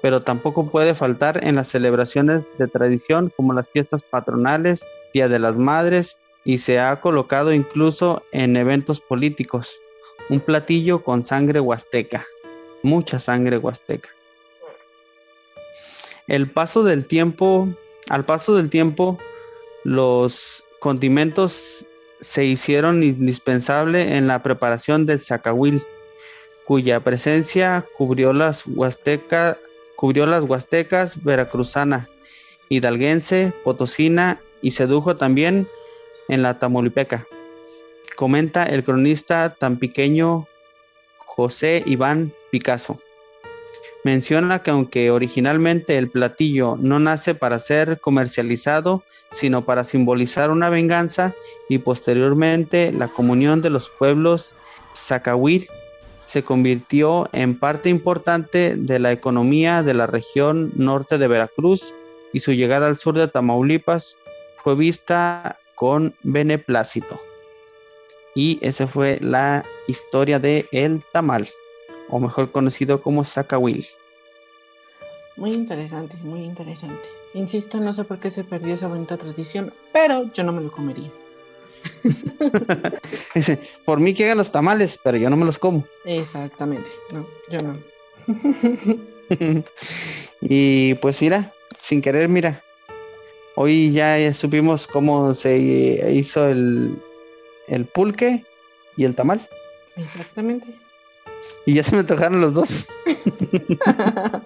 Pero 0.01 0.21
tampoco 0.21 0.69
puede 0.69 0.95
faltar 0.95 1.43
en 1.43 1.55
las 1.55 1.67
celebraciones 1.67 2.47
de 2.57 2.67
tradición 2.67 3.31
como 3.35 3.53
las 3.53 3.67
fiestas 3.69 4.01
patronales, 4.01 4.87
Día 5.13 5.27
de 5.27 5.39
las 5.39 5.55
Madres 5.55 6.19
y 6.45 6.59
se 6.59 6.79
ha 6.79 6.99
colocado 7.01 7.53
incluso 7.53 8.23
en 8.31 8.55
eventos 8.55 9.01
políticos. 9.01 9.77
Un 10.29 10.39
platillo 10.39 11.03
con 11.03 11.23
sangre 11.23 11.59
huasteca, 11.59 12.25
mucha 12.83 13.19
sangre 13.19 13.57
huasteca. 13.57 14.09
El 16.27 16.49
paso 16.49 16.83
del 16.83 17.05
tiempo, 17.05 17.67
al 18.09 18.23
paso 18.23 18.55
del 18.55 18.69
tiempo, 18.69 19.17
los 19.83 20.63
condimentos 20.79 21.85
se 22.21 22.45
hicieron 22.45 23.01
indispensables 23.01 24.11
en 24.11 24.27
la 24.27 24.43
preparación 24.43 25.05
del 25.05 25.19
zacahuil, 25.19 25.81
cuya 26.65 26.99
presencia 26.99 27.85
cubrió 27.97 28.33
las, 28.33 28.65
huasteca, 28.67 29.57
cubrió 29.99 30.25
las 30.25 30.45
huastecas 30.45 31.21
veracruzana, 31.25 32.07
hidalguense, 32.69 33.51
potosina 33.65 34.39
y 34.61 34.71
sedujo 34.71 35.17
también 35.17 35.67
en 36.29 36.41
la 36.41 36.57
tamaulipeca. 36.57 37.27
Comenta 38.15 38.63
el 38.63 38.85
cronista 38.85 39.53
tan 39.59 39.75
pequeño 39.77 40.47
José 41.17 41.83
Iván 41.85 42.31
Picasso. 42.49 43.01
Menciona 44.05 44.63
que 44.63 44.71
aunque 44.71 45.11
originalmente 45.11 45.97
el 45.97 46.09
platillo 46.09 46.77
no 46.79 46.99
nace 46.99 47.35
para 47.35 47.59
ser 47.59 47.99
comercializado, 47.99 49.03
sino 49.31 49.65
para 49.65 49.83
simbolizar 49.83 50.49
una 50.49 50.69
venganza 50.69 51.35
y 51.67 51.79
posteriormente 51.79 52.93
la 52.93 53.09
comunión 53.09 53.61
de 53.61 53.69
los 53.69 53.89
pueblos 53.89 54.55
zacahuil, 54.95 55.67
se 56.29 56.43
convirtió 56.43 57.27
en 57.31 57.57
parte 57.57 57.89
importante 57.89 58.75
de 58.75 58.99
la 58.99 59.11
economía 59.11 59.81
de 59.81 59.95
la 59.95 60.05
región 60.05 60.71
norte 60.75 61.17
de 61.17 61.27
Veracruz 61.27 61.95
y 62.33 62.39
su 62.41 62.51
llegada 62.51 62.85
al 62.85 62.97
sur 62.97 63.17
de 63.17 63.27
Tamaulipas 63.27 64.15
fue 64.63 64.75
vista 64.75 65.57
con 65.73 66.13
beneplácito. 66.21 67.19
Y 68.35 68.59
esa 68.61 68.85
fue 68.85 69.17
la 69.21 69.65
historia 69.87 70.37
de 70.37 70.67
El 70.71 71.01
Tamal, 71.11 71.47
o 72.09 72.19
mejor 72.19 72.51
conocido 72.51 73.01
como 73.01 73.23
Zacahuil. 73.23 73.83
Muy 75.35 75.53
interesante, 75.53 76.15
muy 76.21 76.43
interesante. 76.43 77.09
Insisto, 77.33 77.79
no 77.79 77.91
sé 77.91 78.03
por 78.03 78.19
qué 78.19 78.29
se 78.29 78.43
perdió 78.43 78.75
esa 78.75 78.87
bonita 78.87 79.17
tradición, 79.17 79.73
pero 79.91 80.31
yo 80.31 80.43
no 80.43 80.51
me 80.51 80.61
lo 80.61 80.71
comería. 80.71 81.09
Dice, 83.35 83.59
por 83.85 83.99
mí 83.99 84.13
que 84.13 84.25
hagan 84.25 84.37
los 84.37 84.51
tamales, 84.51 84.99
pero 85.03 85.17
yo 85.17 85.29
no 85.29 85.37
me 85.37 85.45
los 85.45 85.59
como. 85.59 85.85
Exactamente, 86.05 86.89
no, 87.11 87.27
yo 87.49 87.59
no. 87.59 87.77
y 90.41 90.93
pues 90.95 91.21
mira, 91.21 91.53
sin 91.81 92.01
querer, 92.01 92.29
mira, 92.29 92.63
hoy 93.55 93.91
ya 93.91 94.33
supimos 94.33 94.87
cómo 94.87 95.33
se 95.33 95.57
hizo 96.11 96.47
el, 96.47 97.01
el 97.67 97.85
pulque 97.85 98.45
y 98.97 99.05
el 99.05 99.15
tamal. 99.15 99.41
Exactamente. 99.95 100.67
Y 101.65 101.73
ya 101.73 101.83
se 101.83 101.95
me 101.95 102.03
tocaron 102.03 102.41
los 102.41 102.53
dos. 102.53 102.87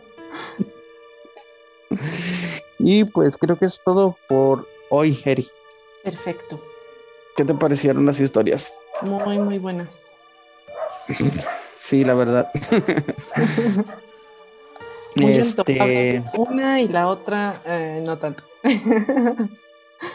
y 2.79 3.03
pues 3.05 3.37
creo 3.37 3.57
que 3.57 3.65
es 3.65 3.81
todo 3.83 4.17
por 4.27 4.67
hoy, 4.89 5.19
Eri. 5.25 5.47
Perfecto. 6.03 6.61
¿Qué 7.35 7.43
te 7.45 7.53
parecieron 7.53 8.05
las 8.05 8.19
historias? 8.19 8.73
Muy, 9.01 9.39
muy 9.39 9.57
buenas. 9.59 9.99
Sí, 11.81 12.03
la 12.05 12.13
verdad. 12.13 12.49
Muy 15.15 15.33
este. 15.33 16.23
Una 16.33 16.81
y 16.81 16.87
la 16.87 17.07
otra 17.07 17.61
eh, 17.65 18.01
no 18.03 18.17
tanto. 18.17 18.43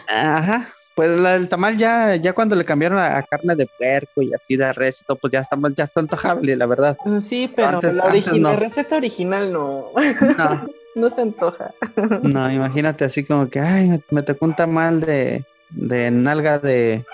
ajá. 0.07 0.67
Pues 0.95 1.17
la 1.17 1.31
del 1.33 1.47
tamal 1.47 1.77
ya, 1.77 2.17
ya 2.17 2.33
cuando 2.33 2.53
le 2.57 2.65
cambiaron 2.65 2.97
a, 2.99 3.17
a 3.17 3.23
carne 3.23 3.55
de 3.55 3.65
puerco 3.77 4.21
y 4.21 4.33
así 4.33 4.57
de 4.57 4.73
res 4.73 4.99
y 5.01 5.05
todo, 5.05 5.15
pues 5.17 5.31
ya 5.31 5.39
está, 5.39 5.55
ya 5.73 5.85
está 5.85 6.01
antojable, 6.01 6.53
la 6.57 6.65
verdad. 6.65 6.97
Sí, 7.21 7.49
pero 7.55 7.69
Antes- 7.69 7.93
la, 7.93 8.03
antes 8.03 8.27
origi- 8.27 8.39
no. 8.41 8.49
la 8.49 8.55
receta 8.57 8.97
original 8.97 9.53
no, 9.53 9.91
No, 10.37 10.67
no 10.95 11.09
se 11.09 11.21
antoja. 11.21 11.71
no, 12.23 12.51
imagínate 12.51 13.05
así 13.05 13.23
como 13.23 13.49
que, 13.49 13.61
ay, 13.61 13.87
me, 13.87 14.01
me 14.11 14.21
tocó 14.23 14.43
un 14.45 14.55
tamal 14.57 14.99
de, 14.99 15.45
de 15.69 16.11
nalga 16.11 16.59
de 16.59 17.05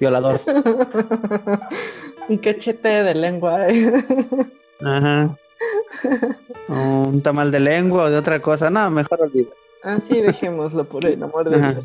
violador. 0.00 0.40
Un 2.28 2.38
cachete 2.38 2.88
de 2.88 3.14
lengua. 3.14 3.66
Ajá. 4.84 5.36
Un 6.68 7.22
tamal 7.22 7.50
de 7.50 7.60
lengua 7.60 8.04
o 8.04 8.10
de 8.10 8.16
otra 8.16 8.40
cosa. 8.40 8.70
No, 8.70 8.90
mejor 8.90 9.22
olvida. 9.22 9.50
Así 9.82 10.20
dejémoslo 10.20 10.84
por 10.84 11.04
el 11.04 11.22
amor 11.22 11.50
de 11.50 11.56
Ajá. 11.56 11.82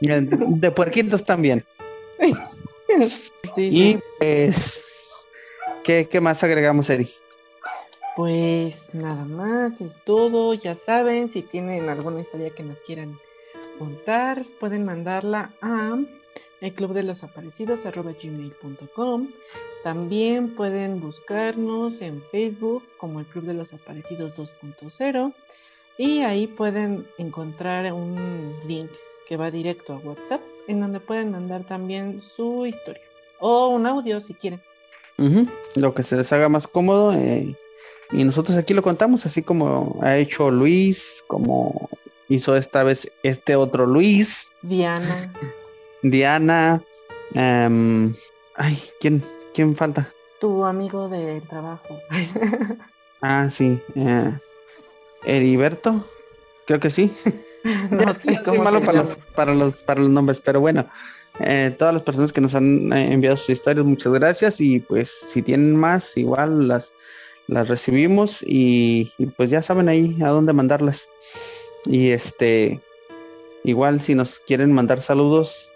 Dios. 0.00 0.26
De 0.60 0.70
puerquitos 0.70 1.24
también. 1.24 1.64
Sí, 3.54 3.68
Y 3.70 3.98
pues, 4.18 5.28
¿qué, 5.82 6.06
qué 6.08 6.20
más 6.20 6.42
agregamos, 6.44 6.90
Eri? 6.90 7.10
Pues 8.16 8.92
nada 8.92 9.24
más, 9.24 9.80
es 9.80 9.92
todo. 10.04 10.52
Ya 10.54 10.74
saben, 10.74 11.28
si 11.28 11.42
tienen 11.42 11.88
alguna 11.88 12.20
historia 12.20 12.50
que 12.50 12.62
nos 12.62 12.78
quieran 12.80 13.18
contar, 13.82 14.44
pueden 14.60 14.84
mandarla 14.84 15.50
a 15.60 15.98
el 16.60 16.72
club 16.72 16.92
de 16.92 17.02
los 17.02 17.24
aparecidos. 17.24 17.80
También 19.82 20.54
pueden 20.54 21.00
buscarnos 21.00 22.00
en 22.00 22.22
Facebook 22.30 22.84
como 22.96 23.18
el 23.18 23.26
Club 23.26 23.44
de 23.46 23.54
los 23.54 23.72
Aparecidos 23.72 24.34
2.0 24.36 25.34
y 25.98 26.20
ahí 26.20 26.46
pueden 26.46 27.04
encontrar 27.18 27.92
un 27.92 28.54
link 28.68 28.90
que 29.26 29.36
va 29.36 29.50
directo 29.50 29.94
a 29.94 29.98
WhatsApp 29.98 30.40
en 30.68 30.80
donde 30.80 31.00
pueden 31.00 31.32
mandar 31.32 31.64
también 31.64 32.22
su 32.22 32.64
historia 32.64 33.02
o 33.40 33.70
un 33.70 33.84
audio 33.86 34.20
si 34.20 34.34
quieren. 34.34 34.60
Lo 35.74 35.92
que 35.92 36.04
se 36.04 36.16
les 36.16 36.32
haga 36.32 36.48
más 36.48 36.68
cómodo. 36.68 37.12
eh, 37.14 37.56
y 38.12 38.24
nosotros 38.24 38.56
aquí 38.56 38.74
lo 38.74 38.82
contamos, 38.82 39.26
así 39.26 39.42
como 39.42 39.98
ha 40.02 40.18
hecho 40.18 40.50
Luis, 40.50 41.24
como 41.26 41.88
hizo 42.34 42.56
esta 42.56 42.82
vez 42.84 43.10
este 43.22 43.56
otro 43.56 43.86
Luis, 43.86 44.48
Diana, 44.62 45.32
Diana. 46.02 46.82
em, 47.34 48.14
ay, 48.56 48.78
¿quién, 49.00 49.22
¿quién 49.54 49.74
falta? 49.76 50.08
tu 50.40 50.64
amigo 50.64 51.08
del 51.08 51.42
trabajo. 51.42 51.98
Ah, 53.24 53.48
sí. 53.48 53.80
eh, 53.94 54.32
Heriberto. 55.24 56.04
Creo 56.66 56.80
que 56.80 56.90
sí. 56.90 57.12
No 57.92 58.12
sé 58.14 58.36
Soy 58.44 58.58
malo 58.58 58.80
para 58.84 58.98
los, 58.98 59.16
para, 59.36 59.54
los, 59.54 59.82
para 59.82 60.00
los 60.00 60.10
nombres, 60.10 60.40
pero 60.40 60.60
bueno. 60.60 60.84
eh, 61.38 61.72
todas 61.78 61.94
las 61.94 62.02
personas 62.02 62.32
que 62.32 62.40
nos 62.40 62.56
han 62.56 62.92
eh, 62.92 63.12
enviado 63.12 63.36
sus 63.36 63.50
historias, 63.50 63.86
muchas 63.86 64.12
gracias. 64.12 64.60
Y 64.60 64.80
pues 64.80 65.08
si 65.28 65.40
tienen 65.42 65.76
más, 65.76 66.16
igual 66.16 66.66
las, 66.66 66.92
las 67.46 67.68
recibimos 67.68 68.42
y, 68.42 69.12
y, 69.18 69.26
pues 69.26 69.50
ya 69.50 69.62
saben 69.62 69.88
ahí 69.88 70.18
a 70.20 70.30
dónde 70.30 70.52
mandarlas. 70.52 71.08
Y 71.86 72.10
este, 72.10 72.80
igual 73.64 74.00
si 74.00 74.14
nos 74.14 74.38
quieren 74.40 74.72
mandar 74.72 75.00
saludos 75.00 75.70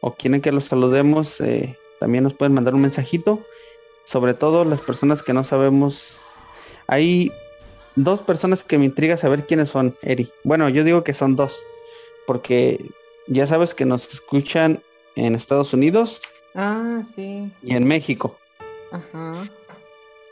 o 0.00 0.14
quieren 0.14 0.40
que 0.40 0.52
los 0.52 0.66
saludemos, 0.66 1.40
eh, 1.40 1.76
también 1.98 2.24
nos 2.24 2.34
pueden 2.34 2.54
mandar 2.54 2.74
un 2.74 2.82
mensajito. 2.82 3.40
Sobre 4.04 4.34
todo 4.34 4.64
las 4.64 4.80
personas 4.80 5.22
que 5.22 5.32
no 5.32 5.44
sabemos. 5.44 6.26
Hay 6.88 7.30
dos 7.94 8.20
personas 8.22 8.64
que 8.64 8.78
me 8.78 8.86
intriga 8.86 9.16
saber 9.16 9.46
quiénes 9.46 9.68
son, 9.70 9.96
Eri. 10.02 10.30
Bueno, 10.42 10.68
yo 10.68 10.82
digo 10.84 11.04
que 11.04 11.14
son 11.14 11.36
dos, 11.36 11.58
porque 12.26 12.84
ya 13.28 13.46
sabes 13.46 13.74
que 13.74 13.84
nos 13.84 14.12
escuchan 14.12 14.82
en 15.16 15.34
Estados 15.34 15.72
Unidos 15.72 16.22
Ah, 16.54 17.02
sí. 17.14 17.50
y 17.62 17.76
en 17.76 17.84
México, 17.86 18.36
Ajá. 18.90 19.48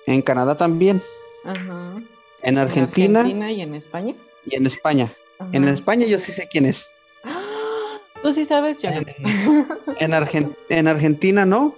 en 0.06 0.22
Canadá 0.22 0.56
también, 0.56 1.00
Ajá. 1.44 1.94
En 2.42 2.58
Argentina, 2.58 3.20
En 3.20 3.26
Argentina 3.26 3.52
y 3.52 3.60
en 3.62 3.74
España. 3.74 4.14
y 4.46 4.54
en 4.56 4.66
España. 4.66 5.12
En. 5.52 5.68
España 5.68 6.06
yo 6.06 6.18
sí 6.18 6.32
sé 6.32 6.48
quién 6.50 6.66
es. 6.66 6.90
¡Ah! 7.24 7.98
Tú 8.22 8.32
sí 8.32 8.44
sabes, 8.44 8.82
yo 8.82 8.90
no. 8.90 9.00
En, 10.00 10.12
Argen- 10.12 10.54
en 10.68 10.88
Argentina 10.88 11.44
no, 11.44 11.74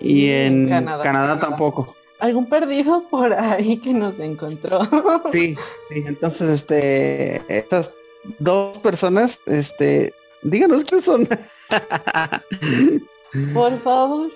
y 0.00 0.26
Y 0.26 0.30
en 0.30 0.62
en 0.64 0.68
Canadá. 0.68 1.02
Canadá 1.02 1.38
tampoco. 1.40 1.94
Algún 2.18 2.46
perdido 2.48 3.02
por 3.10 3.32
ahí 3.32 3.78
que 3.78 3.92
nos 3.94 4.18
encontró. 4.20 4.80
Sí, 5.32 5.56
sí, 5.88 6.02
entonces, 6.06 6.48
este, 6.48 7.42
estas 7.48 7.92
dos 8.38 8.78
personas, 8.78 9.40
este, 9.46 10.12
díganos 10.42 10.84
qué 10.84 11.00
son. 11.00 11.26
Por 13.54 13.78
favor. 13.80 14.30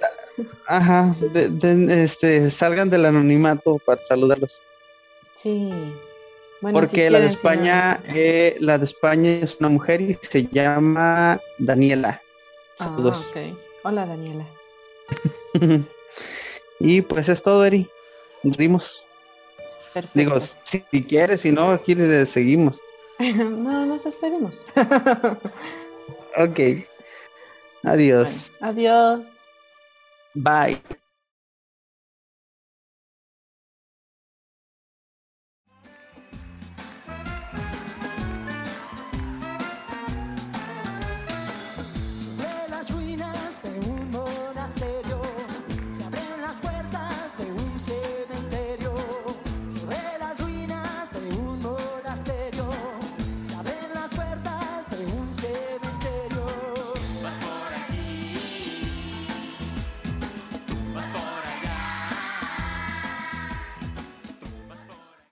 Ajá, 0.67 1.15
de- 1.33 1.49
de- 1.51 2.03
este, 2.05 2.51
salgan 2.51 2.89
del 2.91 3.05
anonimato 3.07 3.79
para 3.85 4.03
saludarlos. 4.05 4.63
Sí. 5.37 5.71
Bueno, 6.61 6.81
si 6.81 6.87
Porque 6.87 7.11
la 7.11 7.21
de 7.21 7.27
España, 7.27 8.01
eh, 8.09 8.57
la 8.61 8.79
de 8.79 8.85
España 8.85 9.31
es 9.31 9.57
una 9.61 9.69
mujer 9.69 10.01
y 10.01 10.15
se 10.15 10.47
llama 10.47 11.41
Daniela. 11.59 12.21
Ah, 12.79 12.85
Saludos. 12.85 13.31
ok. 13.31 13.57
Hola, 13.85 14.07
Daniela. 14.07 14.47
y 16.81 17.03
pues 17.03 17.29
es 17.29 17.43
todo, 17.43 17.65
Eri. 17.65 17.89
Nos 18.43 18.57
dimos. 18.57 19.05
Perfecto. 19.93 20.19
Digo, 20.19 20.41
si, 20.41 20.83
si 20.91 21.05
quieres, 21.05 21.43
si 21.43 21.53
no, 21.53 21.71
aquí 21.71 21.95
le 21.95 22.27
seguimos. 22.27 22.81
no, 23.19 23.87
nos 23.87 24.05
despedimos. 24.05 24.65
Ok. 26.37 26.85
Adiós. 27.83 28.53
Bueno, 28.61 28.73
adiós. 28.73 29.39
Bye. 30.35 31.06